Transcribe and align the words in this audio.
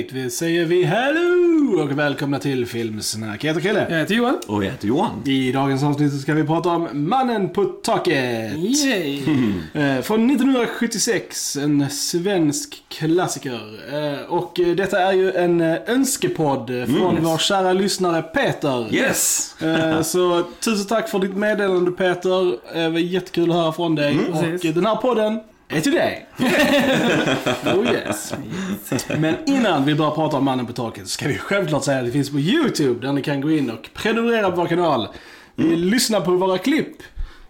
Alright, 0.00 0.12
vi 0.12 0.30
säger 0.30 0.64
vi 0.64 0.82
hello 0.84 1.82
och 1.82 1.98
välkomna 1.98 2.38
till 2.38 2.66
Filmsnack. 2.66 3.44
Jag 3.44 3.48
heter 3.48 3.60
Krille. 3.60 3.86
Jag 3.90 3.98
heter 3.98 4.14
Johan. 4.14 4.38
Och 4.46 4.64
jag 4.64 4.70
heter 4.70 4.88
Johan. 4.88 5.10
I 5.26 5.52
dagens 5.52 5.82
avsnitt 5.82 6.12
så 6.12 6.18
ska 6.18 6.34
vi 6.34 6.44
prata 6.44 6.68
om 6.68 6.88
Mannen 6.92 7.48
på 7.48 7.64
taket. 7.64 8.52
Yay! 8.56 9.20
Eh, 9.74 10.00
Från 10.02 10.30
1976, 10.30 11.56
en 11.56 11.90
svensk 11.90 12.82
klassiker. 12.88 13.60
Eh, 13.92 14.32
Och 14.32 14.60
detta 14.76 15.00
är 15.00 15.12
ju 15.12 15.32
en 15.32 15.60
eh, 15.60 15.76
önskepodd 15.86 16.66
från 16.86 17.10
Mm. 17.10 17.24
vår 17.24 17.38
kära 17.38 17.72
lyssnare 17.72 18.22
Peter. 18.22 18.94
Yes! 18.94 19.54
Så 20.04 20.42
tusen 20.60 20.86
tack 20.86 21.08
för 21.08 21.18
ditt 21.18 21.36
meddelande 21.36 21.90
Peter. 21.90 22.56
Det 22.74 22.88
var 22.88 22.98
jättekul 22.98 23.50
att 23.50 23.56
höra 23.56 23.72
från 23.72 23.94
dig. 23.94 24.18
och 24.32 24.40
precis. 24.40 24.64
eh, 24.64 24.74
den 24.74 24.86
här 24.86 24.96
podden 24.96 25.40
dig. 25.70 26.26
oh 27.64 27.92
yes. 27.92 28.34
Men 29.18 29.34
innan 29.46 29.84
vi 29.84 29.94
börjar 29.94 30.10
prata 30.10 30.36
om 30.36 30.44
Mannen 30.44 30.66
på 30.66 30.72
taket 30.72 31.02
så 31.02 31.10
ska 31.10 31.28
vi 31.28 31.38
självklart 31.38 31.84
säga 31.84 31.98
att 31.98 32.04
det 32.04 32.12
finns 32.12 32.30
på 32.30 32.38
YouTube 32.38 33.06
där 33.06 33.12
ni 33.12 33.22
kan 33.22 33.40
gå 33.40 33.50
in 33.50 33.70
och 33.70 33.90
prenumerera 33.94 34.50
på 34.50 34.56
vår 34.56 34.66
kanal. 34.66 35.08
Ni 35.54 35.76
lyssnar 35.76 36.20
på 36.20 36.30
våra 36.32 36.58
klipp. 36.58 36.96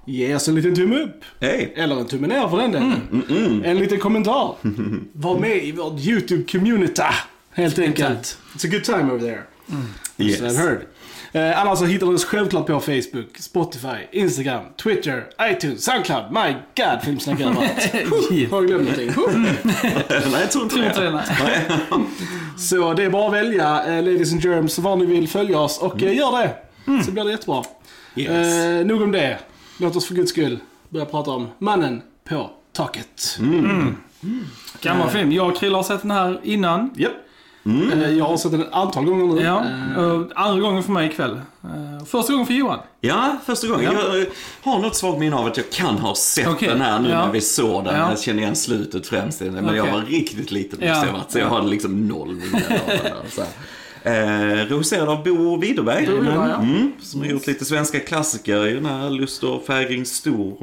Ge 0.05 0.35
oss 0.35 0.49
en 0.49 0.55
liten 0.55 0.75
tumme 0.75 0.97
upp. 0.97 1.25
Hej! 1.41 1.73
Eller 1.77 2.01
en 2.01 2.07
tumme 2.07 2.27
ner 2.27 2.49
för 2.49 2.57
den 2.57 2.73
delen. 2.73 3.63
En 3.65 3.79
liten 3.79 3.99
kommentar. 3.99 4.55
Var 5.13 5.39
med 5.39 5.65
i 5.65 5.73
vårt 5.73 6.01
YouTube-community. 6.01 7.13
Helt 7.53 7.79
enkelt. 7.79 8.39
It's 8.55 8.65
a 8.67 8.69
good 8.71 8.85
time 8.85 9.13
over 9.13 9.19
there. 9.19 9.43
Yes. 10.19 10.39
So 10.39 10.45
I've 10.47 10.57
heard. 10.57 10.87
Eh, 11.33 11.61
annars 11.61 11.79
så 11.79 11.85
hittar 11.85 12.07
du 12.07 12.15
oss 12.15 12.25
självklart 12.25 12.67
på 12.67 12.81
Facebook, 12.81 13.39
Spotify, 13.39 13.97
Instagram, 14.13 14.65
Twitter, 14.83 15.25
iTunes, 15.43 15.85
Soundcloud. 15.85 16.33
My 16.33 16.55
God, 16.77 17.03
filmsnack 17.05 17.41
överallt. 17.41 18.51
Har 18.51 18.57
jag 18.61 18.67
glömt 18.67 18.71
någonting? 18.89 19.13
Nej, 20.09 20.41
jag 20.41 20.51
tror 20.51 20.65
inte 20.65 21.01
det. 21.01 21.25
Så 22.59 22.93
det 22.95 23.05
är 23.05 23.11
bara 23.11 23.27
att 23.27 23.33
välja, 23.35 23.85
eh, 23.87 24.03
Ladies 24.05 24.33
and 24.33 24.45
Germs, 24.45 24.79
var 24.79 24.97
ni 24.97 25.07
vill 25.07 25.29
följa 25.29 25.59
oss 25.59 25.79
och 25.79 26.03
eh, 26.03 26.17
gör 26.17 26.39
det. 26.39 26.55
Så 27.05 27.11
blir 27.13 27.25
det 27.25 27.31
jättebra. 27.31 27.65
Yes. 28.17 28.31
Eh, 28.31 28.87
nog 28.87 29.03
om 29.03 29.13
det. 29.13 29.39
Låt 29.79 29.97
oss 29.97 30.07
för 30.07 30.15
guds 30.15 30.31
skull 30.31 30.59
börja 30.89 31.07
prata 31.07 31.31
om 31.31 31.49
Mannen 31.59 32.03
på 32.29 32.51
taket. 32.73 33.39
Gammal 34.83 35.11
film. 35.11 35.33
Jag 35.33 35.49
och 35.49 35.57
Krille 35.59 35.77
har 35.77 35.83
sett 35.83 36.03
den 36.03 36.11
här 36.11 36.41
innan. 36.43 36.91
Japp. 36.97 37.13
Eh, 37.93 38.11
jag 38.11 38.25
har 38.25 38.37
sett 38.37 38.51
den 38.53 38.61
ett 38.61 38.73
antal 38.73 39.05
gånger 39.05 39.35
nu. 39.35 39.43
Ja. 39.43 39.65
Eh, 39.97 40.05
och 40.11 40.31
andra 40.35 40.61
gången 40.61 40.83
för 40.83 40.93
mig 40.93 41.07
ikväll. 41.09 41.41
Eh, 41.65 42.05
Första 42.07 42.33
gången 42.33 42.47
för 42.47 42.55
Johan. 42.55 42.79
Ja, 43.01 43.37
första 43.47 43.67
gången. 43.69 43.85
Ja. 43.85 44.01
Jag 44.15 44.21
eh, 44.21 44.27
har 44.63 44.79
något 44.79 44.97
svagt 44.97 45.19
minne 45.19 45.37
av 45.37 45.47
att 45.47 45.57
jag 45.57 45.71
kan 45.71 45.99
ha 45.99 46.15
sett 46.15 46.47
Okej. 46.49 46.69
den 46.69 46.81
här 46.81 46.99
nu 47.01 47.09
Ja. 47.09 47.25
när 47.27 47.33
vi 47.33 47.41
såg 47.41 47.85
den. 47.85 47.95
Ja. 47.97 48.09
Jag 48.11 48.21
känner 48.21 48.43
igen 48.43 48.57
slutet 48.57 49.07
främst. 49.07 49.41
Men 49.41 49.55
jag 49.77 49.79
Okej. 49.89 49.93
var 49.93 50.01
riktigt 50.01 50.51
liten 50.51 50.79
Ja. 50.83 50.89
måste 50.95 51.07
jag 51.07 51.13
varit. 51.13 51.31
Så 51.31 51.39
jag 51.39 51.49
hade 51.49 51.69
liksom 51.69 52.09
noll 52.09 52.29
minne 52.35 52.57
av 52.57 52.89
den. 52.89 52.99
här. 53.37 53.47
Eh, 54.03 54.13
regisserad 54.69 55.09
av 55.09 55.25
Bo 55.25 55.57
Widerberg. 55.61 56.05
Ja. 56.05 56.55
mm, 56.55 56.93
som 57.01 57.21
har 57.21 57.29
gjort 57.29 57.47
lite 57.47 57.65
svenska 57.65 58.01
klassiker 58.01 58.67
i 58.67 58.73
den 58.73 58.87
här 58.87 59.11
Lust 59.11 59.45
och 59.45 59.63
fägring 59.67 60.05
stor. 60.05 60.57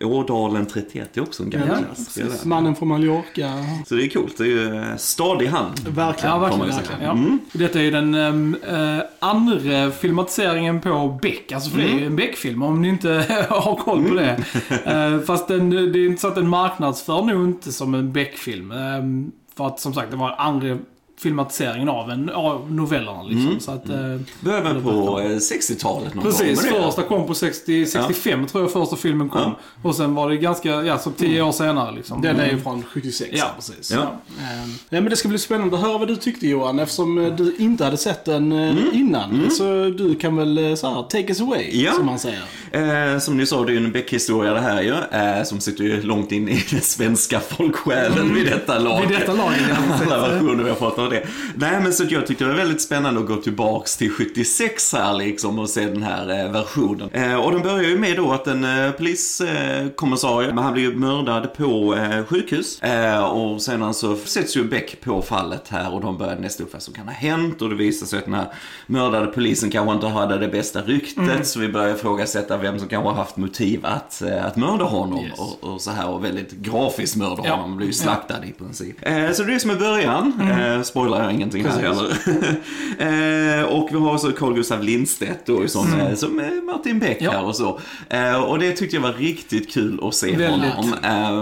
Och 0.00 0.06
Ådalen 0.06 0.66
31 0.66 1.16
är 1.16 1.20
också 1.20 1.42
en 1.42 1.50
gammal 1.50 1.68
Mm. 1.68 1.80
Ja, 1.88 1.94
klassiker. 1.94 2.28
där. 2.28 2.48
Mannen 2.48 2.76
från 2.76 2.88
Mallorca. 2.88 3.52
Så 3.86 3.94
det 3.94 4.04
är 4.04 4.08
coolt. 4.08 4.38
Det 4.38 4.44
är 4.44 4.46
ju 4.46 4.76
eh, 4.76 4.96
stadig 4.96 5.46
hand. 5.46 5.88
Verkligen. 5.88 6.34
Ja, 6.34 6.38
verkligen. 6.38 6.68
verkligen. 6.68 7.02
Ja. 7.02 7.38
Detta 7.52 7.78
är 7.78 7.82
ju 7.82 7.90
den 7.90 8.14
uh, 8.14 9.02
andra 9.18 9.90
filmatiseringen 9.90 10.80
på 10.80 11.18
Beck. 11.22 11.52
Alltså 11.52 11.70
för 11.70 11.78
det 11.78 11.84
är 11.84 11.98
ju 11.98 12.06
en 12.06 12.16
Beck-film 12.16 12.62
om 12.62 12.82
ni 12.82 12.88
inte 12.88 13.08
har 13.48 13.76
koll 13.76 14.04
på 14.08 14.14
det. 14.14 14.44
Eh, 14.84 15.20
fast 15.26 15.48
den, 15.48 15.70
det 15.70 15.98
är 15.98 16.06
inte 16.06 16.20
så 16.20 16.28
att 16.28 16.34
den 16.34 16.48
marknadsför 16.48 17.22
nog 17.22 17.44
inte 17.48 17.72
som 17.72 17.94
en 17.94 18.12
Beck-film. 18.12 18.70
Um, 18.72 19.32
för 19.56 19.66
att 19.66 19.80
som 19.80 19.94
sagt, 19.94 20.10
det 20.10 20.16
var 20.16 20.34
andra 20.38 20.78
filmatiseringen 21.18 21.88
av, 21.88 22.10
en, 22.10 22.30
av 22.30 22.72
novellerna 22.72 23.22
liksom. 23.22 23.60
Så 23.60 23.70
att, 23.70 23.90
uh, 23.90 24.20
Började 24.40 24.72
väl 24.72 24.82
på 24.82 25.20
eh, 25.20 25.24
60-talet 25.28 26.14
någon 26.14 26.24
Precis, 26.24 26.70
gång. 26.70 26.82
första 26.82 27.02
kom 27.02 27.26
på 27.26 27.34
60, 27.34 27.86
65 27.86 28.46
tror 28.46 28.64
jag 28.64 28.72
första 28.72 28.96
filmen 28.96 29.28
kom. 29.28 29.52
Och 29.82 29.94
sen 29.94 30.14
var 30.14 30.30
det 30.30 30.36
ganska, 30.36 30.68
ja 30.68 30.98
så 30.98 31.10
10 31.10 31.42
år 31.42 31.52
senare 31.52 31.94
liksom. 31.94 32.22
Den 32.22 32.40
är 32.40 32.50
ju 32.50 32.58
från 32.60 32.82
76. 32.82 33.30
Ja. 33.34 33.46
precis. 33.56 33.90
Ja. 33.92 34.02
Eh, 34.02 34.68
Ja, 34.90 35.00
men 35.00 35.04
det 35.10 35.16
ska 35.16 35.28
bli 35.28 35.38
spännande 35.38 35.76
att 35.76 35.82
höra 35.82 35.98
vad 35.98 36.08
du 36.08 36.16
tyckte 36.16 36.46
Johan 36.46 36.78
eftersom 36.78 37.18
eh, 37.18 37.34
du 37.36 37.56
inte 37.58 37.84
hade 37.84 37.96
sett 37.96 38.24
den 38.24 38.52
eh, 38.52 38.76
innan. 38.92 39.50
Så 39.50 39.64
du 39.98 40.14
kan 40.14 40.36
väl 40.36 40.58
eh, 40.58 40.74
så 40.74 40.88
här, 40.94 41.02
take 41.02 41.28
us 41.28 41.40
away, 41.40 41.70
Ja. 41.84 41.92
som 41.92 42.06
man 42.06 42.18
säger. 42.18 42.42
Eh, 42.72 43.18
som 43.18 43.36
ni 43.36 43.46
sa, 43.46 43.64
det 43.64 43.72
är 43.72 43.74
ju 43.74 43.84
en 43.84 43.92
Beck-historia 43.92 44.52
det 44.54 44.60
här 44.60 44.82
ju. 44.82 44.94
Eh, 45.18 45.42
som 45.44 45.60
sitter 45.60 45.84
ju 45.84 46.02
långt 46.02 46.32
in 46.32 46.48
i 46.48 46.64
den 46.70 46.80
svenska 46.80 47.40
folksjälen 47.40 48.34
vid 48.34 48.46
detta 48.46 48.78
lag. 48.78 49.00
Vid 49.00 49.18
detta 49.18 49.32
laget. 49.32 49.60
Alla 50.06 50.28
versioner 50.28 50.64
vi 50.64 50.70
har 50.70 50.76
fått 50.76 50.98
av 50.98 51.10
det. 51.10 51.26
Nej 51.54 51.80
men 51.82 51.92
så 51.92 52.04
jag 52.08 52.26
tyckte 52.26 52.44
det 52.44 52.50
var 52.50 52.56
väldigt 52.56 52.82
spännande 52.82 53.20
att 53.20 53.26
gå 53.26 53.36
tillbaks 53.36 53.96
till 53.96 54.10
76 54.10 54.92
här 54.92 55.14
liksom 55.14 55.58
och 55.58 55.70
se 55.70 55.86
den 55.86 56.02
här 56.02 56.44
eh, 56.44 56.52
versionen. 56.52 57.10
Eh, 57.12 57.34
och 57.34 57.52
den 57.52 57.62
börjar 57.62 57.88
ju 57.88 57.98
med 57.98 58.16
då 58.16 58.32
att 58.32 58.46
en 58.46 58.64
eh, 58.64 58.92
poliskommissarie, 58.92 60.54
men 60.54 60.64
han 60.64 60.72
blir 60.72 60.82
ju 60.82 60.96
mördad 60.96 61.54
på 61.54 61.94
eh, 61.94 62.24
sjukhus. 62.24 62.82
Eh, 62.82 63.24
och 63.24 63.62
sedan 63.62 63.94
så 63.94 64.16
sätts 64.16 64.56
ju 64.56 64.64
Beck 64.64 65.00
på 65.00 65.22
fallet 65.22 65.68
här 65.68 65.94
och 65.94 66.00
de 66.00 66.18
börjar 66.18 66.36
nästa 66.36 66.62
upp 66.62 66.72
vad 66.72 66.82
som 66.82 66.94
kan 66.94 67.04
ha 67.04 67.14
hänt. 67.14 67.62
Och 67.62 67.68
det 67.68 67.74
visar 67.76 68.06
sig 68.06 68.18
att 68.18 68.24
den 68.24 68.34
här 68.34 68.46
mördade 68.86 69.26
polisen 69.26 69.70
kanske 69.70 69.94
inte 69.94 70.06
hade 70.06 70.38
det 70.38 70.48
bästa 70.48 70.82
ryktet. 70.82 71.46
Så 71.46 71.60
vi 71.60 71.68
börjar 71.68 71.94
ifrågasätta 71.94 72.57
vem 72.58 72.78
som 72.78 72.88
kanske 72.88 73.08
har 73.08 73.16
haft 73.16 73.36
motiv 73.36 73.86
att, 73.86 74.22
eh, 74.22 74.44
att 74.46 74.56
mörda 74.56 74.84
honom. 74.84 75.24
Yes. 75.24 75.38
Och, 75.38 75.72
och 75.74 75.80
så 75.80 75.90
här 75.90 76.08
och 76.08 76.24
väldigt 76.24 76.50
grafiskt 76.52 77.16
mörda 77.16 77.42
Ja. 77.44 77.54
honom. 77.54 77.76
Blir 77.76 77.86
ju 77.86 77.92
slaktad 77.92 78.44
i 78.44 78.52
princip. 78.52 78.96
Eh, 79.02 79.12
så 79.32 79.42
det 79.42 79.50
är 79.50 79.54
det 79.54 79.60
som 79.60 79.70
är 79.70 79.76
början. 79.76 80.32
Eh, 80.60 80.82
spoilar 80.82 81.22
jag 81.22 81.32
ingenting 81.32 81.64
här 81.66 81.80
heller. 81.82 83.58
eh, 83.58 83.64
och 83.64 83.88
vi 83.92 83.98
har 83.98 84.14
också 84.14 84.32
Carl 84.32 84.54
Gustaf 84.54 84.82
Lindstedt 84.82 85.46
då 85.46 85.68
som, 85.68 86.00
eh, 86.00 86.14
som 86.14 86.42
Martin 86.66 86.98
Beck 86.98 87.18
Ja. 87.20 87.30
här 87.30 87.44
och 87.44 87.56
så. 87.56 87.80
Eh, 88.10 88.42
och 88.42 88.58
det 88.58 88.72
tyckte 88.72 88.96
jag 88.96 89.02
var 89.02 89.12
riktigt 89.12 89.70
kul 89.72 90.00
att 90.02 90.14
se 90.14 90.36
Väldigt. 90.36 90.70
honom. 90.72 90.94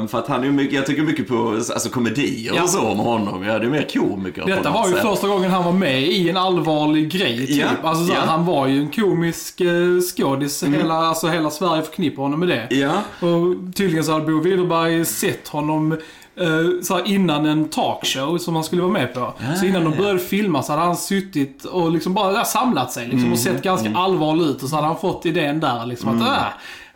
Eh, 0.03 0.07
för 0.09 0.19
att 0.19 0.29
han 0.29 0.45
är 0.45 0.51
mycket, 0.51 0.75
jag 0.75 0.87
tycker 0.87 1.03
mycket 1.03 1.29
på 1.29 1.49
alltså, 1.49 1.89
komedier 1.89 2.53
Ja. 2.57 2.63
och 2.63 2.69
så 2.71 2.81
om 2.81 2.99
honom. 2.99 3.43
Ja, 3.45 3.59
det 3.59 3.67
är 3.67 3.71
mer 3.71 3.87
komiker 3.95 4.45
Detta 4.47 4.71
var 4.71 4.89
ju 4.89 4.93
sätt. 4.95 5.03
första 5.03 5.29
gången 5.29 5.51
han 5.51 5.65
var 5.65 5.73
med 5.73 6.03
i 6.03 6.31
en 6.31 6.37
allvarlig 6.37 7.11
grej 7.11 7.47
typ. 7.47 7.57
Ja, 7.57 7.67
Alltså, 7.89 8.05
så 8.07 8.13
ja. 8.15 8.21
Han 8.27 8.47
var 8.47 8.67
ju 8.67 8.81
en 8.81 8.91
komisk 8.91 9.61
eh, 9.61 9.71
skådis. 10.17 10.63
Hela, 10.63 11.06
alltså, 11.09 11.29
hela 11.29 11.51
Sverige 11.51 11.83
förknippar 11.83 12.23
honom 12.23 12.41
med 12.41 12.49
det. 12.49 12.77
Ja, 12.77 13.03
Och 13.21 13.75
tydligen 13.75 14.05
så 14.05 14.13
hade 14.13 14.25
Bo 14.25 14.41
Widerberg 14.41 15.05
sett 15.05 15.49
honom 15.49 15.93
eh, 16.37 16.49
så 16.83 17.05
innan 17.05 17.47
en 17.47 17.69
talkshow 17.69 18.39
som 18.39 18.55
han 18.55 18.65
skulle 18.65 18.83
vara 18.83 18.93
med 18.93 19.15
på. 19.15 19.33
så 19.61 19.67
innan 19.67 19.85
de 19.85 19.93
ja. 19.93 19.99
började 19.99 20.19
filma 20.19 20.63
så 20.63 20.73
hade 20.73 20.85
han 20.85 20.97
suttit 20.97 21.65
och 21.65 21.93
liksom 21.93 22.15
bara 22.15 22.45
samlat 22.45 22.93
sig 22.93 23.09
liksom, 23.09 23.33
och 23.33 23.39
sett 23.39 23.63
ganska 23.63 23.93
allvarlig 23.95 24.45
ut. 24.45 24.63
Och 24.63 24.69
så 24.69 24.77
hade 24.77 24.89
han 24.89 24.99
fått 24.99 25.27
idén 25.27 25.61
där 25.61 25.87
liksom 25.87 26.09
att 26.09 26.29
äh, 26.29 26.47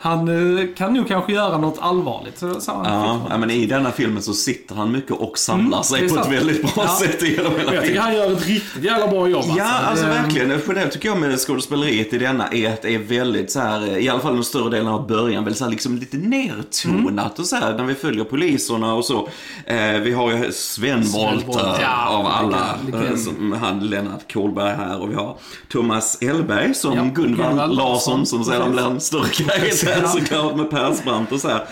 han 0.03 0.28
eh, 0.59 0.66
kan 0.77 0.94
nog 0.94 1.09
kanske 1.09 1.33
göra 1.33 1.59
något 1.59 1.78
allvarligt. 1.81 2.38
Så, 2.38 2.47
han 2.72 2.84
ja, 2.84 3.21
ja, 3.31 3.38
men 3.38 3.50
i 3.50 3.66
denna 3.66 3.91
filmen 3.93 4.22
så 4.22 4.33
sitter 4.34 4.75
han 4.75 4.93
mycket 4.93 5.11
och 5.11 5.38
samlar 5.38 5.65
Mm, 5.65 5.78
det 5.78 5.84
sig 5.84 5.99
på 6.00 6.05
ett 6.15 6.21
sant. 6.25 6.33
väldigt 6.34 6.62
bra 6.75 6.84
Ja. 6.87 6.88
sätt 7.06 7.22
genom 7.22 7.53
hela 7.59 7.75
Jag 7.75 7.84
tycker 7.84 8.00
han 8.00 8.15
gör 8.15 8.33
ett 8.33 8.47
riktigt 8.47 8.84
jävla 8.84 9.06
bra 9.09 9.28
jobb 9.28 9.44
Ja, 9.56 9.65
alltså 9.65 10.05
Det- 10.05 10.10
verkligen. 10.10 10.50
Generellt 10.66 10.93
tycker 10.93 11.09
jag 11.09 11.19
med 11.19 11.39
skådespeleriet 11.39 12.12
i 12.12 12.19
denna 12.19 12.49
är 12.49 12.72
att 12.72 12.83
det 12.83 12.94
är 12.94 12.99
väldigt 12.99 13.50
så 13.50 13.60
här, 13.60 13.99
i 13.99 14.09
alla 14.09 14.21
fall 14.21 14.34
den 14.34 14.44
större 14.44 14.71
delen 14.71 14.89
av 14.89 15.06
början, 15.06 15.44
väldigt 15.44 15.59
så 15.59 15.65
här, 15.65 15.71
liksom 15.71 15.97
lite 15.97 16.16
nertonat 16.16 17.39
och 17.39 17.47
så 17.47 17.56
här 17.56 17.75
när 17.77 17.84
vi 17.84 17.94
följer 17.94 18.25
poliserna 18.25 18.94
och 18.94 19.05
så. 19.05 19.28
Eh, 19.66 19.93
vi 20.03 20.12
har 20.12 20.33
ju 20.33 20.53
Sven 20.53 21.03
Wollter 21.03 21.77
ja, 21.83 22.06
av 22.09 22.27
alla, 22.27 22.77
eh, 23.09 23.16
som 23.16 23.53
han 23.63 23.80
Lennart 23.86 24.33
Kohlberg 24.33 24.77
här 24.77 25.01
och 25.03 25.10
vi 25.10 25.15
har 25.15 25.36
Thomas 25.69 26.19
Elberg 26.22 26.75
som 26.75 26.97
Ja, 26.97 27.04
Gunvald 27.15 27.75
Larsson 27.77 28.27
som 28.27 28.45
sedan 28.45 28.72
blir 28.72 28.86
en 28.86 29.01
större 29.01 29.28
karaktär. 29.28 29.90
såklart 30.09 30.57
med 30.57 30.71
Persbrandt 30.71 31.33
och 31.33 31.41
så 31.41 31.48
här. 31.48 31.65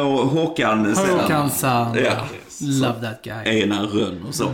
Och 0.00 0.28
Håkan. 0.28 0.94
Håkan 0.94 1.50
Sand. 1.50 1.96
Ja. 1.96 2.12
Love 2.60 3.00
that 3.00 3.22
guy. 3.22 3.60
Ena 3.62 3.82
Rönn 3.82 4.24
och 4.28 4.34
så. 4.34 4.44
Eh, 4.44 4.52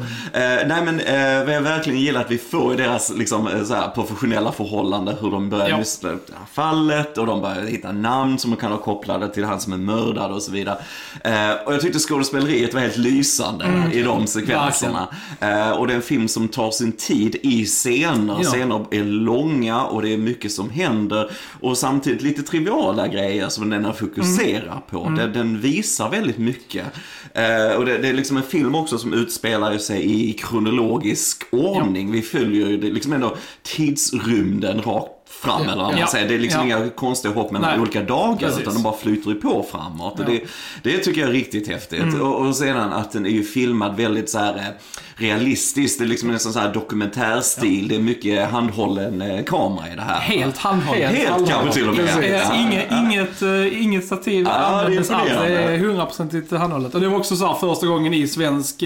nej 0.67 0.83
men 0.85 1.01
eh, 1.01 1.45
vad 1.47 1.55
jag 1.55 1.63
verkligen 1.63 1.99
gillar 2.01 2.21
att 2.21 2.31
vi 2.31 2.39
får 2.39 2.75
i 2.75 2.77
deras 2.77 3.13
liksom, 3.17 3.47
eh, 3.47 3.65
så 3.65 3.75
här, 3.75 3.89
professionella 3.89 4.53
förhållande 4.53 5.17
hur 5.21 5.31
de 5.31 5.51
börjar 5.51 5.69
Ja. 5.69 5.79
nysta 5.79 6.09
upp 6.09 6.27
det 6.27 6.33
här 6.39 6.47
fallet 6.53 7.19
och 7.19 7.27
de 7.27 7.41
börjar 7.41 7.63
hitta 7.63 7.93
namn 7.93 8.39
som 8.39 8.51
de 8.51 8.57
kan 8.57 8.71
ha 8.73 8.79
kopplade 8.79 9.29
till 9.29 9.45
han 9.45 9.61
som 9.61 9.73
är 9.73 9.77
mördad 9.77 10.33
och 10.33 10.43
så 10.43 10.53
vidare. 10.53 10.79
Eh, 11.25 11.51
och 11.67 11.75
jag 11.75 11.81
tyckte 11.81 11.99
skådespeleriet 11.99 12.75
var 12.75 12.81
helt 12.81 12.97
lysande 12.97 13.67
i 13.93 14.03
de 14.03 14.27
sekvenserna. 14.27 15.09
Eh, 15.41 15.71
och 15.71 15.87
det 15.87 15.93
är 15.93 15.97
en 15.97 16.03
film 16.03 16.29
som 16.29 16.49
tar 16.49 16.71
sin 16.71 16.93
tid 16.93 17.37
i 17.43 17.65
scener. 17.65 18.37
Ja. 18.43 18.51
Scener 18.51 18.85
är 18.91 19.05
långa 19.05 19.83
och 19.85 20.03
det 20.03 20.13
är 20.13 20.19
mycket 20.19 20.53
som 20.53 20.71
händer. 20.71 21.31
Och 21.61 21.79
samtidigt 21.79 22.23
lite 22.23 22.43
triviala 22.43 23.09
grejer 23.09 23.49
som 23.49 23.71
den 23.71 23.95
fokuserar 23.95 24.81
på. 24.91 25.09
Den, 25.17 25.33
den 25.33 25.61
visar 25.61 26.11
väldigt 26.11 26.39
mycket. 26.39 26.87
Eh, 27.35 27.77
och 27.77 27.85
det, 27.87 27.92
det 27.99 28.09
är 28.09 28.13
liksom 28.13 28.37
en 28.37 28.43
film 28.43 28.75
också 28.75 28.99
som 28.99 29.13
utspelar 29.13 29.79
sig 29.79 30.31
i 30.31 30.33
kronologisk 30.33 31.43
ordning. 31.51 32.13
Vi 32.13 32.23
följer 32.23 32.69
ju 32.69 32.77
det, 32.77 32.91
liksom 32.91 33.13
ändå 33.13 33.37
tidsrymden 33.63 34.83
rakt 34.83 35.22
fram 35.41 35.63
eller 35.63 35.77
vad 35.77 35.93
man 35.93 35.99
Ja. 35.99 36.07
säger. 36.07 36.29
Det 36.29 36.35
är 36.35 36.39
liksom 36.39 36.69
Ja. 36.69 36.79
inga 36.79 36.91
konstiga 36.91 37.35
hopp 37.35 37.51
mellan 37.53 37.71
Nej. 37.71 37.81
olika 37.81 38.03
dagar 38.03 38.37
Precis. 38.39 38.61
utan 38.61 38.75
de 38.75 38.83
bara 38.83 38.97
flyter 38.97 39.31
ju 39.31 39.37
på 39.37 39.67
framåt. 39.71 40.15
Ja. 40.19 40.25
det, 40.27 40.41
det 40.83 40.99
tycker 40.99 41.21
jag 41.21 41.29
är 41.31 41.33
riktigt 41.33 41.69
häftigt. 41.69 42.03
Mm. 42.03 42.21
Och, 42.23 42.47
och 42.47 42.57
sedan 42.57 42.93
att 42.93 43.13
den 43.13 43.27
är 43.27 43.31
ju 43.31 43.43
filmad 43.45 43.97
väldigt 43.97 44.31
så 44.31 44.39
här 44.39 44.55
eh, 44.57 44.63
realistiskt. 45.17 45.99
Det 45.99 46.05
är 46.05 46.09
liksom 46.09 46.29
nästan 46.31 46.53
så 46.53 46.59
här 46.59 46.75
dokumentärstil. 46.75 47.89
Det 47.89 47.95
är 47.95 48.01
mycket 48.01 48.51
handhållen 48.51 49.23
eh, 49.23 49.45
kamera 49.45 49.93
i 49.93 49.97
det 49.97 50.03
här. 50.03 50.21
Helt 50.21 50.59
handhållet. 50.59 51.11
Helt 51.11 51.49
kanske 51.49 51.73
till 51.73 51.89
och 51.89 51.95
med. 51.97 52.41
Ja. 52.51 52.55
Inget, 52.57 52.93
inget, 52.93 53.43
eh, 53.43 53.83
inget 53.83 54.07
stativ 54.07 54.47
Ja, 54.47 54.53
är 54.55 54.85
användes 54.85 55.11
alls. 55.11 55.31
Det 55.31 55.55
är 55.59 55.79
hundraprocentigt 55.79 56.53
handhållet. 56.53 56.95
Och 56.95 57.01
det 57.01 57.09
var 57.09 57.19
också 57.19 57.37
så 57.37 57.47
här 57.47 57.55
första 57.55 57.87
gången 57.87 58.15
i 58.15 58.29
svensk 58.29 58.83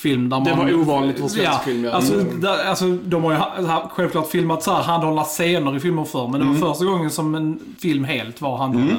film 0.00 0.28
där 0.28 0.36
man... 0.36 0.44
Det 0.44 0.54
var 0.54 0.72
ovanligt 0.74 1.16
för 1.20 1.28
svensk 1.28 1.48
ja, 1.50 1.60
film, 1.64 1.84
ja. 1.84 1.90
Alltså, 1.92 2.14
Mm. 2.14 2.40
där, 2.40 2.64
alltså, 2.64 2.88
de 3.04 3.24
har 3.24 3.32
ju 3.32 3.38
självklart 3.90 4.30
filmat 4.30 4.62
så 4.62 4.70
här 4.74 4.82
handhållna 4.82 5.24
scener 5.24 5.76
i 5.76 5.80
filmer 5.80 6.04
förr, 6.04 6.28
men 6.28 6.40
det 6.40 6.46
var 6.46 6.54
Mm. 6.54 6.60
första 6.68 6.84
gången 6.84 7.10
som 7.10 7.34
en 7.34 7.60
film 7.78 8.04
helt 8.04 8.40
var 8.40 8.56
handhållen. 8.56 8.98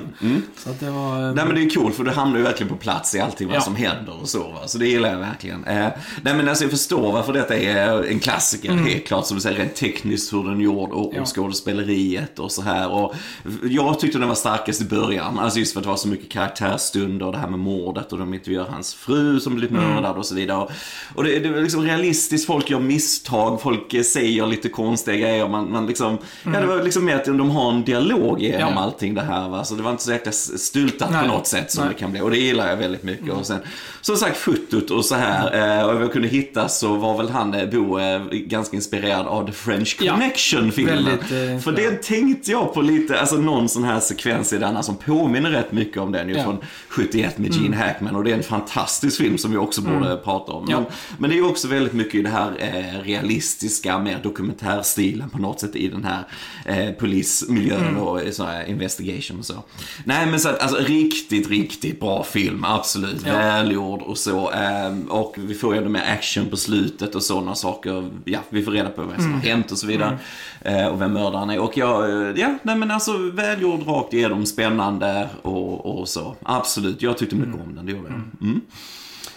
Så 0.57 0.69
att 0.69 0.80
det 0.80 0.89
var... 0.92 1.27
eh, 1.27 1.33
Nej 1.33 1.45
men 1.45 1.56
det 1.56 1.62
är 1.63 1.69
kul 1.69 1.92
för 1.92 2.03
det 2.03 2.12
hamnar 2.12 2.38
ju 2.38 2.44
verkligen 2.44 2.69
på 2.69 2.75
plats 2.77 3.15
i 3.15 3.19
allting 3.19 3.48
vad 3.48 3.57
Ja. 3.57 3.62
som 3.62 3.75
händer 3.75 4.13
och 4.21 4.30
så. 4.30 4.39
Va? 4.39 4.59
Så 4.65 4.77
det 4.77 4.88
gillar 4.88 5.09
jag 5.12 5.19
verkligen. 5.19 5.63
Eh, 5.63 5.88
nej 6.21 6.33
men 6.36 6.50
alltså 6.50 6.63
jag 6.63 6.71
förstår 6.71 7.12
varför 7.12 7.33
detta 7.33 7.56
är 7.57 8.03
en 8.12 8.19
klassiker. 8.19 8.71
Helt 8.74 9.07
klart 9.07 9.25
som 9.25 9.36
du 9.38 9.42
säger, 9.42 9.59
rent 9.59 9.75
tekniskt 9.75 10.33
hur 10.33 10.44
den 10.44 10.57
är 10.59 10.63
gjord 10.63 10.92
och, 10.92 11.03
Mm. 11.06 11.15
Ja. 11.15 11.21
och 11.21 11.36
skådespeleriet 11.36 12.39
och 12.39 12.51
så 12.51 12.62
här. 12.62 12.92
Och 12.92 13.15
jag 13.63 14.00
tyckte 14.00 14.19
den 14.19 14.27
var 14.27 14.36
starkast 14.36 14.81
i 14.81 14.86
början. 14.86 15.39
Alltså 15.39 15.59
just 15.59 15.74
för 15.74 15.80
att 15.80 15.83
det 15.83 15.89
var 15.89 15.98
så 15.98 16.07
mycket 16.07 16.31
karaktärstunder 16.31 17.25
och 17.25 17.31
det 17.31 17.38
här 17.38 17.50
med 17.50 17.59
mordet 17.59 18.12
och 18.13 18.18
de 18.19 18.33
intervjuar 18.33 18.65
hans 18.69 18.94
fru 18.94 19.39
som 19.39 19.56
blivit 19.56 19.77
Mm. 19.77 19.89
mördad 19.94 20.18
och 20.18 20.25
så 20.25 20.36
vidare. 20.36 20.68
Och, 21.16 21.24
det, 21.24 21.40
det 21.40 21.50
är 21.50 21.62
liksom 21.62 21.82
realistiskt, 21.84 22.48
folk 22.48 22.70
gör 22.70 22.80
misstag, 22.80 23.62
folk 23.62 24.06
säger 24.06 24.48
lite 24.48 24.70
konstiga 24.70 25.18
grejer. 25.18 25.48
Man, 25.48 25.72
man 25.72 25.86
liksom, 25.88 26.18
ja 26.44 26.60
det 26.60 26.66
var 26.66 26.84
liksom 26.84 27.06
mer 27.06 27.16
att 27.16 27.26
de 27.26 27.50
har 27.52 27.72
en 27.72 27.84
dialog 27.84 28.42
genom 28.42 28.62
Mm. 28.62 28.74
Ja. 28.74 28.82
allting 28.84 29.14
det 29.14 29.22
här. 29.22 29.50
Va? 29.50 29.64
Så 29.64 29.76
det 29.76 29.84
var 29.84 29.92
inte 29.92 30.04
så 30.04 30.12
jäkla 30.12 30.32
styltat 30.32 31.10
Nej. 31.12 31.22
på 31.22 31.28
något 31.28 31.48
sätt 31.48 31.72
som 31.72 31.84
Nej. 31.86 31.94
det 31.94 32.00
kan 32.00 32.12
bli. 32.12 32.22
Och 32.22 32.32
det 32.32 32.38
gillar 32.38 32.68
jag 32.70 32.78
väldigt 32.78 33.04
mycket. 33.04 33.30
Och 33.34 33.46
sen, 33.46 33.58
som 34.02 34.16
sagt, 34.18 34.38
fotot 34.38 34.90
och 34.92 35.06
så 35.06 35.16
här. 35.16 35.78
Eh, 35.80 35.86
och 35.86 36.02
jag 36.02 36.12
kunde 36.14 36.28
hitta 36.28 36.68
så 36.70 36.96
var 36.96 37.18
väl 37.18 37.30
han, 37.30 37.54
eh, 37.54 37.70
Bo, 37.70 38.00
eh, 38.00 38.22
ganska 38.32 38.76
inspirerad 38.76 39.28
av 39.28 39.46
The 39.46 39.52
French 39.52 39.98
Ja. 40.02 40.12
Connection-filmen. 40.14 41.08
Eh, 41.08 41.60
För 41.62 41.72
det 41.72 42.04
tänkte 42.04 42.52
jag 42.52 42.74
på 42.74 42.82
lite, 42.82 43.20
alltså 43.20 43.36
någon 43.36 43.70
sån 43.70 43.84
här 43.84 44.00
sekvens 44.00 44.54
i 44.54 44.58
denna 44.58 44.84
som 44.84 44.96
påminner 44.96 45.50
rätt 45.50 45.72
mycket 45.72 45.98
om 45.98 46.12
den 46.12 46.30
ju 46.30 46.36
Ja. 46.36 46.44
från 46.44 46.58
71 46.90 47.38
med 47.38 47.54
Gene 47.56 47.76
Hackman. 47.78 48.16
Och 48.16 48.24
det 48.24 48.32
är 48.32 48.36
en 48.36 48.44
fantastisk 48.44 49.18
film 49.18 49.38
som 49.38 49.52
vi 49.52 49.58
också 49.58 49.82
borde 49.82 50.18
prata 50.18 50.52
om. 50.52 50.66
Men, 50.81 50.92
men 51.18 51.30
det 51.30 51.38
är 51.38 51.45
också 51.45 51.68
väldigt 51.68 51.94
mycket 51.94 52.16
i 52.16 52.22
det 52.22 52.30
här 52.30 52.54
eh, 52.60 53.04
realistiska, 53.04 54.00
mer 54.00 54.19
dokumentärstilen 54.24 55.30
på 55.30 55.38
något 55.38 55.60
sätt 55.60 55.75
i 55.75 55.88
den 55.88 56.04
här 56.04 56.24
eh, 56.66 56.92
polismiljön 56.92 57.98
och 57.98 58.22
eh, 58.22 58.31
så 58.31 58.44
här 58.44 58.66
investigation 58.69 59.39
och 59.39 59.45
så. 59.45 59.63
Nej 60.06 60.25
men 60.25 60.39
så 60.39 60.50
att, 60.50 60.60
alltså 60.60 60.78
riktigt, 60.78 61.50
riktigt 61.50 62.00
bra 62.00 62.24
film, 62.24 62.63
absolut. 62.63 63.24
Ja. 63.25 63.33
Välgjord 63.33 64.01
och 64.01 64.18
så. 64.18 64.51
ehm, 64.51 65.04
och 65.04 65.36
vi 65.38 65.54
får 65.54 65.74
ju 65.74 65.78
ändå 65.78 65.89
med 65.89 66.12
action 66.12 66.50
på 66.50 66.57
slutet 66.57 67.16
och 67.16 67.24
sådana 67.24 67.56
saker. 67.56 68.10
Ja, 68.25 68.39
vi 68.50 68.63
får 68.63 68.72
reda 68.72 68.89
på 68.89 69.04
vad 69.04 69.16
som 69.16 69.34
har 69.34 69.39
hänt 69.39 69.72
och 69.72 69.77
så 69.77 69.88
vidare. 69.88 70.18
Eh, 70.62 70.88
och 70.88 71.01
vem 71.01 71.13
mördaren 71.13 71.50
är. 71.50 71.60
Och 71.60 71.77
jag, 71.77 72.10
eh, 72.10 72.42
ja, 72.42 72.56
nej 72.63 72.75
men 72.75 72.92
alltså 72.92 73.18
välgjord 73.18 73.88
rakt 73.88 74.13
igenom, 74.13 74.45
spännande 74.45 75.30
och, 75.42 76.00
och 76.00 76.10
så. 76.10 76.36
Absolut, 76.44 77.01
jag 77.01 77.18
tyckte 77.18 77.36
mycket 77.36 77.62
om 77.62 77.75
den, 77.75 77.86
det 77.86 77.92
gjorde 77.92 78.10
jag. 78.10 78.48
Mm. 78.48 78.62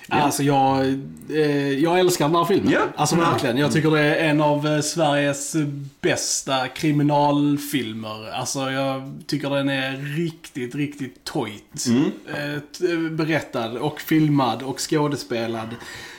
Alltså 0.09 0.43
jag, 0.43 0.87
eh, 1.31 1.73
jag 1.73 1.99
älskar 1.99 2.25
den 2.29 2.35
här 2.37 2.45
filmen. 2.45 2.73
Ja. 2.73 2.81
Alltså 2.97 3.17
verkligen. 3.17 3.57
Jag 3.57 3.73
tycker 3.73 3.91
det 3.91 4.01
är 4.01 4.29
en 4.31 4.41
av 4.41 4.67
eh, 4.67 4.81
Sveriges 4.81 5.57
bästa 6.01 6.69
kriminalfilmer. 6.69 8.31
Alltså 8.31 8.71
jag 8.71 9.23
tycker 9.27 9.51
den 9.51 9.69
är 9.69 9.97
riktigt, 10.17 10.75
riktigt 10.75 11.25
tojt. 11.25 11.87
Eh, 12.29 12.61
t- 12.79 12.97
berättad 13.11 13.77
och 13.79 14.01
filmad 14.01 14.63
och 14.63 14.81
skådespelad. 14.91 15.69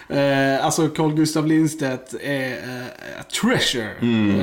Eh, 0.10 0.66
alltså 0.66 0.88
Carl 0.88 1.14
Gustav 1.14 1.48
Lindstedt 1.48 2.14
är 2.24 2.52
eh, 2.52 3.24
treasure. 3.42 3.90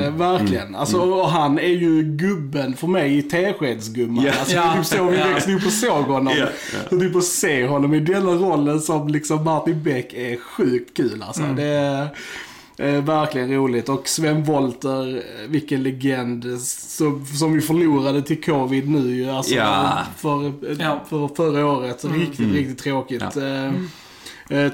Eh, 0.05 0.13
verkligen. 0.15 0.75
Alltså, 0.75 0.97
och 0.97 1.29
han 1.29 1.59
är 1.59 1.67
ju 1.67 2.03
gubben 2.03 2.73
för 2.75 2.87
mig 2.87 3.17
i 3.17 3.21
Teskedsgumman. 3.21 4.25
Ja. 4.25 4.31
Alltså, 4.39 4.55
det 4.55 4.61
är 4.61 4.75
typ 4.75 4.85
så 4.85 5.05
vi 5.07 5.17
växte 5.17 5.53
upp 5.53 5.65
och 5.65 5.71
såg 5.71 6.03
honom. 6.03 6.33
Ja, 6.37 6.45
Så 6.89 6.99
typ 6.99 7.15
att 7.15 7.23
se 7.23 7.67
honom 7.67 7.93
i 7.93 7.99
den 7.99 8.39
rollen 8.39 8.81
som 8.81 9.07
liksom 9.07 9.43
Martin 9.43 9.83
Beck 9.83 10.13
är 10.13 10.37
sjukt 10.37 10.97
kul 10.97 11.23
alltså. 11.27 11.43
Det 11.55 11.63
är 11.63 12.01
eh, 12.77 13.03
verkligen 13.03 13.51
roligt. 13.53 13.89
Och 13.89 14.07
Sven 14.07 14.43
Wollter, 14.43 15.15
eh, 15.15 15.21
vilken 15.49 15.83
legend. 15.83 16.45
Som, 16.61 17.25
som 17.25 17.53
vi 17.53 17.61
förlorade 17.61 18.21
till 18.21 18.43
covid 18.43 18.89
nu 18.89 19.15
ju. 19.15 19.29
Alltså, 19.29 19.55
Ja. 19.55 19.97
för, 20.17 20.45
eh, 20.45 20.51
Ja. 20.79 21.03
för 21.09 21.27
förra 21.35 21.65
året. 21.65 22.01
Så 22.01 22.07
Riktigt, 22.07 22.53
riktigt 22.53 22.77
tråkigt. 22.79 23.23
Ja. 23.35 23.41
Eh, 23.41 23.65
eh, 23.65 23.71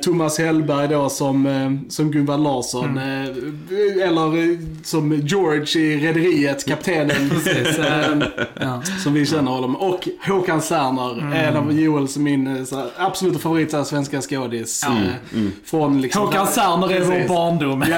Thomas 0.01 0.39
Hellberg 0.39 0.87
då 0.87 1.09
som, 1.09 1.45
eh, 1.45 1.89
som 1.89 2.11
Gunvald 2.11 2.43
Larsson. 2.43 2.97
Eh, 2.97 4.07
eller 4.07 4.51
eh, 4.51 4.57
som 4.83 5.13
George 5.13 5.81
i 5.81 5.97
Rederiet, 6.07 6.65
kaptenen. 6.67 7.29
Precis. 7.29 7.77
Eh, 7.79 8.17
Ja. 8.61 8.81
som 9.03 9.13
vi 9.13 9.25
känner 9.25 9.51
honom. 9.51 9.75
Och 9.75 10.07
Håkan 10.27 10.61
Serner, 10.61 11.35
en 11.35 11.55
av 11.57 11.71
Joels 11.73 12.17
min 12.17 12.57
eh, 12.57 12.63
så 12.63 12.75
här, 12.75 12.87
absoluta 12.97 13.39
favorit 13.39 13.71
så 13.71 13.77
här, 13.77 13.83
svenska 13.83 14.21
skådis. 14.21 14.83
eh, 14.83 15.41
Från 15.65 16.01
liksom... 16.01 16.21
Håkan 16.21 16.47
Serner 16.47 16.91
är 16.93 17.01
vår 17.01 17.27
barndom. 17.27 17.83
Ja, 17.89 17.97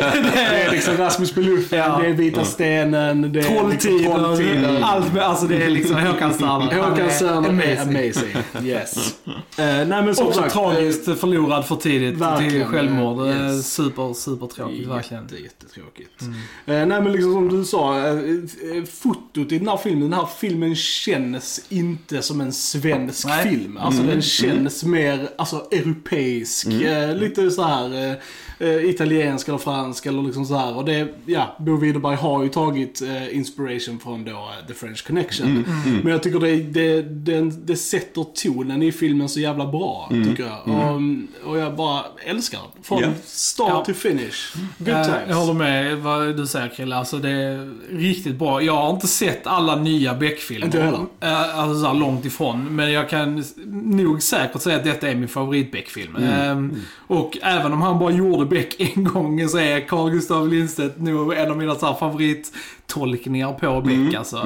ja. 0.00 0.06
Det 0.34 0.40
är 0.40 0.70
liksom 0.70 0.96
Rasmus 0.96 1.32
på 1.34 1.40
luffen, 1.40 1.78
Ja. 1.78 1.98
det 2.02 2.08
är 2.08 2.12
Vita 2.12 2.44
stenen, 2.44 3.32
det 3.32 3.40
är 3.40 3.42
liksom 3.42 3.56
Trolltider, 3.56 4.14
Trolltider. 4.14 4.80
allt 4.82 5.14
med, 5.14 5.22
alltså 5.22 5.46
det 5.46 5.62
är 5.64 5.68
liksom 5.70 5.96
Håkan 5.96 6.34
Serner. 6.34 6.76
Håkan 6.82 6.98
är 7.06 7.08
Serner 7.10 7.48
är 7.64 7.80
amazing. 7.82 7.96
amazing. 7.96 8.68
Yes. 8.70 9.14
Eh, 9.58 9.64
nej 9.64 9.86
men 9.86 10.14
som 10.14 10.26
Också 10.26 10.40
sagt. 10.40 10.52
tragiskt 10.52 11.17
förlorad 11.18 11.66
för 11.66 11.76
tidigt 11.76 12.14
till 12.14 12.18
Verkligen, 12.18 12.68
självmord. 12.68 13.26
Det 13.26 13.32
är 13.32 13.54
yes. 13.54 13.72
Super, 13.72 14.12
super 14.12 14.46
tråkigt 14.46 14.86
eh, 14.86 14.94
verkligen. 14.94 15.22
Jätte, 15.22 15.42
jättetråkigt. 15.42 16.22
Eh, 16.22 16.28
nej 16.66 16.86
men 16.86 17.12
liksom 17.12 17.32
som 17.32 17.48
du 17.48 17.64
sa, 17.64 17.98
eh, 17.98 18.12
eh, 18.12 18.84
fotot 18.84 19.52
i 19.52 19.58
den 19.58 19.68
här 19.68 19.76
filmen, 19.76 20.10
den 20.10 20.20
här 20.20 20.28
filmen 20.40 20.76
känns 20.76 21.66
inte 21.68 22.22
som 22.22 22.40
en 22.40 22.52
svensk 22.52 23.26
Nej. 23.26 23.48
film. 23.48 23.76
Alltså 23.76 24.02
den 24.02 24.22
känns 24.22 24.84
mer 24.84 25.28
alltså, 25.38 25.56
europeisk. 25.70 26.66
Eh, 26.66 27.16
lite 27.16 27.50
så 27.50 27.62
här 27.62 28.10
eh, 28.10 28.16
eh, 28.58 28.84
italiensk 28.90 29.48
eller 29.48 29.58
fransk 29.58 30.06
eller 30.06 30.22
liksom 30.22 30.46
så 30.46 30.54
här. 30.56 30.76
Och 30.76 30.84
det, 30.84 31.08
ja, 31.26 31.56
Bo 31.58 31.76
Widerberg 31.76 32.16
har 32.16 32.42
ju 32.42 32.48
tagit 32.48 33.02
eh, 33.02 33.36
inspiration 33.36 33.98
från 33.98 34.24
då 34.24 34.30
eh, 34.30 34.66
The 34.68 34.74
French 34.74 35.06
Connection. 35.06 35.64
Men 36.02 36.12
jag 36.12 36.22
tycker 36.22 36.40
det, 36.40 36.56
det, 36.56 37.02
det, 37.02 37.40
det 37.66 37.76
sätter 37.76 38.24
tonen 38.34 38.82
i 38.82 38.92
filmen 38.92 39.28
så 39.28 39.40
jävla 39.40 39.66
bra, 39.66 40.10
tycker 40.10 40.44
jag. 40.44 40.74
Och, 40.74 41.00
och 41.44 41.58
jag 41.58 41.76
bara 41.76 42.04
älskar 42.26 42.58
den. 42.58 42.82
Från 42.84 43.02
Ja. 43.02 43.08
start 43.24 43.68
Ja. 43.70 43.84
to 43.84 43.92
finish. 43.94 44.56
Good 44.78 44.88
Eh, 44.88 45.02
times. 45.04 45.18
Jag 45.28 45.36
håller 45.36 45.52
med 45.54 45.98
vad 45.98 46.36
du 46.36 46.46
säger 46.46 46.68
Krille. 46.68 46.96
Alltså 46.96 47.18
det 47.18 47.30
är 47.30 47.74
riktigt 47.90 48.36
bra. 48.36 48.62
Jag 48.62 48.76
har 48.76 48.90
inte 48.90 49.06
sett 49.08 49.46
alla 49.46 49.76
nya 49.76 50.14
Beck-filmer. 50.14 50.66
Inte 50.66 50.80
heller. 50.80 50.98
Eh, 51.20 51.58
Alltså 51.58 51.80
så 51.80 51.86
här 51.86 51.94
långt 51.94 52.24
ifrån. 52.24 52.76
Men 52.76 52.92
jag 52.92 53.08
kan 53.10 53.44
nog 53.84 54.22
säkert 54.22 54.62
säga 54.62 54.76
att 54.76 54.84
detta 54.84 55.08
är 55.08 55.14
min 55.14 55.28
favorit 55.28 55.72
Beck-film. 55.72 56.16
Mm. 56.16 56.70
Eh, 56.70 56.78
Och 57.06 57.38
även 57.42 57.72
om 57.72 57.82
han 57.82 57.98
bara 57.98 58.10
gjorde 58.10 58.44
Beck 58.46 58.74
en 58.96 59.04
gång 59.04 59.48
så 59.48 59.58
är 59.58 59.80
Carl 59.88 60.10
Gustav 60.10 60.48
Lindstedt 60.48 60.98
nog 61.00 61.34
en 61.34 61.50
av 61.50 61.56
mina 61.56 61.74
så 61.74 61.86
här 61.86 61.94
favorittolkningar 61.94 63.52
på 63.52 63.80
Beck. 63.80 63.94
Mm. 63.94 64.16
Alltså. 64.18 64.36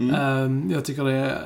Eh, 0.00 0.72
Jag 0.74 0.84
tycker 0.84 1.04
det 1.04 1.12
är 1.12 1.38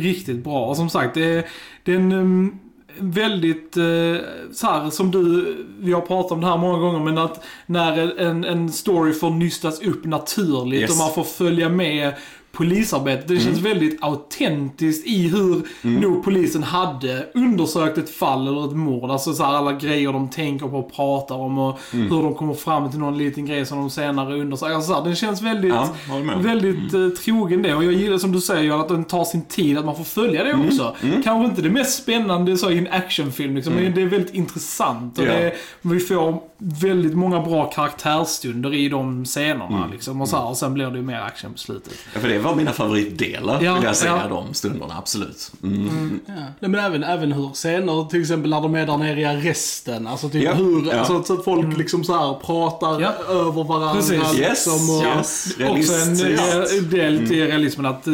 riktigt 0.00 0.44
bra. 0.44 0.66
Och 0.66 0.76
som 0.76 0.90
sagt, 0.90 1.14
det 1.14 1.24
är, 1.24 1.44
det 1.84 1.92
är 1.92 1.96
en 1.96 2.12
um, 2.12 2.58
väldigt, 2.98 3.76
eh, 3.76 4.16
så 4.52 4.66
här 4.66 4.90
som 4.90 5.10
du, 5.10 5.56
vi 5.80 5.92
har 5.92 6.00
pratat 6.00 6.32
om 6.32 6.40
det 6.40 6.46
här 6.46 6.56
många 6.58 6.78
gånger, 6.78 7.00
men 7.00 7.18
att 7.18 7.44
när 7.66 8.18
en, 8.20 8.44
en 8.44 8.72
story 8.72 9.12
får 9.12 9.30
nystas 9.30 9.82
upp 9.82 10.04
naturligt 10.04 10.80
Yes. 10.80 10.90
och 10.90 10.96
man 10.96 11.14
får 11.14 11.24
följa 11.24 11.68
med 11.68 12.14
polisarbetet. 12.52 13.28
Det 13.28 13.40
känns 13.40 13.58
väldigt 13.58 13.98
autentiskt 14.02 15.06
i 15.06 15.28
hur 15.28 15.62
nog 16.00 16.24
polisen 16.24 16.62
hade 16.62 17.26
undersökt 17.34 17.98
ett 17.98 18.10
fall 18.10 18.48
eller 18.48 18.64
ett 18.66 18.76
mord. 18.76 19.10
Alltså 19.10 19.32
så 19.34 19.44
här, 19.44 19.54
alla 19.54 19.72
grejer 19.72 20.12
de 20.12 20.28
tänker 20.30 20.66
på 20.66 20.78
och 20.78 20.92
pratar 20.94 21.34
om 21.34 21.58
och 21.58 21.78
hur 21.92 22.22
de 22.22 22.34
kommer 22.34 22.54
fram 22.54 22.90
till 22.90 22.98
någon 22.98 23.18
liten 23.18 23.46
grej 23.46 23.66
som 23.66 23.78
de 23.78 23.90
senare 23.90 24.34
undersöker. 24.40 24.74
Alltså, 24.74 24.88
så 24.92 24.98
här, 24.98 25.04
den 25.04 25.16
känns 25.16 25.42
väldigt, 25.42 25.74
Ja, 25.74 25.88
väldigt 26.36 26.94
eh, 26.94 27.08
trogen 27.08 27.62
det. 27.62 27.74
Och 27.74 27.84
jag 27.84 27.92
gillar 27.92 28.18
som 28.18 28.32
du 28.32 28.40
säger 28.40 28.80
att 28.80 28.88
den 28.88 29.04
tar 29.04 29.24
sin 29.24 29.42
tid, 29.42 29.78
att 29.78 29.84
man 29.84 29.96
får 29.96 30.04
följa 30.04 30.44
det 30.44 30.54
också. 30.66 30.96
Kanske 31.24 31.44
inte 31.50 31.62
det 31.62 31.70
mest 31.70 32.02
spännande 32.02 32.56
så 32.56 32.70
i 32.70 32.78
en 32.78 32.88
actionfilm 32.90 33.54
liksom, 33.56 33.74
men 33.74 33.94
det 33.94 34.02
är 34.02 34.06
väldigt 34.06 34.34
intressant. 34.34 35.18
Och 35.18 35.24
Ja. 35.24 35.32
det 35.32 35.54
vi 35.82 36.00
får 36.00 36.40
väldigt 36.58 37.14
många 37.14 37.40
bra 37.40 37.64
karaktärsstunder 37.64 38.74
i 38.74 38.88
de 38.88 39.24
scenerna. 39.24 39.88
Liksom, 39.92 40.20
och, 40.20 40.28
så 40.28 40.36
här, 40.36 40.48
och 40.48 40.56
sen 40.56 40.74
blir 40.74 40.86
det 40.90 40.96
ju 40.96 41.02
mer 41.04 41.20
action 41.20 41.52
på 41.52 41.58
slutet. 41.58 41.92
Ja, 42.14 42.20
var 42.40 42.54
mina 42.54 42.72
favoritdelar, 42.72 43.62
Ja, 43.62 43.74
vill 43.74 43.82
jag 43.84 43.96
säga, 43.96 44.20
ja. 44.22 44.28
de 44.28 44.54
stunderna, 44.54 44.94
absolut. 44.98 45.52
Mm. 45.62 46.20
Ja. 46.26 46.32
Nej, 46.60 46.70
men 46.70 46.74
även, 46.74 47.04
även 47.04 47.32
hur 47.32 47.48
scener, 47.54 48.04
till 48.08 48.20
exempel 48.20 48.50
när 48.50 48.60
de 48.60 48.74
är 48.74 48.86
där 48.86 48.96
nere 48.96 49.20
i 49.20 49.24
arresten. 49.24 50.06
Alltså 50.06 50.28
typ 50.28 50.42
Ja, 50.42 50.52
hur, 50.54 50.86
ja. 50.92 50.98
alltså, 50.98 51.22
så 51.24 51.32
att 51.34 51.44
folk 51.44 51.78
liksom 51.78 52.04
så 52.04 52.12
här 52.18 52.34
pratar 52.46 53.00
Ja. 53.00 53.12
över 53.28 53.64
varandra. 53.64 53.92
Precis. 53.94 54.38
Yes, 54.38 54.66
Liksom, 54.66 54.90
och, 54.96 55.02
yes. 55.04 55.46
Också 55.70 55.94
en 55.94 56.32
eh, 56.32 56.82
del 56.90 57.32
i 57.32 57.46
realismen 57.46 57.86
att 57.86 58.06
eh, 58.06 58.12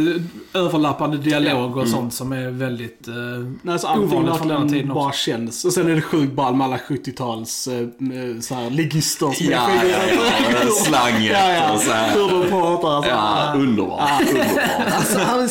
överlappande 0.54 1.16
dialog 1.16 1.66
Mm. 1.66 1.78
och 1.78 1.88
sånt 1.88 2.14
som 2.14 2.32
är 2.32 2.50
väldigt 2.50 3.08
eh, 3.08 3.14
Nej, 3.62 3.78
så 3.78 3.86
allting 3.86 4.04
ovanligt 4.12 4.36
från 4.36 4.48
den 4.48 4.68
tiden 4.68 4.88
bara 4.94 5.06
också. 5.06 5.18
känns. 5.18 5.64
Och 5.64 5.72
sen 5.72 5.90
är 5.90 5.94
det 5.94 6.00
sjukt 6.02 6.32
ball 6.32 6.54
med 6.54 6.64
alla 6.64 6.76
70-tals 6.76 7.68
eh, 7.68 7.78
eh, 7.80 8.40
så 8.40 8.54
här, 8.54 8.70
ligister 8.70 9.30
som 9.32 9.46
Ja, 9.50 9.68
är 9.70 9.84
ja, 9.90 9.98
ja, 10.52 10.70
slanget 10.84 11.32
ja, 11.32 11.52
ja. 11.52 11.72
och 11.74 11.80
så 11.80 11.90
här. 11.92 12.14
Hur 12.14 12.28
de 12.42 12.48
pratar. 12.50 12.88
Alltså. 12.96 13.10
Ja, 13.10 13.52
underbart. 13.56 14.15
Underbart. 14.20 14.92
Alltså 14.96 15.18
han 15.18 15.48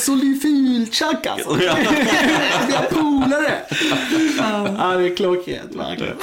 tjack 0.94 1.26
alltså. 1.26 1.54
Vi 1.54 1.68
har 1.68 2.84
polare. 2.90 3.52
Det 5.00 5.06
är 5.06 5.16
klockrent 5.16 5.76
verkligen. 5.76 6.18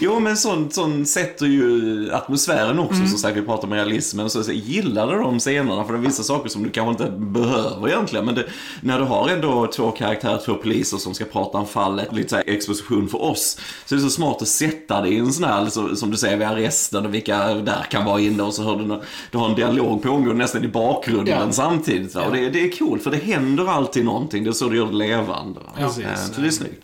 Jo, 0.00 0.20
men 0.20 0.36
sånt, 0.36 0.74
sånt 0.74 1.08
sätter 1.08 1.46
ju 1.46 2.10
atmosfären 2.12 2.78
också, 2.78 3.06
som 3.06 3.18
sagt, 3.18 3.36
vi 3.36 3.42
pratar 3.42 3.68
om 3.68 3.74
realismen. 3.74 4.30
Så 4.30 4.38
jag 4.46 4.54
gillade 4.56 5.14
de 5.18 5.38
scenerna, 5.38 5.84
för 5.84 5.92
det 5.92 5.98
är 5.98 6.02
vissa 6.02 6.22
saker 6.22 6.48
som 6.48 6.62
du 6.62 6.70
kanske 6.70 7.04
inte 7.04 7.16
behöver 7.18 7.88
egentligen. 7.88 8.24
Men 8.26 8.34
det, 8.34 8.44
när 8.80 8.98
du 8.98 9.04
har 9.04 9.28
ändå 9.28 9.66
två 9.66 9.90
karaktärer, 9.90 10.40
två 10.44 10.54
poliser 10.54 10.96
som 10.96 11.14
ska 11.14 11.24
prata 11.24 11.58
om 11.58 11.66
fallet, 11.66 12.12
lite 12.12 12.28
så 12.28 12.36
här 12.36 12.44
exposition 12.46 13.08
för 13.08 13.22
oss, 13.22 13.58
så 13.86 13.94
är 13.94 13.96
det 13.96 14.02
så 14.04 14.10
smart 14.10 14.42
att 14.42 14.48
sätta 14.48 15.00
det 15.00 15.08
i 15.08 15.18
en 15.18 15.32
sån 15.32 15.44
här, 15.44 15.66
så, 15.66 15.96
som 15.96 16.10
du 16.10 16.16
säger, 16.16 16.36
vid 16.36 16.46
arresten 16.46 17.06
och 17.06 17.14
vilka 17.14 17.54
där 17.54 17.86
kan 17.90 18.04
vara 18.04 18.20
inne 18.20 18.42
och 18.42 18.54
så 18.54 18.62
hör 18.62 18.76
du, 18.76 19.00
du 19.30 19.38
har 19.38 19.48
en 19.48 19.54
dialog 19.54 20.02
pågående 20.02 20.34
nästan 20.34 20.64
i 20.64 20.68
bakgrunden 20.68 21.34
Ja. 21.46 21.52
samtidigt. 21.52 22.14
Va? 22.14 22.22
Och 22.26 22.32
det, 22.32 22.50
det 22.50 22.60
är 22.64 22.78
coolt, 22.78 23.02
för 23.02 23.10
det 23.10 23.16
händer 23.24 23.66
alltid 23.66 24.04
någonting, 24.04 24.44
det 24.44 24.50
är 24.50 24.52
så 24.52 24.68
det 24.68 24.76
gör 24.76 24.86
det 24.86 24.92
levande. 24.96 25.60
Va? 25.60 25.66
Ja. 25.78 25.84
Eh, 25.84 25.90
Så 26.34 26.40
det 26.40 26.46
är 26.46 26.50
snyggt. 26.50 26.82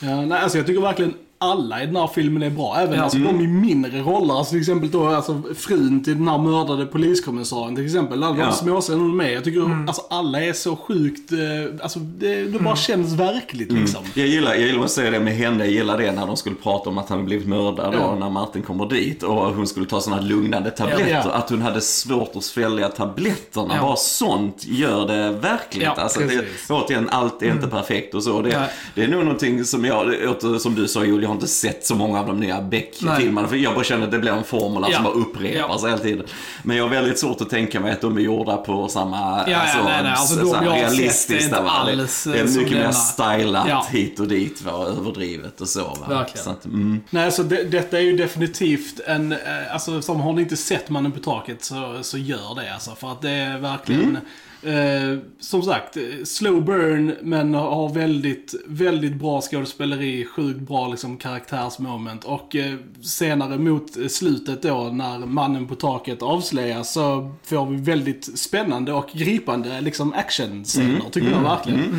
Ja, 0.00 0.20
nej, 0.26 0.40
alltså 0.40 0.58
jag 0.58 0.66
tycker 0.66 0.80
verkligen 0.80 1.14
alla 1.42 1.82
i 1.82 1.86
den 1.86 1.96
här 1.96 2.06
filmen 2.06 2.42
är 2.42 2.50
bra. 2.50 2.76
Även 2.78 2.94
Ja. 2.96 3.02
alltså, 3.02 3.18
de 3.18 3.40
i 3.40 3.46
mindre 3.46 4.00
roller. 4.00 4.34
Alltså, 4.34 4.50
till 4.50 4.60
exempel 4.60 4.90
då, 4.90 5.06
alltså, 5.06 5.42
frun 5.56 6.04
till 6.04 6.18
den 6.18 6.28
här 6.28 6.38
mördade 6.38 6.86
poliskommissarien 6.86 7.76
till 7.76 7.84
exempel. 7.84 8.22
Alla 8.22 8.32
de 8.36 8.40
Ja. 8.40 8.52
småscenerna 8.52 9.14
med. 9.14 9.32
Jag 9.32 9.44
tycker 9.44 9.84
alltså, 9.86 10.02
alla 10.10 10.42
är 10.44 10.52
så 10.52 10.76
sjukt, 10.76 11.32
eh, 11.32 11.38
alltså 11.82 11.98
det, 11.98 12.44
det 12.44 12.58
bara 12.58 12.76
känns 12.76 13.12
verkligt 13.12 13.72
liksom. 13.72 14.02
Jag 14.14 14.26
gillar, 14.26 14.54
jag 14.54 14.62
gillar 14.66 14.84
att 14.84 14.90
säga 14.90 15.10
det 15.10 15.20
med 15.20 15.34
henne, 15.36 15.64
jag 15.64 15.72
gillar 15.74 15.98
det 15.98 16.12
när 16.12 16.26
de 16.26 16.36
skulle 16.36 16.56
prata 16.56 16.90
om 16.90 16.98
att 16.98 17.08
han 17.08 17.24
blivit 17.24 17.46
mördad 17.48 17.94
Ja. 17.94 18.00
och 18.00 18.18
när 18.20 18.30
Martin 18.30 18.62
kommer 18.62 18.86
dit 18.86 19.22
och 19.22 19.34
hon 19.54 19.66
skulle 19.66 19.86
ta 19.86 20.00
sådana 20.00 20.22
lugnande 20.22 20.70
tabletter. 20.70 21.08
Ja. 21.24 21.30
Att 21.32 21.50
hon 21.50 21.62
hade 21.62 21.80
svårt 21.80 22.36
att 22.36 22.44
svälja 22.44 22.88
tabletterna. 22.88 23.74
Ja. 23.76 23.82
Bara 23.82 23.96
sånt 23.96 24.64
gör 24.66 25.06
det 25.06 25.30
verkligt. 25.32 25.82
Ja, 25.84 25.90
alltså, 26.02 26.20
det, 26.20 26.44
återigen, 26.74 27.08
allt 27.10 27.42
är 27.42 27.50
inte 27.50 27.66
perfekt 27.66 28.14
och 28.14 28.22
så. 28.22 28.42
Det, 28.42 28.68
det 28.94 29.02
är 29.02 29.08
nog 29.08 29.24
någonting 29.24 29.64
som 29.64 29.84
jag, 29.84 30.14
som 30.60 30.74
du 30.74 30.88
sa 30.88 31.04
Julia, 31.04 31.29
har 31.30 31.34
inte 31.36 31.48
sett 31.48 31.86
så 31.86 31.94
många 31.94 32.20
av 32.20 32.26
de 32.26 32.40
nya 32.40 32.60
Beck-filmerna. 32.62 33.48
För 33.48 33.56
jag 33.56 33.74
bara 33.74 33.84
känner 33.84 34.04
att 34.04 34.10
det 34.10 34.18
blir 34.18 34.32
en 34.32 34.44
formel 34.44 34.84
Ja. 34.88 34.94
som 34.94 35.04
bara 35.04 35.14
upprepas 35.14 35.84
hela 35.84 35.98
tiden. 35.98 36.26
Men 36.62 36.76
jag 36.76 36.84
har 36.84 36.90
väldigt 36.90 37.18
svårt 37.18 37.40
att 37.40 37.50
tänka 37.50 37.80
mig 37.80 37.92
att 37.92 38.00
de 38.00 38.16
är 38.16 38.20
gjorda 38.20 38.56
på 38.56 38.88
samma, 38.88 39.44
ja, 39.50 39.62
nej, 39.84 40.02
nej, 40.02 40.12
alltså 40.12 40.34
så 40.46 40.52
sett 40.52 40.62
är 40.62 40.70
realistiskt. 40.70 41.52
va? 41.52 41.62
Det- 41.86 41.92
alls, 41.92 42.24
det 42.24 42.38
är 42.38 42.44
eh, 42.44 42.50
mycket 42.50 42.72
mer 42.78 42.90
stylat 42.90 43.66
Ja. 43.68 43.86
hit 43.90 44.20
och 44.20 44.28
dit 44.28 44.62
va, 44.62 44.72
och 44.72 44.88
överdrivet 44.88 45.60
och 45.60 45.68
så. 45.68 45.84
Va? 45.84 45.96
Verkligen. 46.08 46.44
Så 46.44 46.50
att, 46.50 46.64
mm. 46.64 47.00
Nej, 47.10 47.32
så 47.32 47.42
det, 47.42 47.64
detta 47.64 47.98
är 47.98 48.02
ju 48.02 48.16
definitivt 48.16 49.00
en, 49.06 49.32
eh, 49.32 49.38
alltså 49.72 50.02
som 50.02 50.20
har 50.20 50.32
ni 50.32 50.42
inte 50.42 50.56
sett 50.56 50.90
Mannen 50.90 51.12
på 51.12 51.20
taket 51.20 51.64
så, 51.64 51.98
så 52.02 52.18
gör 52.18 52.54
det 52.62 52.74
alltså. 52.74 52.94
För 52.94 53.12
att 53.12 53.22
det 53.22 53.30
är 53.30 53.58
verkligen, 53.58 54.18
eh, 54.62 55.18
som 55.40 55.62
sagt, 55.62 55.96
eh, 55.96 56.02
slow 56.24 56.64
burn 56.64 57.14
men 57.22 57.54
har 57.54 57.88
väldigt, 57.94 58.54
väldigt 58.66 59.14
bra 59.14 59.40
skådespeleri, 59.40 60.24
sjukt 60.24 60.60
bra 60.60 60.88
liksom 60.88 61.16
karaktärsmoment. 61.16 62.24
Och 62.24 62.56
eh, 62.56 62.74
senare 63.02 63.58
mot 63.58 64.10
slutet 64.12 64.62
då 64.62 64.90
när 64.92 65.18
Mannen 65.18 65.66
på 65.66 65.74
taket 65.74 66.22
avslöjas 66.22 66.92
så 66.92 67.34
får 67.42 67.66
vi 67.66 67.76
väldigt 67.76 68.38
spännande 68.38 68.92
och 68.92 69.08
gripande 69.12 69.80
liksom 69.80 70.12
actionscener 70.12 71.10
tycker 71.12 71.30
jag 71.30 71.42
verkligen. 71.42 71.94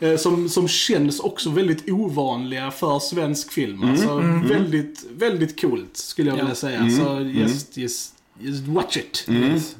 Eh, 0.00 0.16
som, 0.16 0.48
som 0.48 0.68
känns 0.68 1.20
också 1.20 1.50
väldigt 1.50 1.90
ovanliga 1.90 2.70
för 2.70 2.98
svensk 2.98 3.52
film. 3.52 3.84
Alltså 3.90 4.16
väldigt, 4.48 5.04
väldigt 5.16 5.60
coolt 5.60 5.96
skulle 5.96 6.30
jag 6.30 6.38
Ja. 6.38 6.42
vilja 6.42 6.54
säga. 6.54 6.90
Så 6.90 7.20
just, 7.20 7.76
just, 7.76 8.14
just 8.38 8.66
watch 8.66 8.96
it. 8.96 9.26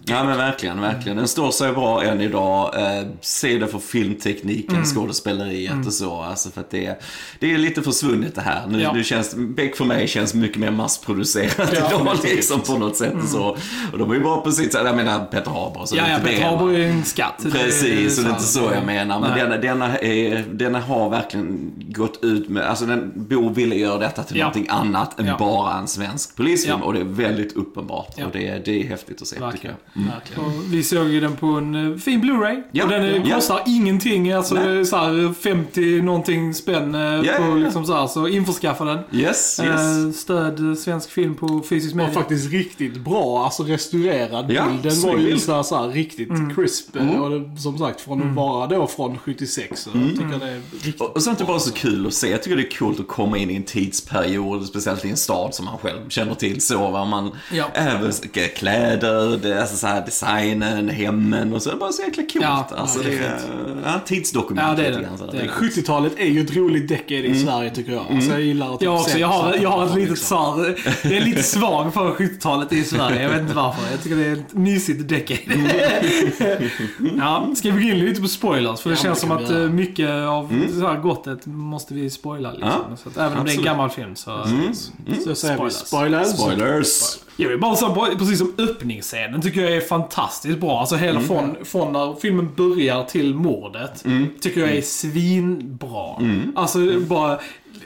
Ja 0.05 0.25
men 0.25 0.37
verkligen, 0.39 0.81
verkligen. 0.81 1.17
Den 1.19 1.29
står 1.29 1.51
sig 1.51 1.73
bra 1.73 2.03
än 2.05 2.21
idag. 2.21 2.75
Eh, 2.99 3.07
se 3.21 3.59
det 3.59 3.67
för 3.69 3.79
filmtekniken, 3.79 4.75
Mm. 4.75 4.85
skådespeleriet 4.87 5.87
och 5.87 5.93
så. 5.93 6.21
Alltså 6.21 6.51
för 6.51 6.61
att 6.61 6.71
det 6.71 6.87
är, 6.87 6.99
det 7.39 7.53
är 7.55 7.59
lite 7.59 7.83
försvunnet 7.83 8.35
det 8.35 8.41
här. 8.41 8.67
Nu, 8.69 8.81
Ja. 8.83 8.93
nu 8.93 9.05
känns, 9.05 9.35
Beck 9.37 9.77
för 9.77 9.85
mig 9.85 10.09
känns 10.09 10.35
mycket 10.35 10.59
mer 10.59 10.71
massproducerat 10.71 11.71
Ja, 11.73 11.89
idag 12.01 12.17
liksom 12.25 12.61
på 12.61 12.79
något 12.79 12.97
sätt 12.97 13.15
och 13.23 13.29
så. 13.29 13.57
Och 13.93 13.99
de 13.99 14.11
är 14.11 14.15
ju 14.15 14.53
sitt 14.53 14.73
sätt. 14.73 14.83
Jag 14.85 14.97
menar 14.97 15.25
Peter 15.25 15.51
Haber 15.51 15.81
och 15.81 15.89
så 15.89 15.97
Ja, 15.97 16.09
ja, 16.09 16.19
Peter? 16.25 16.45
Haber 16.45 16.73
är 16.75 16.79
ju 16.79 16.85
en 16.85 17.05
skatt. 17.05 17.47
Precis, 17.53 18.19
och 18.19 18.25
det 18.25 18.31
är 18.31 18.33
inte 18.33 18.43
så 18.47 18.71
jag 18.75 18.87
menar. 18.87 19.21
Men 19.21 19.39
denna, 19.39 19.57
denna, 19.57 19.99
är, 19.99 20.45
denna 20.53 20.81
har 20.81 21.11
verkligen 21.11 21.73
gått 21.89 22.19
ut 22.25 22.49
med, 22.49 22.63
alltså 22.63 22.87
den, 22.87 23.13
Bo 23.17 23.49
ville 23.49 23.75
göra 23.77 23.99
detta 23.99 24.23
till 24.23 24.37
Ja. 24.37 24.45
någonting 24.45 24.67
annat 24.71 25.21
än 25.21 25.37
bara 25.39 25.79
en 25.79 25.89
svensk 25.89 26.37
polisfilm. 26.37 26.83
Och 26.83 26.95
det 26.95 27.01
är 27.01 27.05
väldigt 27.05 27.53
uppenbart. 27.57 28.15
Och 28.25 28.31
det, 28.33 28.42
är- 28.49 28.63
det 28.65 28.83
är 28.83 28.87
häftigt 28.89 29.23
att 29.23 29.29
se 29.29 29.35
tycker 29.37 29.47
Verkligen. 29.47 29.77
jag. 29.95 30.03
Verkligen. 30.03 30.45
Och 30.45 30.53
vi 30.75 30.83
såg 30.83 31.09
ju 31.09 31.21
den 31.21 31.37
på 31.37 31.47
en 31.47 31.93
eh, 31.93 31.99
fin 31.99 32.21
Blu-ray. 32.25 32.63
Ja, 32.73 32.85
och 32.85 32.91
den 32.91 33.05
eh, 33.05 33.29
ja. 33.29 33.35
kostar 33.35 33.63
ingenting. 33.67 34.33
Alltså 34.33 34.55
Nej. 34.55 34.67
det 34.67 34.73
är 34.81 34.85
så 34.85 34.97
här 34.97 35.35
50 35.35 36.03
någonting 36.03 36.55
spänn 36.55 36.95
eh, 36.95 37.01
ja, 37.01 37.33
på 37.39 37.43
ja. 37.43 37.55
liksom 37.55 37.85
så 37.87 37.95
här. 37.95 38.07
Så 38.07 38.29
införskaffa 38.29 38.85
den. 38.85 38.99
Yes, 39.13 39.61
yes. 39.65 39.65
Eh, 39.69 40.11
Stöd 40.15 40.69
eh, 40.71 40.75
svensk 40.75 41.11
film 41.11 41.35
på 41.35 41.63
fysisk 41.69 41.93
Och 41.93 41.97
media. 41.97 42.13
faktiskt 42.15 42.53
riktigt 42.53 42.97
bra, 43.01 43.45
alltså 43.45 43.63
restaurerad 43.63 44.53
Ja, 44.53 44.67
bild. 44.67 44.83
Den 44.83 45.01
var 45.11 45.17
ju 45.19 45.39
så 45.39 45.55
här, 45.55 45.63
så 45.63 45.77
här 45.83 45.89
riktigt 45.89 46.29
crisp. 46.57 46.97
Och 46.97 47.31
det, 47.31 47.61
som 47.61 47.79
sagt, 47.79 48.01
från 48.01 48.23
att 48.31 48.37
vara 48.37 48.67
då 48.67 48.87
från 48.87 49.19
76. 49.19 49.81
Så 49.83 49.91
jag 49.95 50.11
tycker 50.11 50.39
det 50.47 50.51
är 50.53 50.61
riktigt 50.73 51.01
Och 51.01 51.17
och 51.17 51.23
sånt 51.23 51.41
är 51.41 51.45
bara 51.45 51.59
så 51.59 51.73
kul 51.73 52.07
att 52.07 52.15
se. 52.15 52.31
Jag 52.31 52.43
tycker 52.43 52.57
det 52.57 52.63
är 52.63 52.79
coolt 52.79 53.01
att 53.01 53.09
komma 53.09 53.39
in 53.39 53.51
i 53.51 53.57
en 53.57 53.63
tidsperiod, 53.63 54.67
speciellt 54.67 55.05
i 55.05 55.11
en 55.11 55.17
stad 55.17 55.55
som 55.55 55.65
man 55.65 55.79
själv 55.79 56.09
känner 56.09 56.35
till 56.35 56.61
så. 56.61 56.91
Va? 56.91 57.05
Man, 57.05 57.31
Ja. 57.53 57.65
Även 57.75 58.13
kläder, 58.41 59.37
det, 59.43 59.61
alltså 59.61 59.77
så 59.77 59.87
här, 59.87 60.05
designen, 60.07 60.89
hemmen 60.89 61.53
och 61.55 61.63
så. 61.63 61.71
Det 61.71 61.77
är 61.77 61.79
bara 61.79 61.93
så 61.93 62.03
jäkla 62.03 62.23
coolt. 62.23 62.45
Ja, 62.45 62.67
alltså, 62.77 63.03
ja, 63.03 63.09
det 63.11 63.17
är 63.17 63.39
ja, 63.85 64.01
tidsdokument. 64.07 64.67
Ja, 64.69 64.75
det 64.83 64.89
är 64.89 64.93
det. 64.97 65.03
grann, 65.03 65.19
så. 65.19 65.27
Det 65.27 65.33
det. 65.39 65.49
70-talet 65.49 66.13
är 66.17 66.27
ju 66.27 66.41
ett 66.41 66.57
roligt 66.57 66.89
decade 66.89 67.15
i 67.27 67.35
Sverige 67.45 67.71
tycker 67.71 67.93
jag. 67.93 68.05
Alltså, 68.11 68.31
jag 68.31 68.41
gillar 68.41 68.75
att 68.75 68.81
typ 68.81 68.85
Jag 68.87 68.95
också. 68.95 69.11
se 69.11 69.19
Jag 69.19 69.29
har, 69.29 69.55
jag 69.55 69.71
har 69.71 69.87
ett 69.87 69.95
litet 69.95 70.11
liksom. 70.11 70.27
svar. 70.27 70.75
Jag 71.03 71.13
är 71.13 71.21
lite 71.25 71.43
svag 71.43 71.95
för 71.95 72.11
70-talet 72.11 72.73
i 72.73 72.85
Sverige. 72.85 73.23
Jag 73.23 73.31
vet 73.31 73.41
inte 73.41 73.55
varför. 73.55 73.91
Jag 73.91 74.03
tycker 74.03 74.17
det 74.17 74.27
är 74.27 74.33
ett 74.33 74.55
mysigt 74.55 75.09
decade. 75.09 75.41
Ja, 77.19 77.49
ska 77.57 77.71
vi 77.71 77.83
gå 77.83 77.89
in 77.97 77.99
lite 77.99 78.21
på 78.21 78.29
spoilers? 78.29 78.81
För 78.81 78.91
det 78.91 78.97
Ja, 78.97 79.03
känns 79.03 79.21
det 79.21 79.27
som 79.27 79.37
att 79.37 79.51
göra. 79.51 79.63
eh, 79.65 79.71
mycket 79.71 80.11
av 80.11 80.49
så 80.81 80.87
här 80.87 81.01
gottet 81.01 81.47
måste 81.47 81.95
vi 81.95 82.11
spoila. 82.11 82.51
Liksom. 82.53 82.71
Ja, 82.91 82.97
så 83.03 83.09
att 83.09 83.17
även 83.17 83.27
om 83.39 83.45
det 83.45 83.51
är 83.51 83.55
en 83.55 83.59
absolut. 83.59 83.65
gammal 83.65 83.91
film 83.91 84.17
så... 84.17 84.47
Så 85.25 85.35
säger 85.35 85.65
vi 85.65 85.71
Spoilers. 85.71 85.75
spoilers. 85.75 86.29
Spoilers. 86.29 87.19
Jag 87.37 87.49
vill 87.49 87.59
bara 87.59 87.77
säga, 87.77 87.95
precis 88.19 88.39
som 88.39 88.55
öppningsscenen 88.59 89.43
tycker 89.43 89.61
jag 89.63 89.73
är 89.73 89.81
fantastiskt 89.81 90.59
bra. 90.59 90.81
Alltså 90.81 90.97
hela 90.97 91.21
från, 91.21 91.57
från 91.65 91.93
när 91.93 92.15
filmen 92.21 92.55
börjar 92.57 93.05
till 93.05 93.35
mordet. 93.35 94.05
Tycker 94.41 94.61
jag 94.61 94.71
är 94.71 94.83
svinbra. 94.83 96.23
Alltså 96.55 97.01
bara 97.01 97.39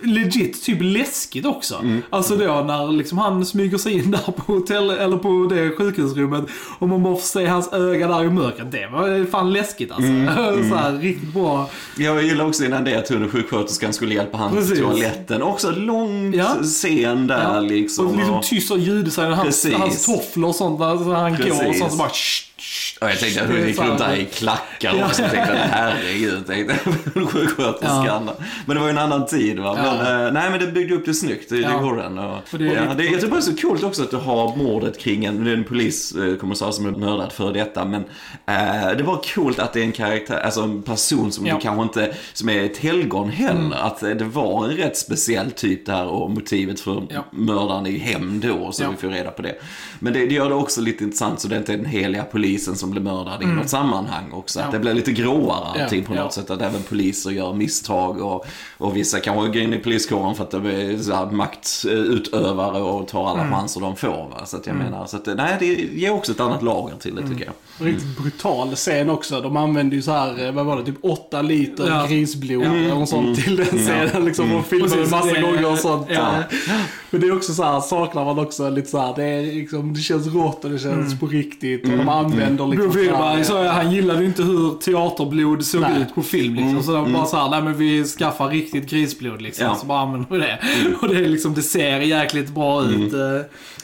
legit 0.03 0.63
typ 0.63 0.79
läskigt 0.81 1.47
också. 1.47 1.85
Alltså 2.11 2.37
då 2.37 2.45
när 2.67 2.93
liksom 2.93 3.19
han 3.19 3.47
smyger 3.47 3.79
sig 3.79 3.93
in 3.93 4.11
där 4.11 4.33
på 4.33 4.53
hotell, 4.53 4.91
eller 4.91 5.17
på 5.17 5.55
det 5.55 5.71
sjukhusrummet 5.77 6.45
och 6.79 6.89
man 6.89 7.03
bara 7.03 7.15
får 7.15 7.23
se 7.23 7.47
hans 7.47 7.73
öga 7.73 8.09
där 8.09 8.25
i 8.25 8.31
mörkret. 8.31 8.73
Det 8.73 8.87
var 8.93 9.31
fan 9.31 9.53
läskigt 9.53 9.91
alltså. 9.91 10.07
Så 10.69 10.75
här, 10.75 10.99
riktigt 11.01 11.33
bra. 11.35 11.71
Jag 11.99 12.23
gillar 12.23 12.47
också 12.47 12.65
innan 12.65 12.85
det 12.85 12.95
att 12.97 13.09
hon 13.09 13.29
sjuksköterskan 13.29 13.93
skulle 13.93 14.15
hjälpa 14.15 14.39
han 14.39 14.53
Precis. 14.53 14.73
till 14.73 14.83
toaletten. 14.83 15.43
Också 15.43 15.71
lång 15.71 16.35
Ja. 16.35 16.55
scen 16.63 17.27
där 17.27 17.55
Ja. 17.55 17.61
liksom. 17.61 18.07
och 18.07 18.17
liksom 18.17 18.35
och- 18.35 18.43
tyst 18.45 18.77
ljuddesign. 18.77 19.33
Hans, 19.33 19.47
Precis. 19.47 19.75
hans 19.75 20.07
tofflor 20.07 20.49
och 20.49 20.55
sånt. 20.55 20.79
Där, 20.79 20.97
så 20.97 21.13
han 21.13 21.31
går 21.33 21.39
och 21.39 21.45
Precis. 21.59 21.79
sånt 21.79 21.93
så 21.93 21.99
bara 21.99 22.09
shh, 22.09 22.43
Ja, 23.01 23.09
jag 23.11 23.19
tänkte 23.19 23.43
att 23.43 23.49
hon 23.49 23.57
är 23.57 23.67
gick 23.67 23.77
så 23.77 23.83
runt 23.83 23.99
där 23.99 24.17
i 24.17 24.25
klackar 24.25 24.95
Ja. 24.99 25.07
också. 25.07 25.23
Jag 25.23 25.31
tänkte 25.31 25.55
herregud, 25.71 26.47
tänkte 26.47 26.75
sjuksköterskan. 27.27 28.31
Men 28.67 28.77
det 28.77 28.81
var 28.81 28.87
ju 28.89 28.91
en 28.91 28.99
annan 28.99 29.27
tid 29.27 29.59
va. 29.59 29.75
Men, 29.75 29.85
Ja. 29.85 30.27
eh, 30.27 30.33
nej 30.33 30.51
men 30.51 30.61
det 30.61 30.67
byggde 30.67 30.95
upp 30.95 31.07
det 31.07 31.15
snyggt, 31.15 31.49
det, 31.51 31.57
Ja. 31.57 31.69
det 31.69 31.79
går 31.85 31.97
den. 31.97 32.19
Och, 32.19 32.39
det 32.51 32.65
är 32.69 32.85
ja, 32.89 32.95
det, 32.95 33.05
jag 33.05 33.15
tycker 33.15 33.27
bara 33.29 33.41
det 33.41 33.47
är 33.51 33.57
så 33.57 33.57
coolt 33.69 33.83
också 33.85 34.03
att 34.03 34.11
du 34.11 34.17
har 34.17 34.57
mordet 34.57 34.99
kring 34.99 35.25
en, 35.25 35.45
det 35.45 35.51
är 35.51 35.55
en 35.57 35.65
poliskommissarie 35.65 36.73
som 36.73 36.87
är 36.87 36.91
mördad 36.91 37.33
för 37.33 37.53
detta. 37.53 37.85
Men 37.85 38.05
eh, 38.47 38.97
det 38.97 39.03
var 39.03 39.21
coolt 39.35 39.59
att 39.59 39.73
det 39.73 39.81
är 39.81 39.85
en 39.85 39.93
karaktär, 39.93 40.41
alltså 40.41 40.61
en 40.63 40.83
person 40.83 41.33
som 41.33 41.47
Ja. 41.47 41.55
du 41.55 41.61
kanske 41.61 41.83
inte, 41.83 42.15
som 42.33 42.49
är 42.49 42.63
ett 42.65 42.77
helgon 42.77 43.29
heller. 43.31 43.77
Att 43.77 44.03
eh, 44.03 44.11
det 44.11 44.25
var 44.25 44.65
en 44.65 44.71
rätt 44.77 44.97
speciell 44.97 45.51
typ 45.51 45.87
där 45.87 46.05
och 46.07 46.31
motivet 46.31 46.81
för 46.81 47.03
Ja. 47.11 47.25
mördaren 47.31 47.87
i 47.87 47.99
hem 47.99 48.41
då, 48.41 48.73
så 48.73 48.83
Ja. 48.83 48.91
vi 48.91 48.97
får 48.97 49.09
reda 49.09 49.31
på 49.31 49.43
det. 49.43 49.55
Men 49.99 50.13
det, 50.13 50.27
det 50.27 50.35
gör 50.35 50.49
det 50.49 50.55
också 50.55 50.81
lite 50.81 51.05
intressant 51.05 51.41
så 51.41 51.49
det 51.49 51.57
inte 51.57 51.73
är 51.73 51.77
den 51.77 51.87
heliga 51.87 52.23
polisen 52.25 52.56
polisen 52.57 52.77
som 52.77 52.91
blir 52.91 53.03
mördad 53.03 53.43
i 53.43 53.47
något 53.47 53.69
sammanhang 53.69 54.33
också. 54.33 54.61
Att 54.61 54.65
Ja. 54.67 54.73
det 54.73 54.79
blir 54.79 54.95
lite 54.95 55.13
gråare 55.13 55.83
allting 55.83 56.01
Ja, 56.01 56.07
på 56.07 56.15
något 56.15 56.23
ja. 56.25 56.31
sätt. 56.31 56.51
Att 56.51 56.63
även 56.63 56.83
poliser 56.83 57.31
gör 57.31 57.53
misstag 57.53 58.21
och, 58.21 58.47
och 58.79 58.97
vissa 58.97 59.21
kanske 59.21 59.47
går 59.47 59.57
in 59.57 59.75
i 59.75 59.79
poliskåren 59.79 60.35
för 60.35 60.45
att 60.45 60.51
de 60.51 60.67
är 60.67 60.99
så 61.03 61.15
här 61.15 61.27
maktutövare 61.31 62.83
och 62.83 63.09
tar 63.09 63.29
alla 63.31 63.51
chanser 63.51 63.81
de 63.81 63.97
får. 63.97 64.09
Va? 64.31 64.47
Så 64.47 64.57
att 64.57 64.67
jag 64.67 64.77
menar, 64.77 65.07
så 65.07 65.17
att, 65.17 65.27
nej, 65.27 65.57
det 65.59 65.67
ger 65.67 66.13
också 66.13 66.33
ett 66.33 66.41
annat 66.41 66.63
lager 66.63 66.97
till 66.97 67.15
det 67.15 67.29
tycker 67.29 67.45
jag. 67.45 67.87
Riktigt 67.87 68.19
brutal 68.19 68.75
scen 68.75 69.11
också. 69.11 69.41
De 69.41 69.57
använde 69.57 69.97
ju 69.97 70.03
så 70.03 70.13
här, 70.13 70.45
eh, 70.47 70.53
vad 70.53 70.67
var 70.67 70.77
det, 70.77 70.85
typ 70.85 70.99
8 71.03 71.43
liter 71.43 71.89
Ja. 71.89 72.07
grisblod 72.07 72.63
eller 72.65 72.89
något 72.95 73.09
sånt 73.09 73.45
till 73.45 73.57
den 73.57 73.67
scenen. 73.67 74.25
Liksom, 74.25 74.53
och 74.55 74.67
filmade 74.67 74.93
Precis, 74.93 75.11
massa 75.11 75.33
det- 75.33 75.41
gånger 75.41 75.73
och 75.73 75.79
sånt. 75.79 76.07
Ja. 77.17 77.19
Men 77.19 77.29
det 77.29 77.35
är 77.35 77.37
också 77.37 77.55
så 77.55 77.63
här, 77.63 77.81
saknar 77.81 78.25
man 78.25 78.39
också 78.39 78.71
lite 78.71 78.91
så 78.91 78.99
här, 78.99 79.13
det, 79.17 79.25
är 79.25 79.43
liksom, 79.43 79.95
det 79.95 80.01
känns 80.01 80.27
rått 80.27 80.65
och 80.65 80.71
det 80.71 80.79
känns 80.79 81.21
på 81.21 81.27
riktigt. 81.27 81.85
Och 81.85 81.91
de 81.99 82.09
använder 82.09 82.67
liksom 82.67 82.93
så 82.93 82.99
här- 82.99 83.05
Widerberg 83.05 83.45
sa 83.45 83.63
ju, 83.63 83.69
han 83.69 83.93
gillade 83.93 84.25
inte 84.25 84.43
hur 84.43 84.71
teaterblod 84.79 85.65
såg 85.65 85.81
Nej. 85.81 85.91
ut 86.03 86.15
på 86.15 86.23
film 86.23 86.55
liksom. 86.55 86.83
Så 86.83 86.93
de 86.93 87.13
bara 87.13 87.27
såhär, 87.27 87.51
nej 87.51 87.63
men 87.63 87.75
vi 87.79 88.05
skaffar 88.05 88.49
riktigt 88.49 88.91
grisblod 88.91 89.43
liksom. 89.43 89.67
Ja. 89.67 89.75
Så 89.75 89.87
bara 89.87 90.01
använder 90.01 90.27
vi 90.31 90.39
det. 90.39 90.59
Och 91.01 91.09
det 91.09 91.17
är 91.25 91.29
liksom, 91.29 91.55
det 91.55 91.63
ser 91.63 92.01
jäkligt 92.01 92.49
bra 92.55 92.85
ut. 92.85 93.13
eh. 93.13 93.21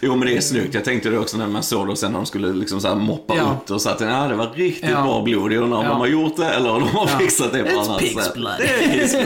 Jo 0.05 0.17
men 0.17 0.29
det 0.29 0.37
är 0.37 0.41
snyggt. 0.41 0.75
Jag 0.75 0.85
tänkte 0.85 1.11
det 1.11 1.19
också 1.19 1.37
när 1.39 1.47
man 1.47 1.63
såg 1.63 1.87
det 1.87 1.91
och 1.93 1.99
sen 1.99 2.13
när 2.13 2.19
de 2.19 2.27
skulle 2.27 2.53
liksom 2.53 2.81
så 2.81 2.89
här 2.89 2.95
moppa 2.95 3.35
Ja. 3.37 3.57
ut 3.65 3.71
och 3.71 3.81
så 3.81 3.89
att 3.91 4.01
ja, 4.01 4.29
det 4.29 4.35
var 4.35 4.49
riktigt 4.55 4.91
Ja. 4.91 5.03
bra 5.03 5.23
blod. 5.23 5.53
Jag 5.53 5.63
undrar 5.63 5.79
om 5.79 5.85
Ja. 5.85 5.91
de 5.91 6.01
har 6.01 6.07
gjort 6.07 6.37
det 6.37 6.47
eller 6.51 6.71
om 6.73 6.81
de 6.81 6.89
har 6.89 7.09
Ja. 7.13 7.19
fixat 7.19 7.53
det 7.53 7.63
på 7.63 7.81
annat 7.81 7.87
sätt. 7.87 7.99
Det 8.01 8.07
är 8.21 8.25
pig's 8.25 8.35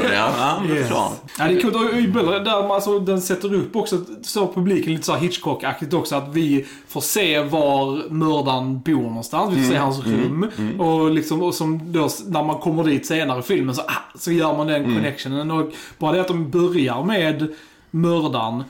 blood, 0.02 0.12
ja. 0.14 0.30
ja 0.38 0.56
men 0.60 0.68
det 0.70 0.74
är 0.76 0.78
Yes. 0.78 0.88
klart. 0.88 1.12
Ja, 1.38 1.44
det 1.48 1.54
är 1.54 1.60
coolt. 1.62 1.74
Och 1.76 1.98
i 1.98 2.06
där 2.44 2.74
alltså, 2.74 2.98
den 2.98 3.20
sätter 3.20 3.54
upp 3.54 3.76
också, 3.76 3.95
så 4.22 4.52
publiken 4.52 4.92
lite 4.92 5.06
så 5.06 5.12
här 5.12 5.20
Hitchcock-aktigt 5.20 5.94
också, 5.94 6.16
att 6.16 6.28
vi 6.34 6.66
får 6.88 7.00
se 7.00 7.40
var 7.40 8.10
mördaren 8.10 8.80
bor 8.80 9.02
någonstans. 9.02 9.54
Vi 9.54 9.62
får 9.62 9.72
se 9.72 9.78
hans 9.78 10.06
rum. 10.06 10.50
Och 10.78 11.10
liksom, 11.10 11.42
och 11.42 11.54
som 11.54 11.92
då, 11.92 12.08
när 12.26 12.42
man 12.42 12.58
kommer 12.58 12.84
dit 12.84 13.06
senare 13.06 13.38
i 13.38 13.42
filmen 13.42 13.74
så, 13.74 13.82
ah, 13.82 14.18
så 14.18 14.32
gör 14.32 14.56
man 14.56 14.66
den 14.66 14.84
connectionen. 14.84 15.50
Och 15.50 15.72
bara 15.98 16.12
det 16.12 16.20
att 16.20 16.28
de 16.28 16.50
börjar 16.50 17.04
med 17.04 17.54
mördaren 17.90 18.64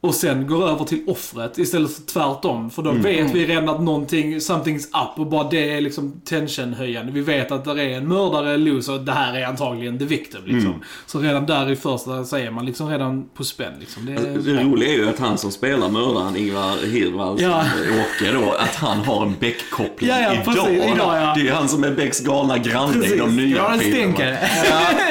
och 0.00 0.14
sen 0.14 0.46
går 0.46 0.68
över 0.68 0.84
till 0.84 1.04
offret 1.06 1.58
istället 1.58 1.94
för 1.94 2.02
tvärtom. 2.02 2.70
För 2.70 2.82
då 2.82 2.92
vet 2.92 3.34
vi 3.34 3.46
redan 3.46 3.68
att 3.68 3.82
någonting, 3.82 4.34
something's 4.38 4.86
up 4.88 5.18
och 5.18 5.26
bara 5.26 5.48
det 5.50 5.70
är 5.76 5.80
liksom 5.80 6.20
tensionhöjande. 6.24 7.12
Vi 7.12 7.20
vet 7.20 7.52
att 7.52 7.64
det 7.64 7.70
är 7.82 7.96
en 7.96 8.08
mördare 8.08 8.56
loose 8.56 8.92
och 8.92 9.00
det 9.00 9.12
här 9.12 9.34
är 9.36 9.46
antagligen 9.46 9.98
the 9.98 10.04
victim 10.04 10.40
liksom. 10.44 10.74
Så 11.06 11.18
redan 11.18 11.46
där 11.46 11.70
i 11.70 11.76
första 11.76 12.24
så 12.24 12.36
är 12.36 12.50
man 12.50 12.66
liksom 12.66 12.88
redan 12.90 13.28
på 13.34 13.44
spänn 13.44 13.72
liksom. 13.80 14.06
Det 14.06 14.12
är, 14.12 14.56
Det 14.56 14.62
roliga 14.62 14.88
är 14.92 14.96
ju 14.96 15.08
att 15.08 15.18
han 15.18 15.38
som 15.38 15.50
spelar 15.50 15.88
mördaren, 15.88 16.36
Ingvar 16.36 16.86
Hirdwall, 16.86 17.40
Ja. 17.42 17.64
Åke 18.00 18.32
då, 18.32 18.52
att 18.52 18.74
han 18.74 18.98
har 18.98 19.26
en 19.26 19.34
Beck-koppling 19.40 20.08
Ja, 20.10 20.20
ja, 20.20 20.32
idag. 20.32 20.44
precis, 20.44 20.68
idag, 20.94 21.16
ja. 21.16 21.32
Det 21.34 21.40
är 21.40 21.44
ju 21.44 21.50
han 21.50 21.68
som 21.68 21.84
är 21.84 21.90
Becks 21.90 22.20
galna 22.20 22.58
granne 22.58 23.06
i 23.06 23.16
de 23.18 23.36
nya 23.36 23.78
filmerna. 23.78 24.14
Ja, 24.18 24.36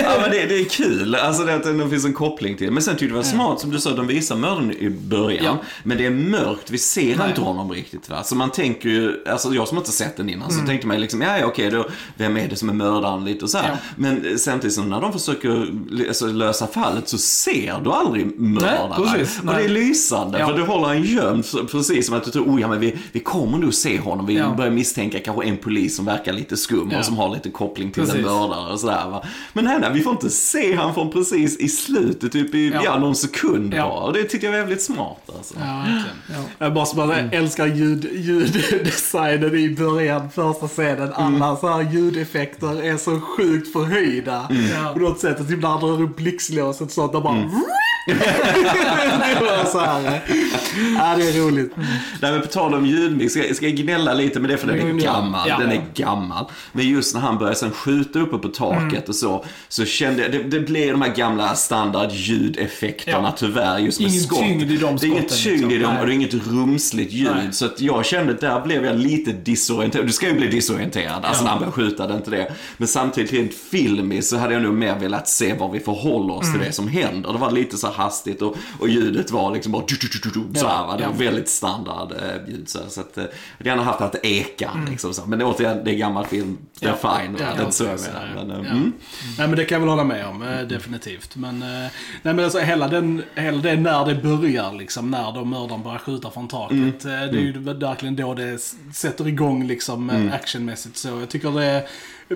ja, 0.04 0.18
men 0.22 0.32
det, 0.32 0.46
det 0.46 0.60
är 0.60 0.66
kul. 0.70 1.16
Alltså 1.16 1.44
det 1.44 1.56
att 1.56 1.64
det 1.64 1.90
finns 1.90 2.06
en 2.06 2.14
koppling 2.14 2.58
till. 2.58 2.72
Men 2.72 2.84
sen 2.84 2.94
tyckte 2.94 3.06
jag 3.06 3.12
det 3.14 3.16
var 3.16 3.24
smart 3.24 3.60
som 3.60 3.70
du 3.72 3.80
sa, 3.80 3.92
de 3.92 4.08
visar 4.08 4.36
mördaren 4.36 4.77
i 4.80 4.90
början. 4.90 5.46
Ja. 5.46 5.58
Men 5.84 5.98
det 5.98 6.06
är 6.06 6.10
mörkt, 6.12 6.72
vi 6.72 6.78
ser 6.78 7.18
Nej. 7.18 7.30
inte 7.30 7.42
honom 7.42 7.72
riktigt 7.72 8.10
va. 8.10 8.24
Så 8.24 8.36
man 8.36 8.52
tänker 8.52 8.90
ju, 8.90 9.24
alltså 9.30 9.54
jag 9.54 9.68
som 9.68 9.78
inte 9.78 9.92
sett 9.92 10.18
den 10.18 10.30
innan, 10.30 10.48
Mm. 10.52 10.60
så 10.62 10.68
tänkte 10.68 10.88
man 10.88 11.02
liksom, 11.02 11.22
ja 11.22 11.46
okej 11.46 11.70
då, 11.72 11.86
vem 12.18 12.38
är 12.38 12.48
det 12.48 12.56
som 12.56 12.70
är 12.70 12.74
mördaren 12.74 13.26
lite 13.26 13.46
och 13.46 13.50
så 13.52 13.58
här. 13.58 13.70
Ja. 13.70 13.78
Men 13.96 14.40
samtidigt 14.40 14.74
som 14.76 14.90
när 14.90 15.02
de 15.02 15.14
försöker 15.14 15.68
alltså, 16.08 16.26
lösa 16.28 16.68
fallet 16.68 17.10
så 17.10 17.18
ser 17.18 17.80
du 17.84 17.90
aldrig 17.92 18.40
mördaren. 18.40 19.04
precis. 19.12 19.40
och 19.40 19.46
Nej. 19.46 19.56
det 19.58 19.64
är 19.64 19.70
lysande, 19.70 20.40
Ja. 20.40 20.48
för 20.48 20.54
du 20.58 20.64
håller 20.64 20.88
han 20.88 21.04
gömd 21.04 21.46
precis 21.72 22.06
som 22.08 22.16
att 22.16 22.24
du 22.24 22.32
tror, 22.32 22.46
oh 22.46 22.62
ja 22.62 22.68
men 22.68 22.80
vi, 22.80 22.98
vi 23.12 23.20
kommer 23.20 23.58
nog 23.58 23.74
se 23.74 24.00
honom. 24.00 24.26
Vi 24.26 24.38
Ja. 24.38 24.54
börjar 24.58 24.72
misstänka 24.72 25.20
kanske 25.20 25.46
en 25.46 25.58
polis 25.58 25.96
som 25.96 26.06
verkar 26.06 26.34
lite 26.34 26.58
skum 26.58 26.92
och 27.00 27.06
som 27.06 27.18
har 27.18 27.30
lite 27.34 27.50
koppling 27.50 27.92
till 27.92 28.02
en 28.04 28.08
Precis. 28.10 28.26
mördare 28.26 28.74
och 28.74 28.80
sådär 28.80 29.06
va. 29.10 29.24
Men 29.54 29.66
nej, 29.66 29.78
nej, 29.82 29.90
vi 29.94 30.02
får 30.02 30.12
inte 30.14 30.30
se 30.30 30.76
han 30.76 30.94
från 30.94 31.12
precis 31.12 31.58
i 31.58 31.70
slutet, 31.70 32.32
typ 32.32 32.56
i, 32.56 32.72
ja. 32.84 33.00
Någon 33.00 33.16
sekund 33.16 33.72
bara. 33.72 33.84
Och 33.88 34.14
det 34.14 34.24
tyckte 34.24 34.48
jag 34.48 34.64
var 34.64 34.67
jävligt 34.68 34.84
smart 34.86 35.22
alltså. 35.38 35.54
Ja. 35.60 35.86
Ja. 36.30 36.44
Jag 36.66 36.74
bara, 36.74 36.86
bara 36.96 37.18
Mm. 37.20 37.30
älskar 37.44 37.66
ljud, 37.66 38.08
ljuddesignen 38.14 39.56
i 39.56 39.76
början, 39.76 40.30
första 40.30 40.68
scenen. 40.68 41.14
Mm. 41.14 41.42
Alla 41.42 41.58
så 41.58 41.68
här 41.68 41.92
ljudeffekter 41.92 42.84
är 42.84 42.98
så 42.98 43.20
sjukt 43.20 43.74
förhöjda. 43.74 44.48
Ja. 44.74 44.94
På 44.94 45.00
något 45.00 45.20
sätt. 45.20 45.40
Och 45.40 45.48
Typ 45.48 45.62
när 45.62 45.70
han 45.70 45.80
drar 45.80 46.02
upp 46.04 46.16
blixtlåset 46.16 46.92
så 46.92 47.06
att 47.06 47.12
de 47.12 47.24
bara... 47.24 47.36
Mm. 47.38 47.50
Det 48.08 49.46
var 49.46 49.66
så 49.72 49.80
här. 49.80 50.22
Ja, 50.98 51.16
det 51.18 51.30
är 51.30 51.42
roligt. 51.42 51.72
Nej 52.22 52.32
men 52.32 52.42
på 52.42 52.48
tal 52.48 52.74
om 52.74 52.86
ljudmix, 52.86 53.34
ska, 53.34 53.54
ska 53.54 53.66
jag 53.68 53.76
gnälla 53.76 54.14
lite 54.14 54.40
med 54.40 54.50
det 54.50 54.58
för 54.58 54.68
den 54.68 54.76
är 54.76 54.82
Mm, 54.82 55.00
ja. 55.00 55.14
gammal. 55.14 55.50
Ja. 55.50 55.58
Den 55.60 55.72
är 55.72 55.82
gammal. 55.96 56.46
Men 56.72 56.88
just 56.90 57.14
när 57.14 57.22
han 57.22 57.38
börjar 57.38 57.54
sen 57.54 57.72
skjuta 57.72 58.20
uppe 58.20 58.38
på 58.38 58.48
taket 58.48 58.92
Mm. 58.92 59.04
och 59.08 59.16
så, 59.16 59.46
så 59.68 59.86
kände 59.86 60.22
jag, 60.22 60.32
det, 60.32 60.44
det 60.44 60.60
blir 60.60 60.92
de 60.92 61.02
här 61.02 61.16
gamla 61.16 61.56
standard 61.56 62.12
ljudeffekterna 62.12 63.18
Ja. 63.24 63.34
tyvärr 63.38 63.78
just 63.80 64.00
med 64.00 64.10
Ingen 64.10 64.22
skott. 64.24 64.40
tyngd 64.40 64.72
i 64.72 64.78
de 64.78 64.96
Det 64.98 65.06
är 65.06 65.10
inget 65.10 65.32
skotten, 65.32 65.60
tyngd 65.60 65.72
i 65.72 65.76
liksom. 65.76 65.82
dem 65.82 65.92
Nej. 65.94 66.02
och 66.02 66.08
det 66.08 66.14
är 66.14 66.16
inget 66.16 66.34
rumsligt 66.48 67.12
ljud. 67.14 67.30
Nej. 67.36 67.48
Så 67.52 67.66
att 67.66 67.82
jag 67.82 68.06
kände, 68.06 68.34
där 68.34 68.62
blev 68.62 68.86
jag 68.86 68.96
lite 69.00 69.32
disorienterad. 69.32 70.06
Du 70.08 70.12
ska 70.12 70.28
ju 70.28 70.34
bli 70.34 70.48
disorienterad, 70.48 71.26
alltså 71.26 71.44
när 71.44 71.50
han 71.50 71.60
börjar 71.60 71.72
skjuta, 71.72 72.08
det 72.08 72.14
är 72.14 72.18
inte 72.18 72.32
det. 72.32 72.52
Men 72.78 72.88
samtidigt 72.88 73.34
rent 73.34 73.54
filmiskt 73.72 74.30
så 74.30 74.38
hade 74.38 74.54
jag 74.54 74.64
nog 74.64 74.74
mer 74.74 74.96
velat 75.00 75.28
se 75.30 75.54
vad 75.60 75.72
vi 75.72 75.80
förhåller 75.80 76.34
oss 76.34 76.46
Mm. 76.48 76.58
till 76.60 76.68
det 76.68 76.74
som 76.74 76.88
händer. 76.88 77.34
Det 77.34 77.40
var 77.40 77.52
lite 77.52 77.78
så 77.78 77.88
hastigt 77.98 78.42
och, 78.42 78.56
och 78.80 78.90
ljudet 78.90 79.32
var 79.32 79.54
liksom 79.54 79.72
bara 79.72 79.84
så 79.88 80.68
här, 80.68 80.88
va? 80.88 80.98
Det 80.98 81.06
var 81.08 81.14
väldigt 81.14 81.50
standard 81.50 82.12
eh, 82.12 82.50
ljud. 82.54 82.70
Så, 82.70 82.80
så 82.90 83.02
att, 83.02 83.18
eh, 83.18 83.24
jag 83.58 83.72
hade 83.72 83.84
haft 83.84 84.02
att 84.02 84.16
eka. 84.26 84.70
Mm. 84.76 84.92
Liksom, 84.92 85.14
så. 85.14 85.26
Men 85.26 85.42
återigen, 85.42 85.84
det 85.84 85.92
är 85.92 85.96
gammal 85.96 86.26
film. 86.26 86.58
Det 86.80 86.86
är 86.86 86.98
Ja. 87.02 87.18
fine. 87.20 87.38
Ja, 87.40 87.46
det 87.56 87.60
är 87.62 87.64
inte 87.64 87.76
så 87.76 87.84
jag 87.84 87.92
precis, 87.92 88.08
menar. 88.14 88.34
ja. 88.36 88.44
Men, 88.46 88.50
Ja. 88.66 88.72
mm. 88.72 88.94
Nej 89.38 89.48
men 89.48 89.56
det 89.58 89.66
kan 89.66 89.76
jag 89.76 89.80
väl 89.80 89.90
hålla 89.90 90.04
med 90.04 90.28
om, 90.28 90.42
eh, 90.42 90.62
definitivt. 90.62 91.36
Men, 91.36 91.62
eh, 91.62 91.68
nej, 92.22 92.34
men 92.34 92.40
alltså 92.40 92.60
hela, 92.60 92.88
den, 92.88 93.24
hela 93.36 93.58
det 93.58 93.76
när 93.76 94.06
det 94.06 94.16
börjar, 94.16 94.74
liksom, 94.74 95.12
när 95.12 95.32
då 95.32 95.46
mördaren 95.46 95.84
börjar 95.84 95.98
skjuta 96.00 96.32
från 96.32 96.48
taket. 96.48 96.78
Mm. 96.78 96.94
Det 97.32 97.38
är 97.38 97.42
ju 97.42 97.52
verkligen 97.74 98.16
då 98.16 98.34
det 98.34 98.60
sätter 98.94 99.28
igång 99.28 99.68
liksom, 99.68 100.10
Mm. 100.10 100.32
actionmässigt. 100.34 100.98
Så 100.98 101.08
jag 101.08 101.30
tycker 101.30 101.52
det 101.52 101.66
är 101.66 101.84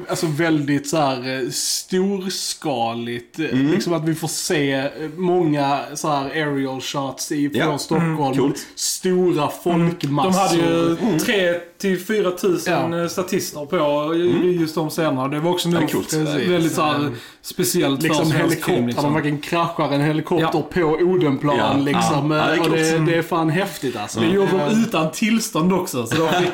alltså, 0.10 0.26
väldigt 0.28 0.90
så 0.90 0.98
här, 0.98 1.44
eh, 1.44 1.50
storskaligt. 1.50 3.40
eh, 3.40 3.46
Mm. 3.46 3.72
Liksom 3.72 3.94
att 3.94 4.04
vi 4.04 4.16
får 4.16 4.28
se 4.28 4.72
eh, 4.74 4.88
många 5.16 5.80
så 5.96 6.08
här 6.10 6.26
aerial 6.30 6.82
shots 6.82 7.32
i, 7.32 7.50
från 7.50 7.60
Ja. 7.72 7.78
Stockholm. 7.78 8.38
Coolt. 8.38 8.68
Stora 8.76 9.48
folkmassor. 9.64 10.58
De 10.58 10.98
hade 10.98 11.12
ju 11.14 11.20
3 11.20 11.54
till 11.78 12.00
4 12.06 12.32
tusen 12.32 12.92
Ja. 12.94 13.10
statister 13.10 13.66
på 13.66 14.16
just 14.62 14.76
de 14.76 14.90
scenerna. 14.90 15.28
Det 15.28 15.40
var 15.40 15.52
också 15.52 15.70
Ja, 15.70 15.82
coolt. 15.92 16.14
väldigt 16.14 16.72
så 16.74 16.82
här, 16.82 17.10
speciellt 17.42 18.02
Liksom 18.02 18.32
för 18.32 18.38
helikoptrar, 18.38 18.76
de 18.76 18.88
Liksom. 18.88 19.14
verkligen 19.14 19.38
kraschar 19.38 19.92
en 19.94 20.02
helikopter 20.02 20.50
Ja. 20.54 20.66
på 20.74 20.82
Odenplan 20.82 21.58
Ja. 21.58 21.74
liksom. 21.86 22.32
Ja. 22.32 22.56
Ja, 22.56 22.64
det 22.70 22.76
det, 22.76 22.90
Mm. 22.92 23.06
det 23.06 23.16
är 23.18 23.22
fan 23.22 23.50
häftigt 23.50 23.96
alltså. 23.98 24.20
Det 24.20 24.28
gjorde 24.28 24.52
de 24.52 24.82
utan 24.82 25.12
tillstånd 25.12 25.74
också, 25.74 26.06
så 26.08 26.16
de 26.16 26.30
fick, 26.44 26.54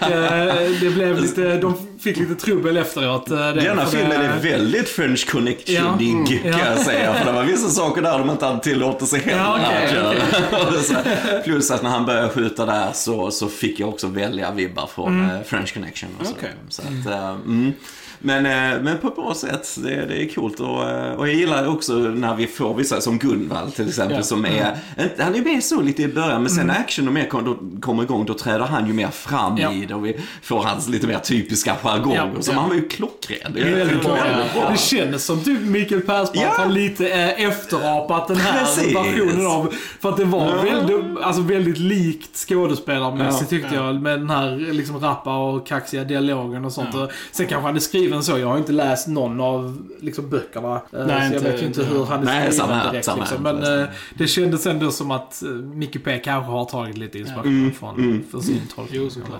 det 0.82 0.90
blev 0.94 1.20
lite, 1.22 1.58
de 1.58 1.74
fick 2.00 2.18
lite 2.18 2.36
trubbel 2.36 2.78
efteråt. 2.78 3.27
Eh, 3.32 3.38
Det, 3.38 3.54
Denna 3.54 3.86
filmen 3.86 4.22
är 4.22 4.40
väldigt 4.40 4.90
French 4.90 5.26
Ja. 5.28 5.32
connection-ig 5.32 6.12
Mm. 6.12 6.26
kan 6.54 6.62
Ja. 6.66 6.70
jag 6.76 6.80
säga. 6.86 7.14
För 7.14 7.26
det 7.26 7.32
var 7.32 7.44
vissa 7.44 7.70
saker 7.70 8.02
där 8.02 8.20
de 8.20 8.30
inte 8.30 8.46
hade 8.46 8.60
tillåtelse 8.60 9.18
heller. 9.18 9.38
Ja, 9.38 9.58
här, 9.62 11.42
Plus 11.44 11.72
att 11.72 11.84
när 11.84 11.90
han 11.90 12.06
började 12.06 12.30
skjuta 12.30 12.66
där 12.66 12.92
så, 12.94 13.32
så 13.32 13.48
fick 13.48 13.80
jag 13.80 13.90
också 13.90 14.08
välja 14.08 14.52
vibbar 14.52 14.88
från 14.96 15.20
Mm. 15.24 15.36
eh, 15.36 15.42
French 15.44 15.74
connection. 15.74 16.10
Och 16.20 16.26
så. 16.26 16.34
Okej. 16.38 16.52
så 16.70 16.82
att, 16.82 17.14
eh, 17.14 17.30
mm. 17.30 17.74
Men, 18.20 18.46
eh, 18.46 18.82
men 18.84 18.98
på 18.98 19.08
ett 19.08 19.16
bra 19.16 19.34
sätt. 19.34 19.76
Det, 19.84 20.06
det 20.06 20.24
är 20.24 20.34
coolt. 20.36 20.60
Och, 20.60 20.90
eh, 20.90 21.14
och 21.14 21.28
jag 21.28 21.36
gillar 21.36 21.68
också 21.68 21.94
när 21.94 22.36
vi 22.36 22.48
får 22.48 22.74
vissa, 22.74 23.02
som 23.02 23.18
Gunvald 23.20 23.76
till 23.76 23.88
exempel, 23.88 24.18
Ja. 24.18 24.24
som 24.24 24.46
är, 24.46 24.78
inte- 25.00 25.24
han 25.24 25.36
är 25.36 25.42
med 25.42 25.64
så 25.64 25.82
lite 25.82 26.02
i 26.04 26.08
början, 26.08 26.42
men 26.42 26.52
sen 26.52 26.68
när 26.68 26.80
action 26.80 27.08
och 27.08 27.14
mer 27.14 27.26
kom, 27.26 27.46
då, 27.46 27.80
kommer 27.82 28.04
igång, 28.04 28.26
då 28.26 28.34
träder 28.34 28.66
han 28.66 28.88
ju 28.88 28.94
mer 28.94 29.08
fram 29.08 29.58
Ja. 29.58 29.72
i 29.74 29.86
det 29.86 29.94
och 29.94 30.06
vi 30.06 30.20
får 30.42 30.64
hans 30.64 30.88
lite 30.90 31.08
mer 31.08 31.20
typiska 31.20 31.76
jargong. 31.76 32.14
Ja. 32.16 32.30
så, 32.40 32.52
Ja. 32.52 32.56
Han 32.60 32.70
var 32.70 32.76
ju 32.76 32.88
klockren. 32.88 33.54
Det 33.54 33.62
är 33.62 33.76
väldigt 33.76 34.02
bra. 34.02 34.18
bra. 34.54 34.70
Det 34.72 34.80
kändes 34.80 35.26
som 35.26 35.44
typ 35.44 35.62
Mikael 35.62 36.02
Persbrandt 36.02 36.36
Ja. 36.58 36.64
har 36.64 36.66
lite 36.72 37.08
eh, 37.10 37.42
efterapat 37.48 38.28
den 38.28 38.38
här 38.38 38.60
Precis. 38.66 38.96
versionen 38.96 39.48
av... 39.48 39.74
För 40.00 40.10
att 40.10 40.18
det 40.18 40.26
var 40.26 40.48
Ja. 40.48 40.62
väldigt, 40.62 41.22
alltså 41.24 41.42
väldigt 41.42 41.78
likt 41.78 42.36
skådespelarmässigt 42.38 43.52
Ja. 43.52 43.58
tyckte 43.58 43.76
jag. 43.76 44.02
Med 44.02 44.20
den 44.20 44.30
här 44.30 44.56
liksom 44.74 45.00
rappa 45.00 45.38
och 45.38 45.68
kaxiga 45.68 46.04
dialogen 46.04 46.66
och 46.66 46.72
sånt. 46.74 46.90
Ja. 46.94 47.10
Sen 47.32 47.46
kanske 47.46 47.56
han 47.56 47.64
hade 47.64 47.80
skrivit 47.82 48.07
skriven 48.08 48.24
så. 48.24 48.38
Jag 48.38 48.48
har 48.48 48.58
inte 48.58 48.72
läst 48.72 49.08
någon 49.08 49.40
av 49.42 49.88
liksom, 50.00 50.30
böckerna. 50.30 50.76
Eh, 50.76 50.80
Nej, 50.92 51.08
så 51.08 51.14
jag 51.14 51.26
inte- 51.42 51.52
vet 51.52 51.62
ju 51.62 51.66
inte 51.68 51.84
hur 51.84 52.06
han 52.06 52.20
är 52.22 52.26
Nej, 52.26 52.52
skriven 52.52 52.68
samma 52.68 52.92
direkt. 52.92 53.06
samma 53.06 53.20
liksom. 53.20 53.44
Men 53.44 53.80
eh, 53.82 53.86
det 54.18 54.28
kändes 54.28 54.66
ändå 54.66 54.92
som 54.92 55.12
att 55.12 55.44
uh, 55.46 55.52
Micke 55.56 56.04
P 56.04 56.20
kanske 56.24 56.52
har 56.52 56.66
tagit 56.66 56.98
lite 56.98 57.20
inspiration 57.20 57.72
från 57.80 58.24
för 58.32 58.40
sin 58.40 58.62
tolkning. 58.76 59.02
Jo, 59.04 59.10
såklart. 59.10 59.40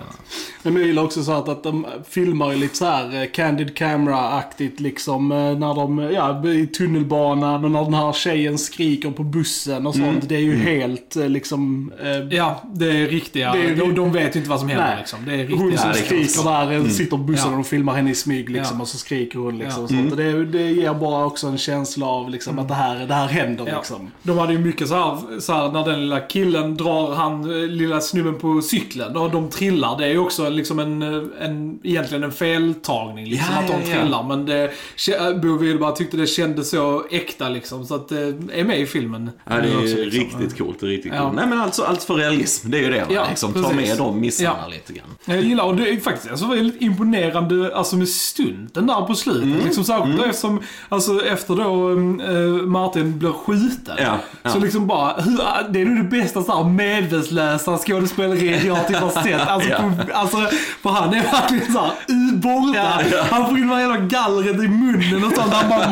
Men 0.62 0.76
jag 0.76 0.86
gillar 0.86 1.02
också 1.02 1.22
så 1.22 1.32
att, 1.32 1.48
att 1.48 1.62
de 1.62 1.86
filmar 2.08 2.54
lite 2.54 2.76
så 2.76 2.84
här 2.84 3.22
eh, 3.22 3.28
candid 3.30 3.76
camera-aktigt 3.76 4.80
liksom. 4.80 5.32
eh, 5.32 5.38
När 5.38 5.74
de, 5.74 5.98
ja, 5.98 6.44
i 6.48 6.66
tunnelbanan 6.66 7.64
och 7.64 7.70
när 7.70 7.84
den 7.84 7.94
här 7.94 8.12
tjejen 8.12 8.58
skriker 8.58 9.10
på 9.10 9.22
bussen 9.22 9.86
och 9.86 9.94
sånt. 9.94 10.28
Det 10.28 10.34
är 10.36 10.40
ju 10.40 10.56
helt 10.56 11.16
eh, 11.16 11.28
liksom... 11.28 11.92
eh, 12.02 12.36
Ja, 12.36 12.62
det 12.74 12.90
är 12.90 13.06
riktiga. 13.06 13.52
Det 13.52 13.64
är- 13.64 13.76
de, 13.76 13.94
de 13.94 14.12
vet 14.12 14.36
ju 14.36 14.38
inte 14.38 14.50
vad 14.50 14.60
som 14.60 14.68
händer 14.68 14.86
Nej. 14.86 14.96
liksom. 14.98 15.18
Det 15.26 15.32
är 15.34 15.48
Hon 15.48 15.66
riktiga. 15.70 15.78
som 15.80 15.90
är 15.90 15.94
klart. 15.94 16.06
skriker 16.06 16.44
där, 16.50 16.72
eh, 16.72 16.84
sitter 16.84 17.10
på 17.10 17.16
bussen 17.16 17.44
Ja. 17.46 17.50
och 17.50 17.62
de 17.62 17.64
filmar 17.64 17.94
henne 17.94 18.10
i 18.10 18.14
smyg 18.14 18.50
liksom 18.58 18.76
Ja. 18.76 18.82
och 18.82 18.88
så 18.88 18.98
skriker 18.98 19.38
hon 19.38 19.58
liksom. 19.58 19.80
Ja. 19.80 19.84
Och 19.84 19.90
sånt. 19.90 20.10
Och 20.10 20.16
det, 20.16 20.44
det 20.44 20.70
ger 20.70 20.94
bara 20.94 21.26
också 21.26 21.46
en 21.46 21.58
känsla 21.58 22.06
av 22.06 22.30
liksom 22.30 22.58
att 22.58 22.68
det 22.68 22.74
här, 22.74 23.06
det 23.06 23.14
här 23.14 23.26
händer 23.26 23.64
Ja. 23.68 23.76
liksom. 23.76 24.10
De 24.22 24.38
hade 24.38 24.52
ju 24.52 24.58
mycket 24.58 24.88
så 24.88 24.94
här, 24.94 25.40
så 25.40 25.52
här 25.52 25.72
när 25.72 25.84
den 25.84 26.00
lilla 26.00 26.20
killen 26.20 26.76
drar 26.76 27.14
han 27.14 27.50
eh, 27.50 27.68
lilla 27.68 28.00
snubben 28.00 28.34
på 28.38 28.62
cykeln 28.62 29.16
och 29.16 29.30
de 29.30 29.48
trillar. 29.50 29.98
Det 29.98 30.04
är 30.04 30.10
ju 30.10 30.18
också 30.18 30.48
liksom 30.48 30.78
en, 30.78 31.02
eh, 31.02 31.22
en 31.46 31.78
egentligen 31.82 32.22
en 32.24 32.32
feltagning 32.32 33.26
liksom 33.26 33.48
Ja, 33.54 33.60
att 33.60 33.66
de 33.66 33.72
ja, 33.72 33.78
ja. 33.96 34.00
trillar. 34.02 34.22
Men 34.22 34.46
det, 34.46 34.70
kä- 34.96 35.40
Bo 35.40 35.56
Widerberg 35.58 35.94
tyckte 35.94 36.16
det 36.16 36.26
kändes 36.26 36.70
så 36.70 37.04
äkta 37.10 37.48
liksom 37.48 37.86
så 37.86 37.94
att 37.94 38.08
det 38.08 38.20
är 38.52 38.64
med 38.64 38.80
i 38.80 38.86
filmen. 38.86 39.30
Ja, 39.44 39.54
det 39.56 39.68
är 39.68 39.74
också, 39.76 39.96
liksom. 39.96 40.20
riktigt 40.40 40.58
coolt. 40.58 40.80
Det 40.80 40.86
är 40.86 40.90
riktigt 40.90 41.12
Ja. 41.14 41.22
coolt. 41.22 41.34
Nej, 41.36 41.46
men 41.46 41.60
alltså 41.60 41.82
allt 41.82 42.02
för 42.04 42.14
realism. 42.14 42.70
Det 42.70 42.78
är 42.78 42.82
ju 42.82 42.90
det. 42.90 43.06
Ja, 43.10 43.26
liksom, 43.28 43.52
ta 43.52 43.72
med 43.72 43.98
de 43.98 44.20
missarna 44.20 44.56
Ja. 44.62 44.68
lite 44.68 44.92
grann. 44.92 45.06
Jag 45.24 45.42
gillar, 45.42 45.64
och 45.64 45.76
det 45.76 45.88
är 45.90 45.96
faktiskt 46.00 46.30
alltså, 46.30 46.46
väldigt 46.46 46.82
imponerande 46.82 47.76
alltså, 47.76 47.96
med 47.96 48.08
stunten 48.48 48.86
där 48.86 49.06
på 49.06 49.14
slutet. 49.14 49.42
Mm. 49.44 49.64
Liksom, 49.64 49.84
särskilt 49.84 50.22
eftersom, 50.24 50.60
alltså, 50.88 51.24
efter 51.26 51.54
då 51.56 51.90
äh, 51.90 52.66
Martin 52.66 53.18
blir 53.18 53.32
skjuten. 53.32 53.94
Ja, 53.98 54.16
ja. 54.42 54.50
Så 54.50 54.58
liksom 54.58 54.86
bara, 54.86 55.12
hur, 55.20 55.38
det 55.72 55.80
är 55.80 55.84
nog 55.86 55.96
det 56.04 56.18
bästa 56.20 56.42
så 56.42 56.56
här, 56.56 56.64
medvetslösa 56.70 57.78
skådespeleriet 57.78 58.64
jag 58.64 58.88
typ 58.88 58.96
har 58.96 59.10
sett. 59.22 59.40
Alltså, 59.48 59.70
Ja. 59.70 59.76
på, 59.78 60.12
alltså, 60.12 60.36
för 60.82 60.90
han 60.90 61.14
är 61.14 61.22
verkligen 61.22 61.72
såhär 61.72 61.90
borta. 62.36 63.00
Ja. 63.12 63.24
Han 63.30 63.48
får 63.48 63.58
in 63.58 63.68
hela 63.70 63.96
gallret 63.96 64.56
i 64.64 64.68
munnen 64.68 65.24
och 65.24 65.32
sånt. 65.32 65.52
Han 65.52 65.68
bara, 65.70 65.86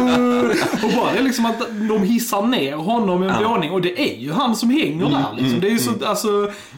och 0.87 0.93
bara 0.97 1.13
det 1.13 1.19
är 1.19 1.23
liksom 1.23 1.47
att 1.47 1.59
de 1.89 2.03
hissar 2.03 2.43
ner 2.43 2.77
honom 2.77 3.23
en 3.23 3.29
Ja. 3.29 3.35
Mm, 3.37 3.51
våning. 3.51 3.71
Och 3.71 3.81
det 3.81 4.01
är 4.15 4.17
ju 4.21 4.33
han 4.33 4.57
som 4.57 4.71
hänger 4.71 5.05
där 5.05 5.25
liksom. 5.43 5.61
Det 5.61 5.67
är 5.67 5.71
ju 5.71 5.79
så, 5.79 5.91
alltså, 6.07 6.29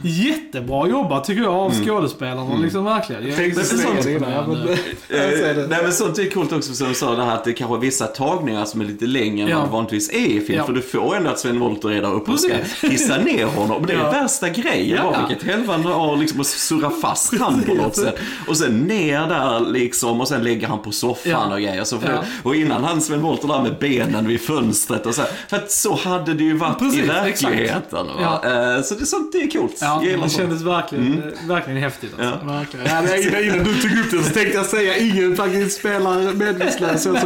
jättebra 0.03 0.89
jobbat 0.89 1.25
tycker 1.25 1.43
jag 1.43 1.55
av 1.55 1.85
skådespelarna. 1.85 2.57
Liksom 2.63 2.85
verkligen. 2.85 3.23
Jag 3.23 3.33
är 3.33 3.37
Tänkte 3.37 3.65
så 3.65 3.77
säga 3.77 3.89
sånt 3.89 4.03
det 4.05 4.13
innan, 4.13 4.31
ja, 4.33 4.41
men- 4.47 4.51
imponerande. 4.57 4.79
Jag 5.09 5.19
säger 5.39 5.55
det. 5.55 5.63
Eh, 5.63 5.68
nej 5.69 5.79
men 5.83 5.93
sånt 5.93 6.19
är 6.19 6.31
coolt 6.31 6.53
också 6.53 6.75
som 6.75 6.89
du 6.89 6.95
sa 6.95 7.15
det 7.15 7.25
här 7.25 7.35
att 7.35 7.45
det 7.45 7.53
kanske 7.53 7.77
är 7.77 7.81
vissa 7.81 8.07
tagningar 8.07 8.65
som 8.65 8.81
är 8.81 8.85
lite 8.85 9.07
längre 9.07 9.43
än 9.45 9.49
Ja. 9.51 9.57
vad 9.59 9.67
det 9.69 9.73
vanligtvis 9.73 10.11
är 10.13 10.19
i 10.27 10.41
film. 10.41 10.59
Ja. 10.59 10.67
För 10.67 10.73
du 10.73 10.83
får 10.83 11.17
ändå 11.17 11.31
att 11.31 11.39
Sven 11.39 11.61
Wollter 11.61 11.91
är 11.93 12.03
där 12.03 12.15
uppe 12.15 12.31
och 12.33 12.41
ska 12.41 12.55
hissa 12.83 13.17
ner 13.19 13.45
honom. 13.47 13.87
Det 13.87 13.93
är 13.93 13.99
Ja. 14.05 14.11
värsta 14.11 14.49
grejen. 14.49 14.99
Ja. 15.05 15.27
Vilket 15.29 15.47
helvete 15.49 15.89
har 15.89 16.17
liksom 16.17 16.41
och 16.41 16.47
surra 16.47 16.91
fast 16.91 17.35
han 17.39 17.63
på 17.63 17.75
något 17.75 17.97
sätt. 17.97 18.19
Och 18.49 18.57
sen 18.57 18.81
ner 18.81 19.27
där 19.27 19.61
liksom 19.61 20.21
och 20.21 20.29
sen 20.29 20.43
lägger 20.45 20.67
han 20.69 20.83
på 20.83 20.93
soffan 20.93 21.53
och 21.53 21.59
grejer. 21.61 21.85
Så 21.85 21.99
för. 21.99 22.19
Och 22.43 22.57
innan 22.57 22.85
han 22.85 23.01
Sven 23.01 23.21
Wollter 23.23 23.49
där 23.49 23.63
med 23.63 23.79
benen 23.81 24.29
vid 24.29 24.41
fönstret 24.41 25.07
och 25.07 25.15
så 25.15 25.21
här. 25.23 25.31
För 25.49 25.57
att 25.57 25.71
så 25.71 25.95
hade 25.97 26.35
det 26.35 26.45
ju 26.45 26.57
varit 26.57 26.79
Precis, 26.79 26.99
i 27.05 27.07
verkligheten. 27.07 28.07
Va? 28.07 28.41
Eh, 28.77 28.83
Så 28.83 28.95
det, 28.95 29.07
sånt 29.07 29.33
det 29.33 29.39
är 29.39 29.51
coolt. 29.51 29.79
Ja, 29.81 30.03
det 30.05 30.19
sånt. 30.19 30.33
kändes 30.33 30.63
verkligen, 30.63 31.23
eh, 31.43 31.49
verkligen 31.49 31.79
häftigt. 31.83 32.11
Alltså. 32.19 32.39
Ja. 32.47 32.53
Verkligen. 32.53 32.87
Ja, 33.33 33.41
innan 33.41 33.59
du 33.65 33.75
tog 33.75 33.91
upp 33.99 34.11
det 34.11 34.23
så 34.23 34.31
tänkte 34.35 34.57
jag 34.57 34.67
säga 34.67 34.97
ingen 34.99 35.37
faktiskt 35.59 35.81
spelar 35.81 36.35
medvetslös 36.35 37.03
som 37.03 37.17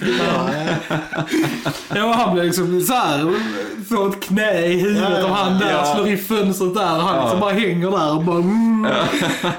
bra. 0.00 0.50
Ja, 1.94 2.04
och 2.04 2.14
han 2.14 2.34
blir 2.34 2.44
liksom 2.44 2.80
så 2.80 2.94
här, 2.94 3.34
får 3.88 4.08
ett 4.08 4.20
knä 4.22 4.66
i 4.66 4.78
huvudet 4.78 5.24
och 5.24 5.30
han 5.30 5.58
där 5.58 5.70
ja. 5.70 5.94
slår 5.94 6.08
i 6.08 6.16
fönstret 6.16 6.74
där 6.74 6.96
och 6.96 7.02
han 7.02 7.22
liksom 7.22 7.40
bara 7.40 7.52
hänger 7.52 7.90
där 7.90 8.16
och 8.16 8.24
bara 8.24 8.36
mm. 8.36 8.86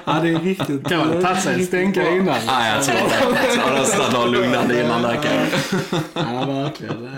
Ja, 0.06 0.14
det 0.22 0.30
är 0.30 0.40
riktigt. 0.40 0.88
Kan 0.88 0.98
man 0.98 1.24
tagit 1.24 1.44
sig 1.44 1.54
en 1.54 1.66
stänkare 1.66 2.18
innan? 2.18 2.36
Nej, 2.48 2.76
jag 2.76 2.84
tror 2.84 2.96
det. 2.96 3.46
Jag 3.56 3.66
tror 3.66 3.74
nästan 3.74 4.14
någon 4.14 4.32
lugnande 4.32 4.84
innan 4.84 5.02
där 5.02 5.14
kanske. 5.14 5.78
Ja, 6.14 6.46
verkligen. 6.46 7.10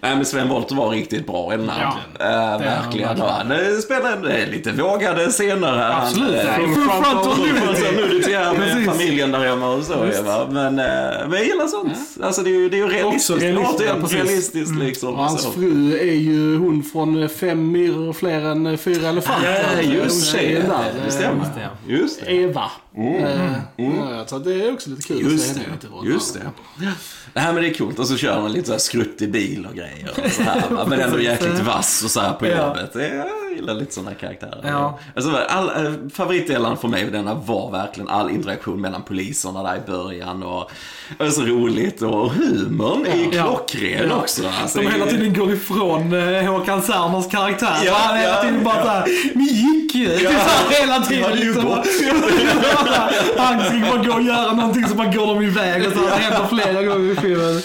Nej 0.00 0.16
men 0.16 0.24
Sven 0.24 0.48
Wollter 0.48 0.74
var 0.74 0.90
riktigt 0.90 1.26
bra 1.26 1.54
i 1.54 1.56
den 1.56 1.68
här. 1.68 1.82
Ja, 1.82 1.96
det 2.18 2.24
är 2.24 2.48
han 2.48 2.60
verkligen. 2.60 3.20
Han 3.20 3.52
eh, 3.52 3.58
spelade 3.84 4.36
eh, 4.36 4.48
lite 4.50 4.72
vågade 4.72 5.30
scener 5.30 5.72
här. 5.72 6.02
Absolut. 6.02 6.46
Han, 6.46 6.64
eh, 6.64 6.74
Full 6.74 6.88
frontal 6.88 7.38
nudity. 7.96 8.30
med 8.58 8.84
familjen 8.86 9.32
där 9.32 9.38
hemma 9.38 9.68
och 9.68 9.84
så. 9.84 9.94
Va? 10.24 10.46
Men, 10.50 10.78
eh, 10.78 10.84
men 11.28 11.32
jag 11.32 11.44
gillar 11.44 11.66
sånt. 11.66 11.92
Alltså 12.22 12.42
det 12.42 12.50
är 12.50 12.54
ju, 12.54 12.68
det 12.68 12.76
är 12.76 12.78
ju 12.78 12.88
realistiskt. 12.88 13.30
Också 13.30 13.44
realistiskt, 13.44 13.88
ja, 13.88 13.94
precis. 14.00 14.14
Mm. 14.14 14.26
realistiskt 14.26 14.76
liksom. 14.78 15.14
Och 15.14 15.24
hans 15.24 15.42
så. 15.42 15.50
fru 15.50 15.98
är 15.98 16.14
ju 16.14 16.58
hon 16.58 16.82
från 16.82 17.28
Fem 17.28 17.72
myror 17.72 18.12
fler 18.12 18.40
än 18.40 18.78
fyra 18.78 19.08
elefanter. 19.08 19.56
Ja, 19.82 19.82
just 19.82 20.32
det. 20.32 20.48
där. 20.48 20.92
Det 21.04 21.10
stämmer. 21.10 21.46
ja. 21.56 21.94
Just 21.94 22.20
det. 22.20 22.32
Eva. 22.32 22.70
Eh, 22.96 23.52
ja, 23.76 24.24
Så 24.26 24.38
det 24.38 24.54
är 24.66 24.72
också 24.72 24.90
lite 24.90 25.02
kul 25.02 25.16
att 25.26 25.32
Just 25.32 25.46
se 25.46 25.54
det. 25.54 25.60
henne 25.60 25.72
lite. 26.02 26.12
Just 26.14 26.34
det. 26.34 26.40
Nej 27.34 27.52
men 27.52 27.54
det 27.62 27.68
är 27.68 27.74
coolt. 27.74 27.98
Och 27.98 28.06
så 28.06 28.16
kör 28.16 28.40
han 28.40 28.52
lite 28.52 28.66
så 28.66 28.72
här 28.72 28.78
skrutt 28.78 29.22
i 29.22 29.28
bil 29.28 29.66
och 29.70 29.74
grejer. 29.76 30.10
Och 30.24 30.32
så 30.32 30.42
här, 30.42 30.62
men 30.88 31.00
ändå 31.00 31.20
jäkligt 31.20 31.60
vass 31.60 32.02
och 32.04 32.10
så 32.10 32.20
här 32.20 32.32
på 32.32 32.46
jobbet. 32.46 32.90
Jag 32.94 33.56
gillar 33.56 33.74
lite 33.74 33.94
sådana 33.94 34.14
karaktärer. 34.14 34.60
Ja. 34.64 34.98
Alltså, 35.16 35.36
all, 35.48 35.68
eh, 35.86 35.92
favoritdelen 36.12 36.76
för 36.76 36.88
mig 36.88 37.04
denna 37.10 37.34
var 37.34 37.70
verkligen 37.70 38.08
all 38.08 38.30
interaktion 38.30 38.80
mellan 38.80 39.02
poliserna 39.02 39.62
där 39.62 39.76
i 39.76 39.80
början. 39.86 40.42
Och, 40.42 40.70
och 41.18 41.32
så 41.32 41.42
roligt. 41.42 42.02
Och 42.02 42.30
humorn 42.32 43.06
är 43.06 43.16
ju 43.16 43.30
klockren 43.30 44.08
Ja. 44.10 44.16
också. 44.16 44.42
Alltså, 44.62 44.78
är- 44.80 44.90
hela 44.90 45.06
tiden 45.06 45.34
går 45.34 45.52
ifrån 45.52 46.12
Håkan 46.46 46.82
Serners 46.82 47.28
karaktär. 47.30 47.76
Ja, 47.84 47.94
han 47.94 48.16
hela 48.18 48.42
tiden 48.42 48.64
bara 48.64 48.76
ja. 48.76 48.82
såhär, 48.82 49.04
ju. 49.94 50.08
Ja. 50.22 50.30
hela 50.70 51.00
tiden. 51.00 51.24
hade 51.24 51.38
ju 51.38 51.44
liksom. 51.44 51.64
gått. 51.64 51.86
han 53.36 53.64
ska 53.64 53.78
bara 53.96 54.04
gå 54.04 54.12
och 54.12 54.22
göra 54.22 54.52
någonting 54.52 54.88
så 54.88 54.94
bara 54.94 55.06
går 55.12 55.26
de 55.26 55.42
iväg 55.42 55.86
och 55.86 55.92
så 55.92 55.98
det 56.00 56.10
händer 56.10 56.46
flera 56.48 56.82
gånger 56.82 57.12
i 57.12 57.16
filmen. 57.16 57.62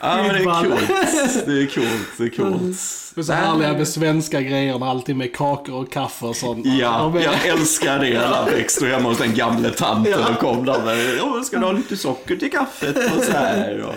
Ja, 0.00 0.16
men 0.16 0.28
det 0.28 0.38
är 0.40 0.44
coolt. 0.44 1.46
Det 1.46 1.52
är 1.62 1.66
coolt. 1.74 1.88
Det 2.18 2.24
är 2.24 2.28
coolt. 2.28 2.76
Det 3.14 3.20
är 3.20 3.22
så 3.24 3.32
härliga 3.32 3.72
med 3.72 3.88
svenska 3.88 4.40
grejerna, 4.40 4.86
alltid 4.90 5.16
med 5.16 5.36
kakor 5.36 5.74
och 5.74 5.92
kaffe 5.92 6.26
och 6.26 6.36
sånt. 6.36 6.66
Ja, 6.66 7.00
Och 7.02 7.20
jag 7.22 7.46
älskar 7.46 7.98
det. 7.98 8.10
Där 8.10 8.44
växte 8.56 8.86
hemma 8.86 9.08
hos 9.08 9.18
den 9.18 9.34
gamle 9.34 9.70
tanten 9.70 10.24
och 10.24 10.38
kom 10.38 10.64
där 10.64 10.82
med, 10.84 11.18
"Åh, 11.22 11.42
ska 11.42 11.58
du 11.58 11.64
ha 11.64 11.72
lite 11.72 11.96
socker 11.96 12.36
till 12.36 12.50
kaffet? 12.50 12.96
Och 13.16 13.24
så 13.24 13.32
här. 13.32 13.80
Och, 13.88 13.94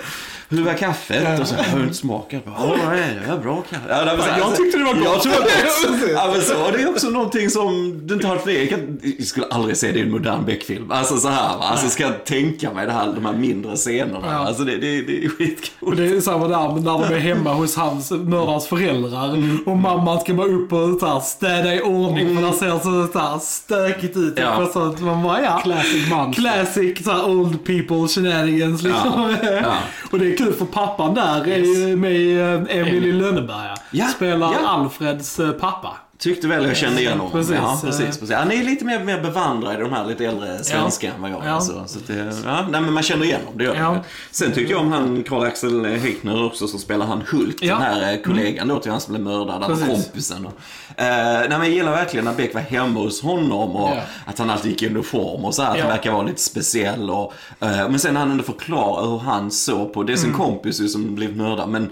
hur 0.50 0.64
var 0.64 0.74
kaffet? 0.74 1.40
Och 1.40 1.48
så, 1.48 1.56
inte 1.80 1.94
smakat. 1.94 2.42
Ja, 2.46 2.76
det 2.92 3.32
är 3.34 3.38
bra 3.38 3.62
kaffe. 3.70 3.82
Ja, 3.90 4.16
var 4.18 4.38
Jag 4.38 4.56
tyckte 4.56 4.78
det 4.78 4.84
var 4.84 4.94
gott. 4.94 5.06
Jag 5.06 5.22
tyckte 5.24 5.40
det 5.40 6.14
var. 6.14 6.16
Ja, 6.26 6.30
men 6.34 6.42
så, 6.42 6.72
det 6.72 6.82
är 6.84 6.90
också 6.90 7.10
någonting 7.10 7.50
som 7.50 8.00
du 8.08 8.14
inte 8.14 8.28
har 8.28 8.38
för 8.38 8.52
jag, 8.52 8.70
kan, 8.70 9.00
jag 9.18 9.28
skulle 9.28 9.46
aldrig 9.46 9.78
se 9.78 9.92
det 9.92 10.00
i 10.00 10.02
en 10.02 10.12
modern 10.12 10.46
Beck-film. 10.46 10.92
Alltså 10.92 11.18
så 11.18 11.28
här, 11.30 11.58
alltså 11.60 11.90
ska 11.90 12.04
jag 12.04 12.26
tänka 12.26 12.74
mig 12.74 12.86
det 12.86 12.92
här, 12.92 13.14
de 13.16 13.26
här 13.26 13.34
mindre 13.34 13.76
scenerna. 13.76 14.20
Ja. 14.28 14.34
Alltså 14.48 14.64
det, 14.64 14.72
det, 14.78 15.02
det 15.02 15.24
är 15.24 15.28
Och 15.28 15.32
skitcoolt. 15.38 15.98
det 15.98 16.06
är 16.08 16.22
samma 16.22 16.48
där 16.48 16.82
när 16.82 17.08
de 17.08 17.14
är 17.16 17.20
hemma 17.20 17.54
hos 17.54 17.76
hans 17.76 18.12
mördarens 18.12 18.68
föräldrar 18.68 19.26
Mm. 19.36 19.60
och 19.66 19.78
mamman 19.78 20.20
ska 20.20 20.34
bara 20.34 20.48
upp 20.48 20.74
och 20.74 21.00
så 21.00 21.06
här, 21.08 21.20
städa 21.20 21.76
i 21.76 21.82
ordning 21.82 22.36
för 22.38 22.46
det 22.48 22.54
ser 22.54 22.80
så, 22.80 23.08
så 23.14 23.20
här, 23.20 23.40
stökigt 23.40 24.18
ut. 24.18 24.34
Ja. 24.38 24.58
Och 24.64 24.70
så 24.72 24.90
att 24.90 25.02
man 25.02 25.24
bara, 25.24 25.42
ja. 25.42 25.60
Classic 25.64 26.10
man. 26.10 26.34
Classic 26.34 27.04
så 27.04 27.12
här, 27.12 27.30
old 27.30 27.66
people 27.66 28.08
shenanigans 28.08 28.82
liksom. 28.84 29.36
Ja, 29.44 29.50
ja. 29.64 29.74
och 30.12 30.20
det 30.20 30.32
är 30.42 30.46
kul 30.46 30.54
för 30.54 30.66
pappan 30.66 31.14
där 31.14 31.48
är 31.48 31.58
ju 31.58 31.96
med 31.96 32.12
i 32.12 32.36
eh, 32.36 32.78
Emil 32.78 33.06
i 33.06 33.12
Lönneberga. 33.12 33.76
Ja, 33.92 34.06
Spelar 34.06 34.54
ja. 34.54 34.68
Alfreds 34.68 35.40
eh, 35.40 35.52
pappa. 35.52 35.98
Tyckte 36.18 36.48
väl 36.48 36.66
jag 36.66 36.78
kände 36.78 37.02
igen 37.02 37.18
honom. 37.20 37.32
Precis. 37.32 37.56
Ja, 37.56 37.80
precis, 37.84 38.18
precis. 38.18 38.36
Han 38.36 38.52
är 38.52 38.64
lite 38.64 38.86
mer, 38.86 39.00
mer 39.04 39.22
bevandrad 39.22 39.74
i 39.76 39.78
de 39.78 39.94
här 39.94 40.06
lite 40.06 40.26
äldre 40.26 40.64
svenska 40.64 41.14
än 41.14 41.22
vad 41.22 41.32
jag 41.32 41.46
är. 41.46 41.60
Så, 41.60 41.84
så 41.88 42.00
det, 42.08 42.34
ja, 42.46 42.68
nej, 42.72 42.82
men 42.82 42.94
man 42.94 43.04
känner 43.04 43.26
igen 43.26 43.40
honom, 43.46 43.58
det 43.58 43.64
gör 43.64 43.76
Ja. 43.76 43.92
man. 43.92 44.00
Sen 44.32 44.52
tyckte 44.52 44.72
jag 44.74 44.82
om 44.82 44.92
han 44.92 45.24
Karl-Axel 45.24 45.86
Häckner 45.86 46.46
också 46.46 46.68
som 46.68 46.80
spelar 46.80 47.06
han 47.06 47.22
Hulk, 47.32 47.56
Ja. 47.62 47.74
den 47.74 47.82
här 47.84 48.14
eh, 48.14 48.20
kollegan 48.22 48.68
då 48.68 48.80
till 48.80 48.92
han 48.92 49.02
som 49.02 49.14
blev 49.14 49.24
mördad, 49.24 49.64
Precis. 49.68 49.86
kompisen. 49.88 50.46
Och, 50.46 50.54
eh, 51.02 51.40
nej, 51.40 51.50
men 51.50 51.60
jag 51.60 51.70
gillar 51.70 51.92
verkligen 51.92 52.26
när 52.26 52.34
Beck 52.34 52.54
var 52.54 52.62
hemma 52.62 53.00
hos 53.00 53.22
honom 53.22 53.76
och 53.76 53.90
Ja. 53.90 54.02
att 54.26 54.40
han 54.40 54.50
alltid 54.50 54.72
gick 54.72 54.82
i 54.84 54.88
uniform 54.90 55.46
och 55.46 55.56
så 55.56 55.62
här, 55.64 55.72
att 55.72 55.80
han 55.80 55.90
verkar 55.90 56.12
vara 56.12 56.24
lite 56.24 56.42
speciell. 56.42 57.10
Och, 57.10 57.34
eh, 57.60 57.70
men 57.90 58.00
sen 58.00 58.14
när 58.14 58.22
han 58.22 58.32
ändå 58.32 58.44
förklarar 58.44 59.10
hur 59.12 59.18
han 59.20 59.52
såg 59.52 59.94
på, 59.94 60.04
det 60.04 60.14
är 60.14 60.18
sin 60.18 60.30
Mm. 60.30 60.40
kompis 60.42 60.92
som 60.94 61.16
blev 61.16 61.38
mördad, 61.38 61.70
men 61.70 61.90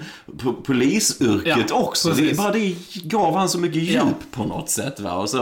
polisyrket 0.66 1.72
också. 1.72 2.10
Det, 2.10 2.38
bara 2.38 2.52
det 2.52 2.76
gav 3.04 3.36
han 3.38 3.50
så 3.50 3.60
mycket 3.60 3.84
djup 3.84 4.04
kamp 4.14 4.32
på 4.32 4.44
något 4.44 4.70
sätt. 4.70 5.00
Va? 5.00 5.14
Och 5.14 5.30
så, 5.30 5.38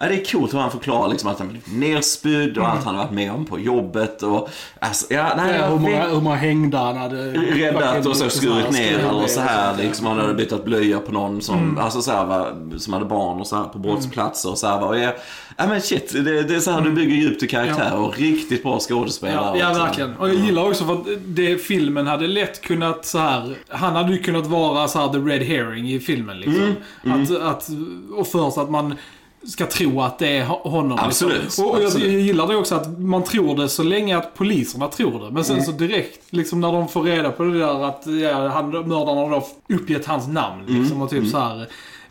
ja, 0.00 0.06
det 0.08 0.14
är 0.14 0.24
coolt 0.24 0.54
hur 0.54 0.58
han 0.58 0.70
förklarar 0.70 1.08
liksom 1.08 1.30
att 1.30 1.38
han 1.38 1.48
blivit 1.48 1.72
nerspydd 1.72 2.58
och 2.58 2.68
allt 2.68 2.84
han 2.84 2.94
har 2.94 3.02
varit 3.04 3.14
med 3.14 3.32
om 3.32 3.44
på 3.44 3.58
jobbet. 3.58 4.22
Och, 4.22 4.48
alltså, 4.78 5.14
ja, 5.14 5.32
nej, 5.36 5.56
Ja, 5.60 5.66
hur, 5.66 5.78
många, 5.78 6.08
hur 6.08 6.20
många 6.20 6.36
hängda 6.36 6.78
han 6.78 6.96
hade 6.96 7.32
räddat 7.32 8.06
och 8.06 8.16
så 8.16 8.30
skurit 8.30 8.70
ner 8.70 8.98
eller 8.98 9.26
så 9.26 9.40
här 9.40 9.76
liksom. 9.76 10.06
Han 10.06 10.18
hade 10.18 10.34
bytt 10.34 10.64
blöja 10.64 10.98
på 10.98 11.12
någon 11.12 11.42
som, 11.42 11.54
Mm. 11.64 11.78
alltså 11.78 12.02
så 12.02 12.10
här, 12.10 12.24
va, 12.24 12.46
som 12.78 12.92
hade 12.92 13.04
barn 13.04 13.40
och 13.40 13.46
så 13.46 13.56
här 13.56 13.64
på 13.64 13.78
brottsplatser 13.78 14.50
och 14.50 14.58
så 14.58 14.66
här. 14.66 14.80
Va. 14.80 14.86
Och 14.86 14.98
jag, 14.98 15.12
ja 15.56 15.66
men 15.66 15.80
shit, 15.80 16.12
det, 16.12 16.42
det 16.42 16.54
är 16.54 16.60
så 16.60 16.70
här 16.70 16.80
du 16.80 16.90
bygger 16.92 17.14
djup 17.16 17.38
till 17.38 17.48
karaktär 17.48 17.96
och 17.96 18.18
riktigt 18.18 18.62
bra 18.62 18.78
skådespelare. 18.80 19.58
Ja, 19.58 19.72
ja, 19.72 19.84
verkligen. 19.84 20.16
Och 20.16 20.28
jag 20.28 20.34
gillar 20.34 20.68
också 20.68 20.84
för 20.84 20.92
att 20.92 21.06
det, 21.26 21.58
filmen 21.58 22.06
hade 22.06 22.26
lätt 22.26 22.60
kunnat 22.62 23.06
så 23.06 23.18
här. 23.18 23.54
Han 23.68 23.96
hade 23.96 24.12
ju 24.12 24.18
kunnat 24.18 24.46
vara 24.46 24.88
så 24.88 24.98
här 24.98 25.08
the 25.08 25.18
red 25.18 25.42
herring 25.42 25.90
i 25.90 26.00
filmen 26.00 26.40
liksom. 26.40 26.74
Mm, 27.04 27.22
Att, 27.22 27.30
att, 27.42 27.68
och 28.16 28.26
först 28.26 28.58
att 28.58 28.70
man 28.70 28.94
ska 29.48 29.66
tro 29.66 30.00
att 30.00 30.18
det 30.18 30.36
är 30.36 30.44
ho- 30.44 30.68
honom. 30.68 30.98
Absolut, 31.02 31.42
Liksom. 31.42 31.66
Och, 31.66 31.76
absolut. 31.76 32.12
jag 32.12 32.20
gillar 32.20 32.46
det 32.46 32.56
också 32.56 32.74
att 32.74 32.98
man 33.00 33.24
tror 33.24 33.56
det 33.56 33.68
så 33.68 33.82
länge 33.82 34.16
att 34.18 34.34
poliserna 34.34 34.88
tror 34.88 35.24
det. 35.24 35.30
Men 35.30 35.44
sen 35.44 35.56
Mm. 35.56 35.66
så 35.66 35.72
direkt, 35.72 36.20
liksom 36.30 36.60
när 36.60 36.72
de 36.72 36.88
får 36.88 37.02
reda 37.02 37.30
på 37.30 37.42
det 37.44 37.58
där 37.58 37.84
att 37.84 38.06
ja, 38.06 38.48
han, 38.48 38.70
mördaren 38.70 39.18
har 39.18 39.30
då 39.30 39.46
uppgett 39.74 40.06
hans 40.06 40.28
namn. 40.28 40.64
Mm, 40.68 40.80
Liksom, 40.80 41.02
och 41.02 41.10
typ 41.10 41.30
så 41.30 41.38
här. 41.38 41.66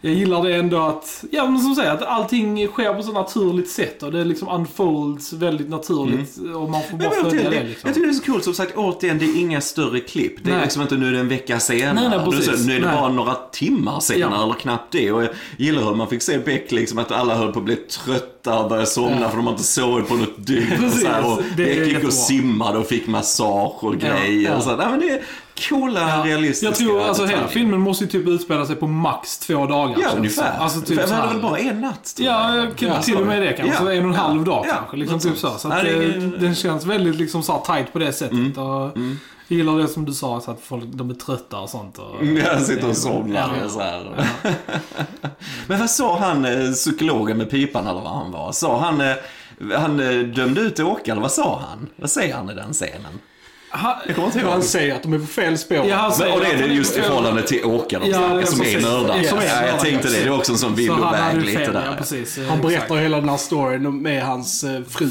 Jag 0.05 0.13
gillar 0.13 0.43
det 0.43 0.55
ändå 0.55 0.77
att, 0.77 1.23
ja 1.31 1.47
men 1.49 1.59
som 1.61 1.75
säger, 1.75 1.91
att 1.91 2.01
allting 2.01 2.67
sker 2.67 2.93
på 2.93 3.03
så 3.03 3.11
naturligt 3.11 3.69
sätt 3.69 4.03
och 4.03 4.11
det 4.11 4.23
liksom 4.23 4.47
unfolds 4.47 5.33
väldigt 5.33 5.69
naturligt 5.69 6.37
och 6.55 6.69
man 6.69 6.81
får 6.81 6.97
Men 6.97 6.97
bara 6.97 7.15
jag, 7.15 7.25
följa 7.31 7.49
det 7.49 7.55
det, 7.59 7.63
liksom. 7.63 7.87
jag 7.87 7.93
tycker 7.95 8.07
det 8.07 8.13
är 8.13 8.15
så 8.15 8.23
coolt, 8.31 8.43
som 8.43 8.53
sagt 8.53 8.75
återigen, 8.77 9.17
det 9.19 9.25
är 9.25 9.39
inga 9.39 9.61
större 9.61 9.99
klipp. 9.99 10.43
Det 10.43 10.49
är 10.49 10.53
Nej. 10.53 10.63
liksom 10.63 10.81
inte 10.81 10.95
nu 10.95 11.07
är 11.07 11.11
det 11.11 11.19
en 11.19 11.27
vecka 11.27 11.59
senare. 11.59 11.93
Nej, 12.09 12.17
nej, 12.17 12.31
precis. 12.31 12.47
Nu 12.47 12.53
är 12.53 12.57
det- 12.57 12.65
nu 12.67 12.75
är 12.75 12.79
det 12.79 12.85
Nej. 12.87 12.95
bara 13.01 13.09
några 13.11 13.33
timmar 13.51 13.99
senare, 13.99 14.31
Ja. 14.37 14.43
eller 14.43 14.53
knappt 14.53 14.91
det. 14.91 15.11
Och 15.11 15.23
jag 15.23 15.29
gillar 15.57 15.83
hur 15.83 15.95
man 15.95 16.07
fick 16.07 16.21
se 16.21 16.37
Beck, 16.37 16.71
liksom, 16.71 16.99
att 16.99 17.11
alla 17.11 17.35
höll 17.35 17.53
på 17.53 17.59
att 17.59 17.65
bli 17.65 17.77
trötta 18.43 18.59
och 18.59 18.69
börja 18.69 18.85
somna 18.85 19.21
Ja. 19.21 19.29
för 19.29 19.37
de 19.37 19.45
har 19.45 19.53
inte 19.53 19.63
sovit 19.63 20.07
på 20.07 20.13
något 20.15 20.45
dygn. 20.47 20.71
Och, 20.73 20.79
Precis, 20.79 21.01
så 21.01 21.07
här, 21.07 21.31
och 21.33 21.41
det 21.57 21.63
Beck 21.65 21.87
gick 21.87 22.03
och 22.03 22.13
simmade 22.13 22.77
och 22.77 22.85
fick 22.87 23.07
massage 23.07 23.83
och 23.83 23.95
grejer. 23.97 24.49
ja. 24.49 24.55
Och 24.57 24.63
så, 24.63 24.69
här. 24.69 24.77
nej, 24.77 24.87
men 24.89 24.99
det 24.99 25.09
är 25.09 25.21
coola, 25.69 26.23
realistiska 26.25 26.65
Jag 26.65 26.75
tror, 26.75 27.03
alltså 27.07 27.21
hela 27.23 27.31
detaljer. 27.37 27.53
filmen 27.53 27.79
måste 27.79 28.03
ju 28.03 28.09
typ 28.09 28.27
utspela 28.27 28.65
sig 28.65 28.75
på 28.75 28.87
max 28.87 29.37
två 29.37 29.65
dagar. 29.65 29.95
Ja, 30.01 30.09
det 30.11 30.17
ungefär. 30.17 30.57
Alltså 30.59 30.81
typ 30.81 30.87
för 30.99 31.07
det 31.07 31.13
var 31.13 31.21
här. 31.21 31.27
väl 31.33 31.41
bara 31.41 31.57
en 31.57 31.81
natt? 31.81 32.15
Ja, 32.19 32.55
jag. 32.55 32.65
jag- 32.65 32.73
Ja, 32.79 33.01
till 33.01 33.17
och 33.17 33.27
med 33.27 33.41
det 33.41 33.53
kanske. 33.53 33.83
Ja. 33.83 33.91
En 33.93 34.03
och 34.05 34.09
en 34.11 34.15
halv 34.19 34.37
Ja. 34.39 34.45
dag 34.45 34.65
Ja, 34.67 34.73
kanske. 34.75 34.97
Liksom 34.97 35.19
typ 35.19 35.37
så. 35.37 35.49
Så 35.57 35.67
Ja, 35.69 35.75
att, 35.77 35.83
det 35.83 36.37
den 36.39 36.55
känns 36.55 36.85
väldigt 36.85 37.15
liksom 37.15 37.43
så 37.43 37.51
här 37.53 37.75
tight 37.75 37.93
på 37.93 37.99
det 37.99 38.13
sättet. 38.13 38.31
Mm. 38.37 38.51
Och 38.51 38.97
Jag 39.53 39.57
gillar 39.57 39.77
det 39.77 39.87
som 39.87 40.05
du 40.05 40.13
sa, 40.13 40.41
så 40.41 40.51
att 40.51 40.59
folk 40.61 40.83
de 40.85 41.09
är 41.09 41.13
trötta 41.13 41.59
och 41.59 41.69
sånt. 41.69 41.97
Och, 41.97 42.25
Jag 42.25 42.61
sitter 42.61 42.89
och 42.89 42.97
somnar. 42.97 43.55
Ja. 43.61 43.69
Så 43.69 43.79
här. 43.79 44.27
Men 45.67 45.79
vad 45.79 45.89
sa 45.89 46.19
han, 46.19 46.45
eh, 46.45 46.71
psykologen 46.71 47.37
med 47.37 47.49
pipan 47.49 47.87
eller 47.87 48.01
vad 48.01 48.13
han 48.13 48.31
var? 48.31 48.51
Sa 48.51 48.79
han, 48.79 49.01
eh, 49.01 49.15
han 49.75 49.99
eh, 49.99 50.19
dömde 50.19 50.61
ut 50.61 50.79
eller 50.79 51.21
vad 51.21 51.31
sa 51.31 51.61
han? 51.69 51.89
Vad 51.95 52.09
säger 52.09 52.35
han 52.35 52.49
i 52.49 52.53
den 52.53 52.73
scenen? 52.73 53.19
Ha, 53.73 54.01
Jag 54.07 54.15
kommer 54.15 54.27
inte 54.27 54.39
Han 54.39 54.63
säger 54.63 54.95
att 54.95 55.03
de 55.03 55.13
är 55.13 55.19
på 55.19 55.25
fel 55.25 55.57
spår. 55.57 55.77
Ja, 55.77 55.95
han 55.95 56.09
Men, 56.09 56.17
säger 56.17 56.33
och 56.33 56.39
det 56.39 56.47
är 56.47 56.57
det 56.57 56.61
han 56.67 56.75
just 56.75 56.97
i 56.97 57.01
förhållande 57.01 57.41
till 57.41 57.61
de 57.61 57.69
Ja, 57.89 58.39
ja, 58.39 58.45
som 58.45 58.61
är 58.61 58.81
mördare. 58.81 59.23
Ja, 59.31 59.41
är 59.41 59.67
jag 59.67 59.79
tänkte 59.79 60.07
det, 60.09 60.13
det 60.19 60.23
är 60.23 60.35
också 60.37 60.51
en 60.51 60.57
sån 60.57 60.69
han 60.69 60.75
villoväg 60.77 61.35
lite 61.45 61.57
fel, 61.57 61.73
där. 61.73 61.83
Ja. 61.85 62.17
Eh, 62.43 62.49
Han 62.49 62.61
berättar 62.61 62.83
exakt. 62.85 63.01
hela 63.01 63.17
den 63.19 63.29
här 63.29 63.37
storyn 63.37 64.01
med 64.01 64.23
hans 64.23 64.63
eh, 64.63 64.81
fru 64.89 65.09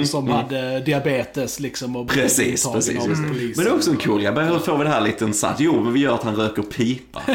då, 0.00 0.04
som 0.06 0.28
hade 0.28 0.80
diabetes 0.80 1.60
liksom. 1.60 1.96
Och 1.96 2.00
Mm, 2.12 2.14
Precis, 2.22 2.66
precis. 2.72 2.98
polisen. 2.98 3.52
Men 3.56 3.64
det 3.64 3.70
är 3.70 3.74
också 3.74 3.90
en 3.90 3.96
cool 3.96 4.20
grej. 4.22 4.32
Hur 4.44 4.58
får 4.58 4.78
vi 4.78 4.84
det 4.84 4.90
här 4.90 5.00
lite 5.00 5.24
intressant? 5.24 5.56
Jo, 5.60 5.80
men 5.80 5.92
vi 5.92 6.00
gör 6.00 6.14
att 6.14 6.22
han 6.22 6.36
röker 6.36 6.62
pipa. 6.62 7.20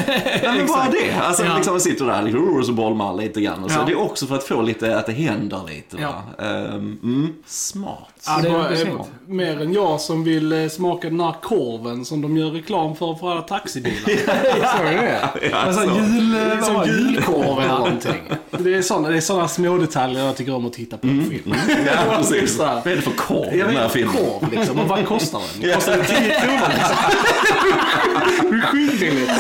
Men 0.44 0.68
bara 0.68 0.88
det. 0.92 1.20
Alltså, 1.22 1.46
Ja. 1.46 1.56
liksom, 1.56 1.74
han 1.74 1.82
sitter 1.82 2.06
där 2.06 2.22
liksom, 2.22 2.58
och 2.58 2.66
så 2.66 2.72
bolmar 2.72 3.06
han 3.06 3.18
lite 3.18 3.42
grann. 3.42 3.64
Och 3.64 3.72
så. 3.72 3.80
Ja. 3.80 3.84
Det 3.86 3.92
är 3.92 4.00
också 4.02 4.28
för 4.28 4.36
att 4.36 4.44
få 4.44 4.62
lite, 4.62 4.98
att 4.98 5.06
det 5.06 5.12
händer 5.12 5.62
lite. 5.70 5.98
Ja. 6.02 6.24
Va? 6.38 6.46
Ehm, 6.46 7.00
mm, 7.04 7.34
smart. 7.46 8.10
Ja, 8.26 8.40
det 8.42 8.48
är 8.50 8.86
eh, 8.88 8.94
mer 9.28 9.62
än 9.62 9.74
jag 9.74 10.02
som 10.02 10.24
vill 10.24 10.65
eh, 10.66 10.70
smaka 10.70 11.10
den 11.10 11.20
här 11.20 11.36
korven 11.44 12.06
som 12.06 12.22
de 12.22 12.38
gör 12.38 12.50
reklam 12.50 12.96
för 12.96 13.16
för 13.16 13.32
alla 13.32 13.42
taxibilar. 13.42 13.98
Såg 14.78 14.86
ni 14.86 14.96
det? 14.96 15.54
Alltså, 15.56 15.84
jul... 15.84 16.32
Det 16.32 16.40
är 16.40 16.56
vad 16.56 16.66
som 16.66 16.74
var 16.76 16.86
julkorv 16.86 17.60
eller 17.60 17.68
någonting. 17.78 18.22
Det 18.52 18.74
är 18.76 18.82
sådana, 18.82 19.22
sådana 19.22 19.48
små 19.48 19.78
detaljer 19.78 20.26
jag 20.26 20.38
tycker 20.38 20.56
om 20.56 20.66
att 20.66 20.74
titta 20.74 20.98
på 20.98 21.08
Mm. 21.08 21.30
film. 21.30 21.56
Ja, 21.86 22.16
precis. 22.18 22.56
Så. 22.58 22.64
Vad 22.64 22.88
är 22.88 22.96
det 22.96 23.02
för 23.02 23.12
korv 23.12 23.54
i 23.54 23.58
den 23.58 23.76
här 23.76 23.90
filmen? 23.90 24.16
korv 24.16 24.52
liksom. 24.52 24.80
Och 24.80 24.88
vad 24.88 25.06
kostar 25.06 25.42
den? 25.62 25.74
Kostar 25.74 25.92
den 25.98 26.06
10 26.06 26.16
kronor 26.40 26.68
liksom? 26.70 26.96
Skitbilligt. 28.62 29.32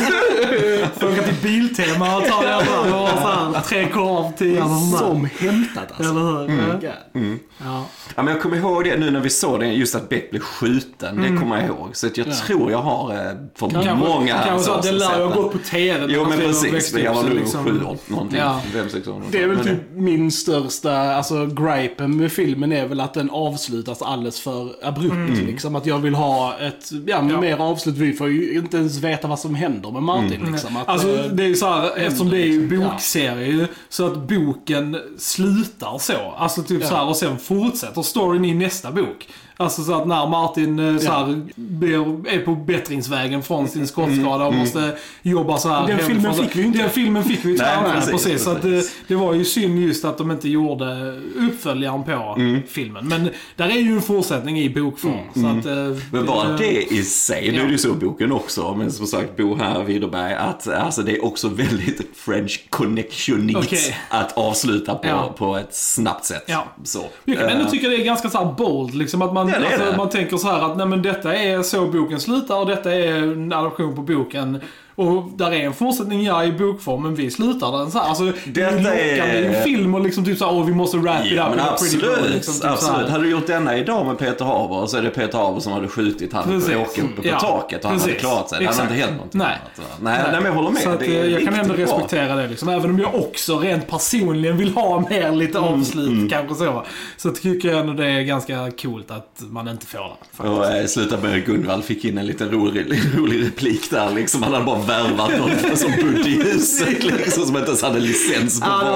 Får 0.99 1.07
åka 1.11 1.21
till 1.23 1.35
Biltema 1.43 2.17
och 2.17 2.25
ta 2.25 2.41
det 2.41 2.55
och 2.55 2.63
ha 2.63 3.09
så 3.21 3.27
här, 3.53 3.61
tre 3.61 3.87
korv, 3.89 4.31
tio 4.37 4.61
och 4.61 4.69
sånt 4.69 4.91
där. 4.91 4.99
Som 4.99 5.29
hämtat 5.39 5.83
alltså. 5.97 6.03
Eller 6.11 6.21
hur? 6.21 6.73
God. 6.73 7.39
Ja. 7.57 7.85
Ja, 8.15 8.23
men 8.23 8.27
jag 8.33 8.41
kommer 8.41 8.57
ihåg 8.57 8.83
det 8.83 8.97
nu 8.97 9.11
när 9.11 9.19
vi 9.19 9.29
såg 9.29 9.59
det, 9.59 9.67
just 9.67 9.95
att 9.95 10.09
Beck 10.09 10.31
blev 10.31 10.39
skjuten. 10.41 11.14
Det 11.21 11.37
kommer 11.39 11.57
jag 11.57 11.65
ihåg. 11.65 11.89
Så 11.93 12.07
att 12.07 12.17
jag 12.17 12.37
tror 12.37 12.71
jag 12.71 12.77
har 12.81 13.11
eh, 13.13 13.17
för 13.55 13.69
Kanske, 13.69 13.93
många 13.95 14.35
här 14.35 14.45
kanske 14.45 14.65
så 14.65 14.71
att 14.73 14.81
det 14.81 14.87
sedan 14.87 14.97
lär 14.97 15.19
den. 15.19 15.31
gått 15.31 15.51
på 15.51 15.57
TV. 15.57 16.05
Jo 16.09 16.21
man 16.21 16.29
men 16.29 16.39
precis, 16.39 16.93
men 16.93 17.03
jag 17.03 17.13
var 17.13 17.23
nog 17.23 17.33
liksom- 17.33 17.65
sju 17.65 17.83
år 17.85 17.97
någonting. 18.07 18.39
Ja. 18.39 18.61
Fem, 18.73 18.89
sex 18.89 19.07
år. 19.07 19.21
Det 19.31 19.43
är 19.43 19.47
väl 19.47 19.59
typ 19.59 19.77
min 19.93 20.31
största, 20.31 21.15
alltså 21.15 21.45
gripen 21.45 22.17
med 22.17 22.31
filmen 22.31 22.71
är 22.71 22.87
väl 22.87 22.99
att 22.99 23.13
den 23.13 23.29
avslutas 23.29 24.01
alldeles 24.01 24.39
för 24.41 24.69
abrupt. 24.83 25.39
Liksom. 25.45 25.75
Att 25.75 25.85
jag 25.85 25.99
vill 25.99 26.15
ha 26.15 26.53
ett, 26.57 26.91
ja, 26.91 26.99
Ja. 27.29 27.41
mer 27.41 27.57
avslut. 27.57 27.95
Vi 27.95 28.13
får 28.13 28.29
ju 28.29 28.53
inte 28.57 28.77
ens 28.77 28.97
veta 28.97 29.27
vad 29.27 29.39
som 29.39 29.55
händer 29.55 29.91
med 29.91 30.03
Martin 30.03 30.51
liksom. 30.51 30.77
Att, 30.77 30.87
Alltså 30.87 31.07
eh, 31.15 31.25
det 31.31 31.43
är 31.43 31.47
ju 31.47 31.55
så 31.55 31.65
här, 31.65 31.97
eftersom 31.97 32.29
det 32.29 32.37
är 32.41 32.45
ju 32.47 32.79
Ja. 32.81 32.89
bokserie 32.91 33.67
så 33.89 34.05
att 34.05 34.17
boken 34.27 34.97
slutar 35.17 35.97
så. 35.97 36.33
Alltså 36.37 36.63
typ 36.63 36.81
Ja. 36.81 36.87
så 36.89 36.95
här 36.95 37.07
och 37.09 37.15
sen 37.17 37.37
fortsätter 37.37 38.01
storyn 38.01 38.45
i 38.45 38.53
nästa 38.53 38.91
bok. 38.91 39.27
Alltså 39.57 39.83
så 39.83 39.93
att 39.93 40.07
när 40.07 40.27
Martin 40.27 40.79
eh, 40.79 40.97
så 40.97 41.11
här, 41.11 41.41
blir, 41.55 42.27
är 42.29 42.45
på 42.45 42.55
bättringsvägen 42.55 43.43
från 43.43 43.67
sin 43.67 43.87
skottskada 43.87 44.45
och 44.45 44.53
måste 44.53 44.97
jobba 45.21 45.57
så 45.57 45.69
här 45.69 45.87
Den 45.87 45.99
filmen 45.99 46.33
fick 46.33 46.55
vi 46.55 46.59
ju 46.61 46.65
inte. 46.67 46.79
Den 46.79 46.89
filmen 46.89 47.23
fick 47.23 47.45
vi 47.45 47.49
ju 47.49 47.53
inte. 47.55 47.79
precis, 47.93 48.11
Precis, 48.11 48.43
så 48.43 48.49
att 48.49 48.61
det, 48.61 48.69
precis. 48.69 48.95
det 49.07 49.15
var 49.15 49.33
ju 49.33 49.45
synd 49.45 49.79
just 49.79 50.05
att 50.05 50.17
de 50.17 50.31
inte 50.31 50.49
gjorde 50.49 51.19
uppföljaren 51.49 52.03
på 52.03 52.37
filmen. 52.67 53.07
Men 53.07 53.29
där 53.55 53.65
är 53.69 53.79
ju 53.79 53.95
en 53.95 54.01
fortsättning 54.01 54.59
i 54.59 54.69
bokform. 54.69 55.13
Så 55.33 55.47
att, 55.47 55.65
eh, 55.65 56.01
Men 56.11 56.25
bara 56.25 56.47
det- 56.49 56.57
det 56.57 56.93
i 56.93 57.03
sig, 57.03 57.51
nu 57.51 57.59
är 57.61 57.65
det 57.65 57.71
ju 57.71 57.77
så 57.77 57.93
boken 57.93 58.31
också, 58.31 58.75
men 58.77 58.91
som 58.91 59.07
sagt 59.07 59.37
Bo 59.37 59.55
här, 59.55 59.83
Widerberg, 59.83 60.33
att 60.33 60.67
alltså, 60.67 61.01
det 61.01 61.15
är 61.15 61.25
också 61.25 61.47
väldigt 61.49 62.01
French 62.17 62.65
connectionigt 62.69 63.59
Okej. 63.59 63.97
att 64.09 64.37
avsluta 64.37 64.95
på, 64.95 65.07
Ja. 65.07 65.33
på 65.37 65.57
ett 65.57 65.75
snabbt 65.75 66.25
sätt. 66.25 66.43
Ja. 66.47 66.63
Så. 66.83 67.05
Jag 67.25 67.37
kan 67.37 67.49
ändå 67.49 67.65
Eh, 67.65 67.71
tycka 67.71 67.87
det 67.89 67.95
är 67.95 68.05
ganska 68.05 68.29
så 68.29 68.37
här 68.37 68.53
bold, 68.57 68.95
liksom 68.95 69.21
att 69.21 69.33
man, 69.33 69.44
Ja, 69.49 69.59
det 69.59 69.65
är 69.65 69.79
alltså, 69.79 69.97
man 69.97 70.09
tänker 70.09 70.37
så 70.37 70.47
här 70.47 70.61
att 70.71 70.77
nej 70.77 70.87
men 70.87 71.01
detta 71.01 71.35
är 71.35 71.63
så 71.63 71.85
boken 71.85 72.19
slutar 72.19 72.59
och 72.59 72.65
detta 72.65 72.93
är 72.93 73.13
en 73.13 73.53
adaption 73.53 73.95
på 73.95 74.01
boken. 74.01 74.61
Och 74.95 75.31
där 75.35 75.51
är 75.53 75.65
en 75.65 75.73
fortsättning, 75.73 76.23
ja, 76.23 76.43
i 76.43 76.51
bokform, 76.51 77.03
men 77.03 77.15
vi 77.15 77.31
slutar 77.31 77.71
den 77.77 77.91
så 77.91 77.99
här. 77.99 78.05
Alltså, 78.09 78.31
det 78.45 78.61
är 78.61 79.39
ju 79.41 79.45
en 79.55 79.63
film 79.63 79.95
och 79.95 80.01
liksom 80.01 80.25
typ 80.25 80.37
så 80.37 80.45
här, 80.45 80.53
åh 80.53 80.65
vi 80.65 80.73
måste 80.73 80.97
wrap 80.97 81.25
it 81.25 81.31
Ja, 81.31 81.43
up 81.49 81.55
men 81.55 81.65
absolut. 81.67 82.03
girl, 82.03 82.33
liksom, 82.33 82.53
typ 82.53 82.65
absolut. 82.65 83.09
Hade 83.09 83.23
du 83.23 83.29
gjort 83.29 83.47
denna 83.47 83.77
idag 83.77 84.05
med 84.05 84.17
Peter 84.17 84.45
Haber 84.45 84.85
så 84.85 84.97
är 84.97 85.01
det 85.01 85.09
Peter 85.09 85.37
Haber 85.37 85.59
som 85.59 85.73
hade 85.73 85.87
skjutit 85.87 86.33
han 86.33 86.43
Precis. 86.43 86.69
uppe 86.75 87.21
på 87.21 87.27
Ja, 87.27 87.39
taket 87.39 87.83
och 87.83 87.89
han 87.89 87.99
hade 87.99 88.11
precis. 88.11 88.27
klarat 88.27 88.49
sig. 88.49 88.59
Det 88.59 88.65
hade 88.65 88.81
inte 88.81 88.93
hänt 88.93 89.11
någonting 89.15 89.39
Nej. 89.39 89.47
annat. 89.47 89.89
va? 89.89 89.95
Nej, 90.01 90.19
nej, 90.23 90.33
men 90.33 90.45
jag 90.45 90.53
håller 90.53 90.69
med. 90.69 90.81
Så 90.81 90.89
att, 90.89 91.01
eh, 91.01 91.25
jag 91.25 91.43
kan 91.45 91.53
ändå 91.53 91.73
bra. 91.73 91.83
respektera 91.83 92.35
det 92.35 92.47
liksom. 92.47 92.69
Även 92.69 92.89
om 92.89 92.99
jag 92.99 93.15
också 93.15 93.59
rent 93.59 93.87
personligen 93.87 94.57
vill 94.57 94.69
ha 94.73 94.99
mer 95.09 95.31
lite 95.31 95.57
Mm, 95.57 95.73
avslut 95.73 96.31
kanske 96.31 96.55
så. 96.55 96.83
Så 97.17 97.31
tycker 97.31 97.69
jag 97.69 97.79
ändå 97.79 97.93
det 97.93 98.05
är 98.07 98.21
ganska 98.21 98.71
coolt 98.81 99.11
att 99.11 99.29
man 99.39 99.67
inte 99.67 99.85
får 99.85 100.17
det. 100.41 100.49
Och 100.49 100.65
eh, 100.65 100.85
sluta 100.85 101.17
med 101.17 101.45
Gunvald 101.45 101.83
fick 101.83 102.05
in 102.05 102.17
en 102.17 102.25
liten 102.25 102.51
rolig, 102.51 102.85
rolig 103.17 103.45
replik 103.47 103.89
där 103.91 104.09
liksom. 104.15 104.43
Han 104.43 104.53
hade 104.53 104.65
bara 104.65 104.79
värvat 104.87 105.31
någon 105.37 105.77
som 105.77 105.91
bodde 105.91 106.29
i 106.29 106.43
huset 106.43 107.03
liksom, 107.03 107.45
som 107.45 107.55
inte 107.57 107.67
ens 107.67 107.81
hade 107.81 107.99
licens 107.99 108.59
på 108.61 108.67
var 108.67 108.91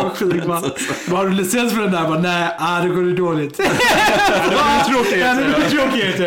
vapnet. 0.48 0.74
Har 1.12 1.26
du 1.26 1.32
licens 1.32 1.74
för 1.74 1.82
den 1.82 1.92
där? 1.92 2.08
Bara, 2.08 2.20
Nej, 2.20 2.50
ah, 2.60 2.82
det 2.82 2.90
går 2.90 3.02
det 3.04 3.14
dåligt. 3.14 3.58
det 3.58 3.64
var 4.56 4.90
tråkigt. 4.94 5.20
Ja, 5.20 5.34
det 5.34 5.48
var 5.52 5.70
tråkigt. 5.70 6.18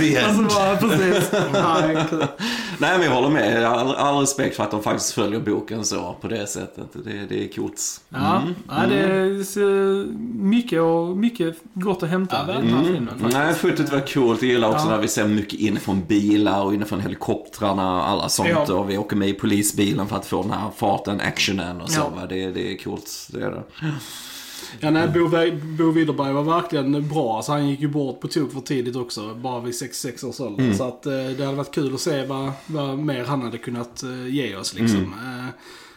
The 0.00 0.18
Alltså, 0.18 0.40
end. 0.40 0.48
bara, 0.48 0.76
precis. 0.76 1.30
Kul. 2.10 2.26
Nej 2.80 2.98
men 2.98 3.06
jag 3.06 3.14
håller 3.14 3.28
med. 3.28 3.62
Jag 3.62 3.68
har 3.70 3.76
all, 3.76 3.94
all 3.94 4.20
respekt 4.20 4.56
för 4.56 4.64
att 4.64 4.70
de 4.70 4.82
faktiskt 4.82 5.12
följer 5.12 5.40
boken 5.40 5.84
så 5.84 6.16
på 6.20 6.28
det 6.28 6.46
sättet. 6.46 6.86
Det, 7.04 7.26
det 7.28 7.44
är 7.44 7.48
coolt. 7.48 7.80
Ja, 8.08 8.42
ja, 8.68 8.86
det 8.88 8.98
är 8.98 9.42
så 9.44 9.60
mycket, 10.34 10.80
och, 10.80 11.16
mycket 11.16 11.56
gott 11.74 12.02
att 12.02 12.08
hämta 12.08 12.42
i 12.42 12.46
den 12.46 12.68
här 12.74 12.84
filmen. 12.84 13.08
faktiskt. 13.08 13.32
Nej, 13.38 13.54
fotot 13.54 13.92
var 13.92 14.00
coolt. 14.00 14.42
Jag 14.42 14.50
gillar 14.50 14.68
också 14.68 14.86
Ja. 14.86 14.90
när 14.90 14.98
vi 14.98 15.08
ser 15.08 15.28
mycket 15.28 15.60
inifrån 15.60 16.04
bilar 16.08 16.62
och 16.64 16.74
inifrån 16.74 17.00
helikoptrarna 17.00 17.96
och 17.96 18.08
alla 18.08 18.28
sånt. 18.28 18.48
Ja. 18.68 18.74
Och 18.74 18.90
vi 18.90 18.98
åker 18.98 19.16
med 19.16 19.28
i 19.28 19.32
polisbilen 19.32 20.06
för 20.08 20.16
att 20.16 20.26
få 20.26 20.42
den 20.42 20.50
här 20.50 20.70
farten, 20.76 21.20
actionen 21.20 21.80
och 21.80 21.90
så. 21.90 22.00
Ja. 22.00 22.08
Va? 22.20 22.26
Det, 22.28 22.50
det 22.50 22.72
är 22.72 22.76
coolt. 22.78 23.28
Det 23.32 23.40
är 23.40 23.50
det. 23.50 23.62
Ja, 24.80 24.90
nej, 24.90 25.08
Bo, 25.08 25.28
Bo 25.78 25.90
Widerberg 25.90 26.32
var 26.32 26.42
verkligen 26.42 27.08
bra. 27.08 27.36
Alltså, 27.36 27.52
han 27.52 27.68
gick 27.68 27.80
ju 27.80 27.88
bort 27.88 28.20
på 28.20 28.28
tok 28.28 28.52
för 28.52 28.60
tidigt 28.60 28.96
också, 28.96 29.34
bara 29.34 29.60
vid 29.60 29.74
66 29.74 30.24
års 30.24 30.40
ålder. 30.40 30.64
Mm. 30.64 30.76
Så 30.76 30.84
att, 30.88 31.06
eh, 31.06 31.12
det 31.12 31.44
hade 31.44 31.56
varit 31.56 31.74
kul 31.74 31.94
att 31.94 32.00
se 32.00 32.24
vad, 32.26 32.52
vad 32.66 32.98
mer 32.98 33.24
han 33.24 33.42
hade 33.42 33.58
kunnat 33.58 34.02
eh, 34.02 34.26
ge 34.34 34.56
oss. 34.56 34.74
Liksom. 34.74 34.98
Mm. 34.98 35.38
Eh, 35.40 35.46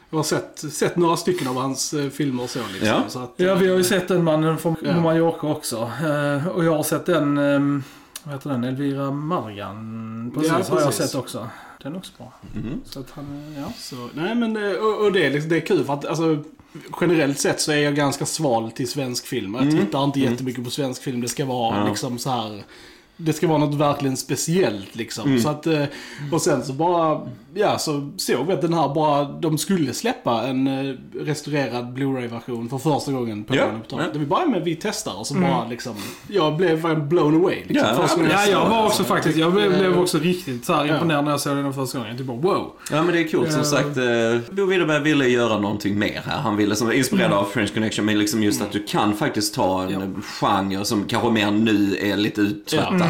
Jag 0.10 0.17
har 0.17 0.24
sett, 0.24 0.60
sett 0.74 0.95
några 0.97 1.17
stycken 1.17 1.47
av 1.47 1.56
hans 1.56 1.93
eh, 1.93 2.10
filmer 2.10 2.43
och 2.43 2.50
så 2.50 2.60
liksom. 2.71 2.88
Ja. 2.88 3.04
Så 3.08 3.19
att, 3.19 3.34
Ja, 3.38 3.56
vi 3.56 3.67
har 3.69 3.78
ju 3.78 3.84
sett 3.84 4.08
den 4.08 4.24
mannen 4.24 4.58
från 4.58 4.76
Ja. 4.84 5.02
Mallorca 5.02 5.47
också. 5.47 5.78
Eh, 6.04 6.47
och 6.47 6.65
jag 6.65 6.76
har 6.76 6.84
sett 6.84 7.06
den, 7.06 7.36
vad 8.24 8.34
heter 8.34 8.50
den, 8.50 8.63
Elvira 8.63 9.12
Margan. 9.12 10.32
Precis, 10.36 10.52
Ja, 10.52 10.63
har 10.69 10.80
jag 10.80 10.89
precis. 10.89 11.06
sett 11.06 11.15
också. 11.19 11.47
Den 11.84 11.94
är 11.94 11.98
också 11.98 12.12
bra. 12.17 12.34
Mhm. 12.56 12.82
Så 12.86 13.00
att 13.00 13.10
han, 13.12 13.54
eh, 13.56 13.62
ja. 13.62 13.74
Så, 13.78 14.10
nej 14.13 14.36
men, 14.36 14.58
eh, 14.58 14.72
och, 14.78 15.06
och 15.06 15.12
det, 15.12 15.26
är 15.26 15.32
liksom, 15.32 15.50
det 15.50 15.56
är 15.56 15.60
kul 15.65 15.86
för 15.86 15.94
att 15.94 16.06
alltså, 16.06 16.44
generellt 17.02 17.39
sett 17.39 17.62
så 17.62 17.72
är 17.72 17.78
jag 17.78 17.96
ganska 17.96 18.26
sval 18.26 18.72
till 18.72 18.88
svensk 18.88 19.26
film. 19.28 19.56
Jag 19.56 19.72
tittar 19.72 20.04
inte 20.04 20.20
jättemycket 20.20 20.63
på 20.63 20.70
svensk 20.70 21.04
film. 21.04 21.22
Det 21.22 21.28
ska 21.28 21.46
vara 21.46 21.78
Ja. 21.78 21.88
liksom 21.89 22.20
så 22.20 22.30
här. 22.30 22.63
Det 23.23 23.34
ska 23.34 23.47
vara 23.47 23.57
något 23.57 23.75
verkligen 23.75 24.17
speciellt 24.17 24.95
liksom. 24.95 25.39
Så 25.39 25.49
att, 25.49 25.67
eh, 25.67 25.84
och 26.31 26.41
sen 26.41 26.63
så 26.63 26.73
bara, 26.73 27.21
ja 27.53 27.77
så 27.77 28.12
såg 28.17 28.47
vi 28.47 28.53
att 28.53 28.62
den 28.62 28.73
här 28.73 28.93
bara, 28.93 29.23
de 29.23 29.57
skulle 29.57 29.93
släppa 29.93 30.41
en 30.47 30.67
eh, 30.67 30.95
restaurerad 31.19 31.93
Blu-ray-version 31.93 32.69
för 32.69 32.77
första 32.77 33.12
gången 33.12 33.43
på 33.43 33.55
Ja, 33.55 33.65
taket. 33.89 34.10
ja. 34.13 34.19
Vi 34.19 34.25
bara, 34.25 34.45
men 34.45 34.63
vi 34.63 34.75
testar 34.75 35.19
och 35.19 35.27
så 35.27 35.34
bara 35.34 35.67
liksom, 35.67 35.93
jag 36.27 36.57
blev 36.57 37.07
blown 37.07 37.36
away. 37.36 37.55
Liksom, 37.67 37.88
Ja, 37.89 37.95
Ja, 38.01 38.07
såg 38.07 38.53
jag 38.53 38.69
var 38.69 38.86
också 38.86 39.03
faktiskt, 39.03 39.38
jag 39.38 39.53
blev, 39.53 39.71
Eh, 39.73 39.79
blev 39.79 39.99
också 39.99 40.17
riktigt 40.17 40.65
så 40.65 40.73
här 40.73 40.86
Ja. 40.86 40.93
imponerad 40.93 41.23
när 41.23 41.31
jag 41.31 41.39
såg 41.39 41.55
den 41.57 41.73
första 41.73 41.97
gången. 41.97 42.17
Typ 42.17 42.25
bara 42.27 42.38
wow. 42.38 42.71
Ja 42.91 43.03
men 43.03 43.13
det 43.15 43.19
är 43.21 43.27
coolt 43.31 43.51
som 43.51 43.60
Ja. 43.60 43.65
sagt. 43.65 43.97
eh, 43.97 44.55
Bo 44.55 44.65
Widerberg 44.65 45.03
ville 45.03 45.27
göra 45.27 45.60
någonting 45.60 45.99
mer 45.99 46.21
här. 46.25 46.39
Han 46.39 46.57
ville, 46.57 46.75
som 46.75 46.88
var 46.88 46.93
inspirerad 46.93 47.34
av 47.34 47.43
French 47.45 47.73
Connection, 47.73 48.05
men 48.05 48.19
liksom 48.19 48.43
just 48.43 48.62
att 48.62 48.71
du 48.71 48.84
kan 48.84 49.13
faktiskt 49.13 49.55
ta 49.55 49.84
en 49.84 49.91
Ja. 49.91 50.21
genre 50.21 50.86
som 50.86 51.03
kanske 51.05 51.29
mer 51.29 51.51
nu 51.51 51.97
är 52.01 52.17
lite 52.17 52.41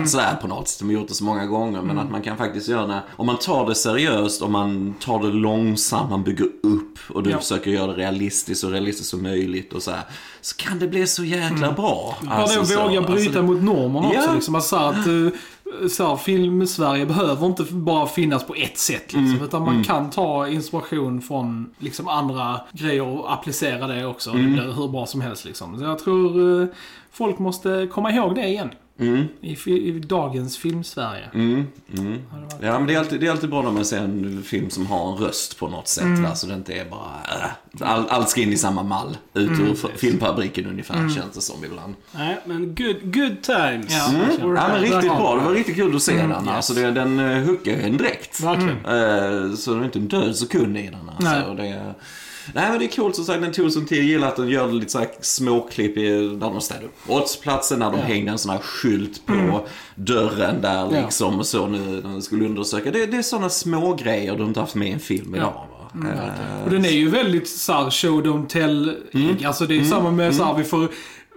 uttröttat 0.03 0.13
Ja. 0.13 0.31
sådär 0.31 0.41
på 0.41 0.47
något 0.47 0.67
sätt. 0.67 0.79
De 0.79 0.85
har 0.85 0.93
gjort 0.93 1.07
det 1.07 1.13
så 1.13 1.23
många 1.23 1.45
gånger. 1.45 1.81
Men 1.81 1.99
att 1.99 2.11
man 2.11 2.21
kan 2.21 2.37
faktiskt 2.37 2.67
göra 2.67 2.87
det, 2.87 3.01
om 3.17 3.25
man 3.25 3.37
tar 3.37 3.65
det 3.67 3.75
seriöst 3.75 4.41
och 4.41 4.51
man 4.51 4.93
tar 4.99 5.19
det 5.19 5.27
långsamt, 5.27 6.09
man 6.09 6.23
bygger 6.23 6.45
upp 6.63 6.99
och 7.09 7.23
du 7.23 7.29
Ja. 7.29 7.37
försöker 7.37 7.71
göra 7.71 7.87
det 7.87 7.93
realistiskt 7.97 8.61
så 8.61 8.69
realistiskt 8.69 9.09
som 9.09 9.23
möjligt 9.23 9.73
och 9.73 9.83
så 9.83 9.91
här. 9.91 10.01
Så 10.41 10.55
kan 10.55 10.79
det 10.79 10.87
bli 10.87 11.07
så 11.07 11.23
jäkla 11.23 11.71
bra. 11.71 12.15
Ja, 12.23 12.29
Alltså, 12.31 12.59
det 12.59 12.65
så, 12.65 12.83
våga 12.83 13.01
bryta 13.01 13.39
alltså, 13.39 13.41
mot 13.41 13.61
normerna 13.63 14.07
också. 14.07 14.19
Ja. 14.27 14.33
Liksom, 14.33 14.55
alltså, 14.55 14.75
att, 14.75 15.07
eh, 15.07 15.87
så 15.89 16.07
här, 16.07 16.15
film 16.15 16.61
i 16.61 16.67
Sverige 16.67 17.05
behöver 17.05 17.45
inte 17.45 17.63
bara 17.63 18.07
finnas 18.07 18.43
på 18.47 18.53
ett 18.55 18.77
sätt. 18.77 19.03
Liksom, 19.13 19.25
Mm. 19.25 19.43
Utan 19.43 19.61
man 19.61 19.83
kan 19.83 20.09
ta 20.09 20.47
inspiration 20.47 21.21
från 21.21 21.69
liksom, 21.79 22.07
andra 22.07 22.61
grejer 22.71 23.01
och 23.03 23.33
applicera 23.33 23.87
det 23.87 24.05
också. 24.05 24.29
Mm. 24.29 24.45
Det 24.45 24.51
blir 24.51 24.73
hur 24.73 24.87
bra 24.87 25.05
som 25.05 25.21
helst. 25.21 25.45
Liksom. 25.45 25.77
Så 25.79 25.83
jag 25.83 25.99
tror 25.99 26.61
eh, 26.61 26.67
folk 27.11 27.39
måste 27.39 27.87
komma 27.93 28.11
ihåg 28.11 28.35
det 28.35 28.47
igen. 28.47 28.69
Mm, 29.01 29.27
I, 29.41 29.57
i 29.71 29.99
dagens 29.99 30.57
film-Sverige. 30.57 31.29
mm, 31.33 31.67
mm. 31.97 32.17
Ja, 32.61 32.77
men 32.79 32.87
det 32.87 32.93
är, 32.93 32.99
alltid, 32.99 33.19
det 33.19 33.27
är 33.27 33.31
alltid 33.31 33.49
bra 33.49 33.61
när 33.61 33.71
man 33.71 33.85
ser 33.85 33.97
en 33.97 34.43
film 34.43 34.69
som 34.69 34.85
har 34.85 35.11
en 35.11 35.17
röst 35.17 35.59
på 35.59 35.67
något 35.67 35.87
sätt. 35.87 36.19
Va? 36.19 36.35
Så 36.35 36.47
det 36.47 36.53
inte 36.53 36.73
är 36.73 36.85
bara... 36.85 37.11
Äh, 37.79 37.91
all, 37.91 38.05
allt 38.09 38.29
ska 38.29 38.41
in 38.41 38.53
i 38.53 38.57
samma 38.57 38.83
mall. 38.83 39.17
Ut 39.33 39.49
ur 39.59 39.71
f- 39.73 39.91
filmfabriken 39.97 40.65
ungefär, 40.65 40.95
känns 40.95 41.33
det 41.35 41.41
som 41.41 41.65
ibland. 41.65 41.93
Nej, 42.15 42.37
men 42.45 42.75
good, 42.75 43.13
good 43.15 43.41
times. 43.41 43.85
Ja. 43.89 44.09
Mm. 44.09 44.19
verkligen. 44.21 44.55
Ja, 44.55 44.67
men 44.67 44.81
riktigt 44.81 45.01
bra. 45.17 45.35
Det 45.35 45.41
var 45.45 45.51
riktigt 45.53 45.75
kul 45.75 45.95
att 45.95 46.01
se 46.01 46.17
den. 46.17 46.29
yes. 46.31 46.47
Alltså, 46.47 46.73
det, 46.73 46.91
den 46.91 47.19
uh, 47.19 47.45
hookar 47.47 47.71
ju 47.71 47.81
en 47.81 47.97
direkt. 47.97 48.39
Verkligen. 48.43 48.85
Eh, 49.49 49.55
så 49.55 49.73
det 49.73 49.79
är 49.79 49.85
inte 49.85 49.99
en 49.99 50.07
död 50.07 50.35
sekund 50.35 50.77
i 50.77 50.81
den. 50.87 51.09
Alltså. 51.09 51.29
Nej. 51.31 51.43
Och 51.43 51.55
Det, 51.55 51.93
nej, 52.53 52.69
men 52.69 52.79
det 52.79 52.85
är 52.85 52.95
coolt 52.95 53.15
som 53.15 53.25
sagt. 53.25 53.41
Den 53.41 53.51
tog 53.51 53.71
sin 53.71 53.85
tid. 53.85 53.97
Jag 53.97 54.05
gillar 54.05 54.27
att 54.27 54.35
den 54.35 54.49
gör 54.49 54.71
lite 54.71 54.91
så 54.91 54.99
här 54.99 55.07
småklipp 55.21 55.97
i, 55.97 56.09
där 56.09 56.37
de 56.49 56.61
städar 56.61 56.83
upp 56.83 57.05
brottsplatsen. 57.07 57.79
När 57.79 57.91
de 57.91 57.99
Ja. 57.99 58.05
hängde 58.05 58.31
en 58.31 58.37
sån 58.37 58.51
här 58.51 58.59
skylt 58.59 59.25
på 59.25 59.65
dörren 59.95 60.61
där 60.61 60.77
Ja. 60.79 60.89
liksom. 61.03 61.39
Och 61.39 61.45
så 61.45 61.67
nu 61.67 61.77
när 61.79 62.01
de 62.01 62.21
skulle 62.21 62.45
undersöka. 62.45 62.91
Det, 62.91 63.05
det 63.05 63.17
är 63.17 63.21
sådana 63.21 63.49
små 63.49 63.93
grejer 63.95 64.35
du 64.35 64.43
inte 64.43 64.59
haft 64.59 64.75
med 64.75 64.87
i 64.87 64.91
en 64.91 64.99
film 64.99 65.35
idag. 65.35 65.53
Va? 65.53 66.07
Eh, 66.09 66.63
Och 66.63 66.69
den 66.71 66.85
är 66.85 66.89
ju 66.91 67.09
väldigt 67.09 67.49
såhär 67.49 67.89
show 67.89 68.23
don't 68.23 68.47
tell 68.47 68.97
Mm. 69.13 69.35
Alltså 69.45 69.65
det 69.65 69.77
är 69.79 69.83
samma 69.83 70.11
med 70.11 70.35
såhär, 70.35 70.53
vi 70.57 70.63
får 70.63 70.87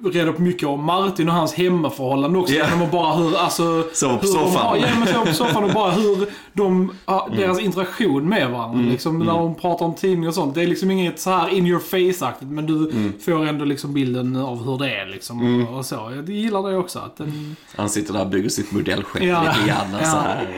reda 0.02 0.32
på 0.32 0.42
mycket 0.42 0.68
om 0.68 0.84
Martin 0.84 1.28
och 1.28 1.34
hans 1.34 1.54
hemmaförhållande 1.54 2.38
också. 2.38 2.54
Yeah. 2.54 2.90
bara 2.90 3.14
hur, 3.16 3.36
alltså... 3.36 3.84
Sover 3.92 4.16
på 4.18 4.26
soffan. 4.26 4.80
Ja, 4.80 4.86
men 4.98 5.08
sover 5.08 5.26
på 5.26 5.32
soffan 5.34 5.64
och 5.64 5.70
bara 5.70 5.90
hur 5.90 6.28
de, 6.52 6.92
ja, 7.06 7.28
deras 7.36 7.60
interaktion 7.60 8.28
med 8.28 8.50
varandra. 8.50 8.78
Mm. 8.78 8.90
Liksom, 8.90 9.18
när 9.18 9.26
de 9.32 9.54
pratar 9.54 9.86
om 9.86 9.94
tidning 9.94 10.28
och 10.28 10.34
sånt. 10.34 10.54
Det 10.54 10.62
är 10.62 10.66
liksom 10.66 10.90
inget 10.90 11.20
så 11.20 11.30
här 11.30 11.48
in 11.48 11.66
your 11.66 11.80
face-aktigt. 11.80 12.50
Men 12.50 12.66
du 12.66 12.74
Mm. 12.90 13.12
får 13.24 13.46
ändå 13.46 13.64
liksom 13.64 13.92
bilden 13.94 14.36
av 14.36 14.64
hur 14.64 14.78
det 14.78 14.94
är 14.94 15.06
liksom. 15.06 15.66
Och 15.68 15.86
så. 15.86 16.12
Jag 16.16 16.28
gillar 16.30 16.70
det 16.70 16.76
också. 16.76 16.98
Att 16.98 17.16
den, 17.16 17.56
Han 17.76 17.88
sitter 17.88 18.12
där 18.12 18.20
och 18.20 18.26
bygger 18.28 18.48
sitt 18.48 18.72
modellskepp 18.72 19.22
Ja. 19.22 19.40
lite 19.42 19.68
grann. 19.68 19.86
Ja. 20.00 20.06
Så 20.10 20.16
här. 20.16 20.48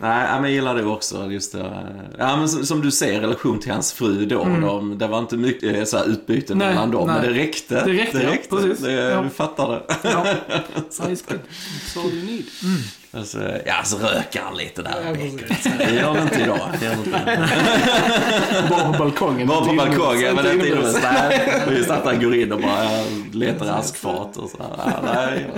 Nej, 0.00 0.26
men 0.34 0.42
jag 0.42 0.50
gillar 0.52 0.74
det 0.74 0.84
också. 0.84 1.30
Just 1.30 1.52
det. 1.52 1.72
Ja, 2.18 2.36
men 2.36 2.48
som, 2.48 2.66
som 2.66 2.80
du 2.80 2.90
ser, 2.90 3.20
relation 3.20 3.58
till 3.58 3.72
hans 3.72 3.92
fru 3.92 4.26
då. 4.26 4.44
De, 4.44 4.98
det 4.98 5.06
var 5.06 5.18
inte 5.18 5.36
mycket 5.36 5.76
eh, 5.76 5.84
så 5.84 5.96
här, 5.96 6.04
utbyte 6.04 6.52
Mm. 6.52 6.66
Nej, 6.66 6.74
mellan 6.74 6.90
dem, 6.90 7.06
men 7.06 7.20
nej. 7.22 7.28
det 7.28 7.40
räckte. 7.40 7.74
Det 7.84 7.92
räckte, 7.92 8.18
ja, 8.22 8.30
precis. 8.68 8.84
Det, 8.84 8.92
Ja. 8.92 9.22
Du 9.22 9.30
fattar 9.30 9.68
det. 9.68 9.82
ja, 10.02 10.24
nice 11.08 11.24
good. 11.28 11.40
That's 11.40 11.98
all 12.00 12.10
you 12.12 12.24
need. 12.26 12.44
Alltså, 13.12 13.38
ja, 13.66 13.74
så 13.84 13.98
röker 13.98 14.40
han 14.40 14.56
lite 14.56 14.82
där. 14.82 14.94
Ja. 15.04 15.12
Det 15.78 15.94
gör 15.94 16.14
han 16.14 16.22
inte 16.22 16.40
idag. 16.42 16.58
Det 16.80 16.84
gör 16.84 16.92
han 16.94 16.98
inte 17.04 17.08
idag. 17.10 18.68
Bara 18.70 18.92
på 18.92 18.98
balkongen. 18.98 19.46
Bara 19.48 19.64
på 19.66 19.72
balkongen, 19.74 20.34
men 20.34 20.44
Inte 20.46 20.52
inte 20.54 20.68
inomhus. 20.68 20.94
det 20.94 21.06
är 21.06 21.70
just 21.76 21.90
att 21.90 22.04
han 22.04 22.20
går 22.22 22.34
in 22.34 22.52
och 22.52 22.60
bara 22.60 22.88
letar 23.32 23.66
askfat 23.66 24.36
och 24.36 24.50
så. 24.50 24.56
Ja, 24.58 25.00
nej, 25.14 25.46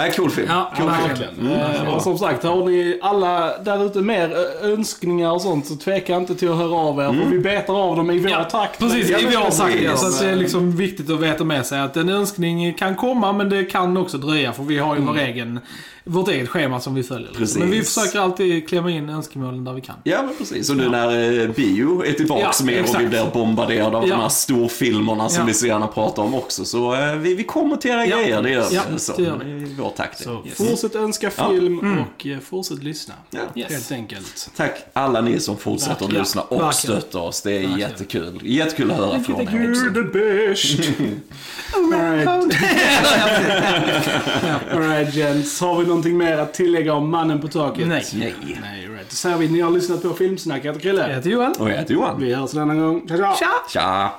nej, 0.00 0.12
cool 0.16 0.30
film. 0.30 0.46
Ja, 0.50 0.72
cool 0.76 0.90
film. 1.16 1.50
Eh, 1.52 1.94
Och 1.94 2.02
som 2.02 2.18
sagt, 2.18 2.42
har 2.44 2.64
ni 2.66 2.98
alla 3.02 3.58
där 3.58 3.86
ute 3.86 3.98
mer 3.98 4.32
eh, 4.62 4.70
önskningar 4.70 5.30
och 5.32 5.42
sånt 5.42 5.66
så 5.66 5.76
tveka 5.76 6.16
inte 6.16 6.34
till 6.34 6.50
att 6.50 6.56
höra 6.56 6.74
av 6.76 6.98
er. 7.00 7.22
För 7.22 7.30
vi 7.30 7.38
betar 7.38 7.74
av 7.74 7.96
dem 7.96 8.10
i 8.10 8.18
vår 8.18 8.30
Ja, 8.30 8.44
takt. 8.44 8.78
Precis, 8.78 9.10
i 9.10 9.12
vår 9.12 9.66
precis. 9.66 10.00
Så 10.00 10.06
att 10.06 10.20
det 10.20 10.28
är 10.30 10.36
liksom 10.36 10.76
viktigt 10.76 11.10
att 11.10 11.20
veta 11.20 11.44
med 11.44 11.66
sig 11.66 11.80
att 11.80 11.96
en 11.96 12.08
önskning 12.08 12.74
kan 12.74 12.96
komma 12.96 13.32
men 13.32 13.48
det 13.50 13.64
kan 13.64 13.96
också 13.96 14.18
dröja 14.18 14.52
för 14.52 14.62
vi 14.62 14.78
har 14.78 14.96
ju 14.96 15.02
vår 15.02 15.18
egen, 15.18 15.60
vårt 16.04 16.28
eget 16.28 16.48
schema 16.48 16.80
som 16.80 16.94
vi 16.94 17.02
följer. 17.02 17.26
liksom. 17.28 17.40
Precis. 17.42 17.58
Men 17.58 17.70
vi 17.70 17.82
försöker 17.82 18.18
alltid 18.20 18.68
klämma 18.68 18.90
in 18.90 19.08
önskemålen 19.08 19.64
där 19.64 19.72
vi 19.72 19.80
kan. 19.80 19.96
Ja, 20.04 20.22
men 20.22 20.36
precis. 20.36 20.70
Och 20.70 20.76
nu 20.76 20.88
när 20.88 21.40
eh, 21.42 21.48
bio 21.48 22.04
är 22.06 22.12
tillbaks 22.12 22.60
Ja, 22.60 22.66
mer 22.66 22.82
och 22.82 23.00
vi 23.00 23.06
blir 23.06 23.30
bombarderade 23.32 23.96
av 23.96 24.08
Ja. 24.08 24.14
de 24.14 24.20
här 24.22 24.28
storfilmerna 24.28 25.28
som 25.28 25.40
Ja. 25.40 25.46
vi 25.46 25.54
så 25.54 25.66
gärna 25.66 25.86
pratar 25.86 26.22
om 26.22 26.34
också. 26.34 26.64
Så 26.64 26.94
eh, 26.94 27.14
vi, 27.14 27.34
vi 27.34 27.44
kommer 27.44 27.76
till 27.76 27.90
era 27.90 28.06
Ja. 28.06 28.16
grejer, 28.16 28.42
det 28.42 28.50
gör 28.50 28.68
vi. 28.70 28.74
Ja, 28.76 28.82
så, 28.96 29.12
det 29.16 29.22
gör 29.22 29.36
vi. 29.44 29.50
I 29.50 29.74
vår 29.78 29.90
takt. 29.90 30.22
Så 30.22 30.42
Yes. 30.46 30.56
fortsätt 30.56 30.94
önska 30.94 31.30
Ja. 31.36 31.48
film 31.50 31.78
och 32.18 32.26
eh, 32.26 32.38
fortsätt 32.38 32.82
lyssna. 32.82 33.14
Ja. 33.30 33.40
Yes. 33.54 33.70
Helt 33.72 33.92
enkelt. 33.92 34.50
Tack 34.56 34.76
alla 34.92 35.20
ni 35.20 35.40
som 35.40 35.56
fortsätter 35.56 35.92
att 35.94 36.02
Verkligen. 36.02 36.22
lyssna 36.22 36.42
och 36.42 36.60
Verkligen. 36.60 36.72
stöttar 37.00 37.20
oss. 37.20 37.42
Det 37.42 37.50
är 37.50 37.54
Verkligen. 37.54 37.78
jättekul. 37.78 38.40
Jättekul 38.42 38.90
att 38.90 38.96
höra 38.96 39.20
från 39.20 39.40
er 39.40 39.70
också. 39.70 39.84
You're 39.84 40.12
the 40.12 40.18
best. 40.48 40.90
Alright. 41.76 42.28
Alright 44.72 45.14
gents, 45.14 45.60
har 45.60 45.78
vi 45.78 45.84
någonting 46.00 46.18
mer 46.18 46.38
att 46.38 46.54
tillägga 46.54 46.94
om 46.94 47.10
mannen 47.10 47.40
på 47.40 47.48
taket? 47.48 47.88
Nej. 47.88 48.04
Nej. 48.14 48.34
Nej, 48.62 48.88
right. 48.88 49.12
Så 49.12 49.28
här 49.28 49.36
vi, 49.36 49.48
ni 49.48 49.60
har 49.60 49.70
lyssnat 49.70 50.02
på 50.02 50.14
Filmsnack. 50.14 50.64
Jag 50.64 50.72
heter 50.72 50.80
Krille. 50.80 51.08
Jag 51.08 51.14
heter 51.14 51.30
Johan. 51.30 51.54
Och 51.58 51.70
jag 51.70 51.76
heter 51.76 51.94
Johan. 51.94 52.20
Vi 52.20 52.34
hörs 52.34 52.54
en 52.54 52.60
annan 52.60 52.78
gång. 52.78 53.08
Tja, 53.08 53.16
tja! 53.16 53.34
Tja! 53.38 53.46
Tja! 53.68 54.10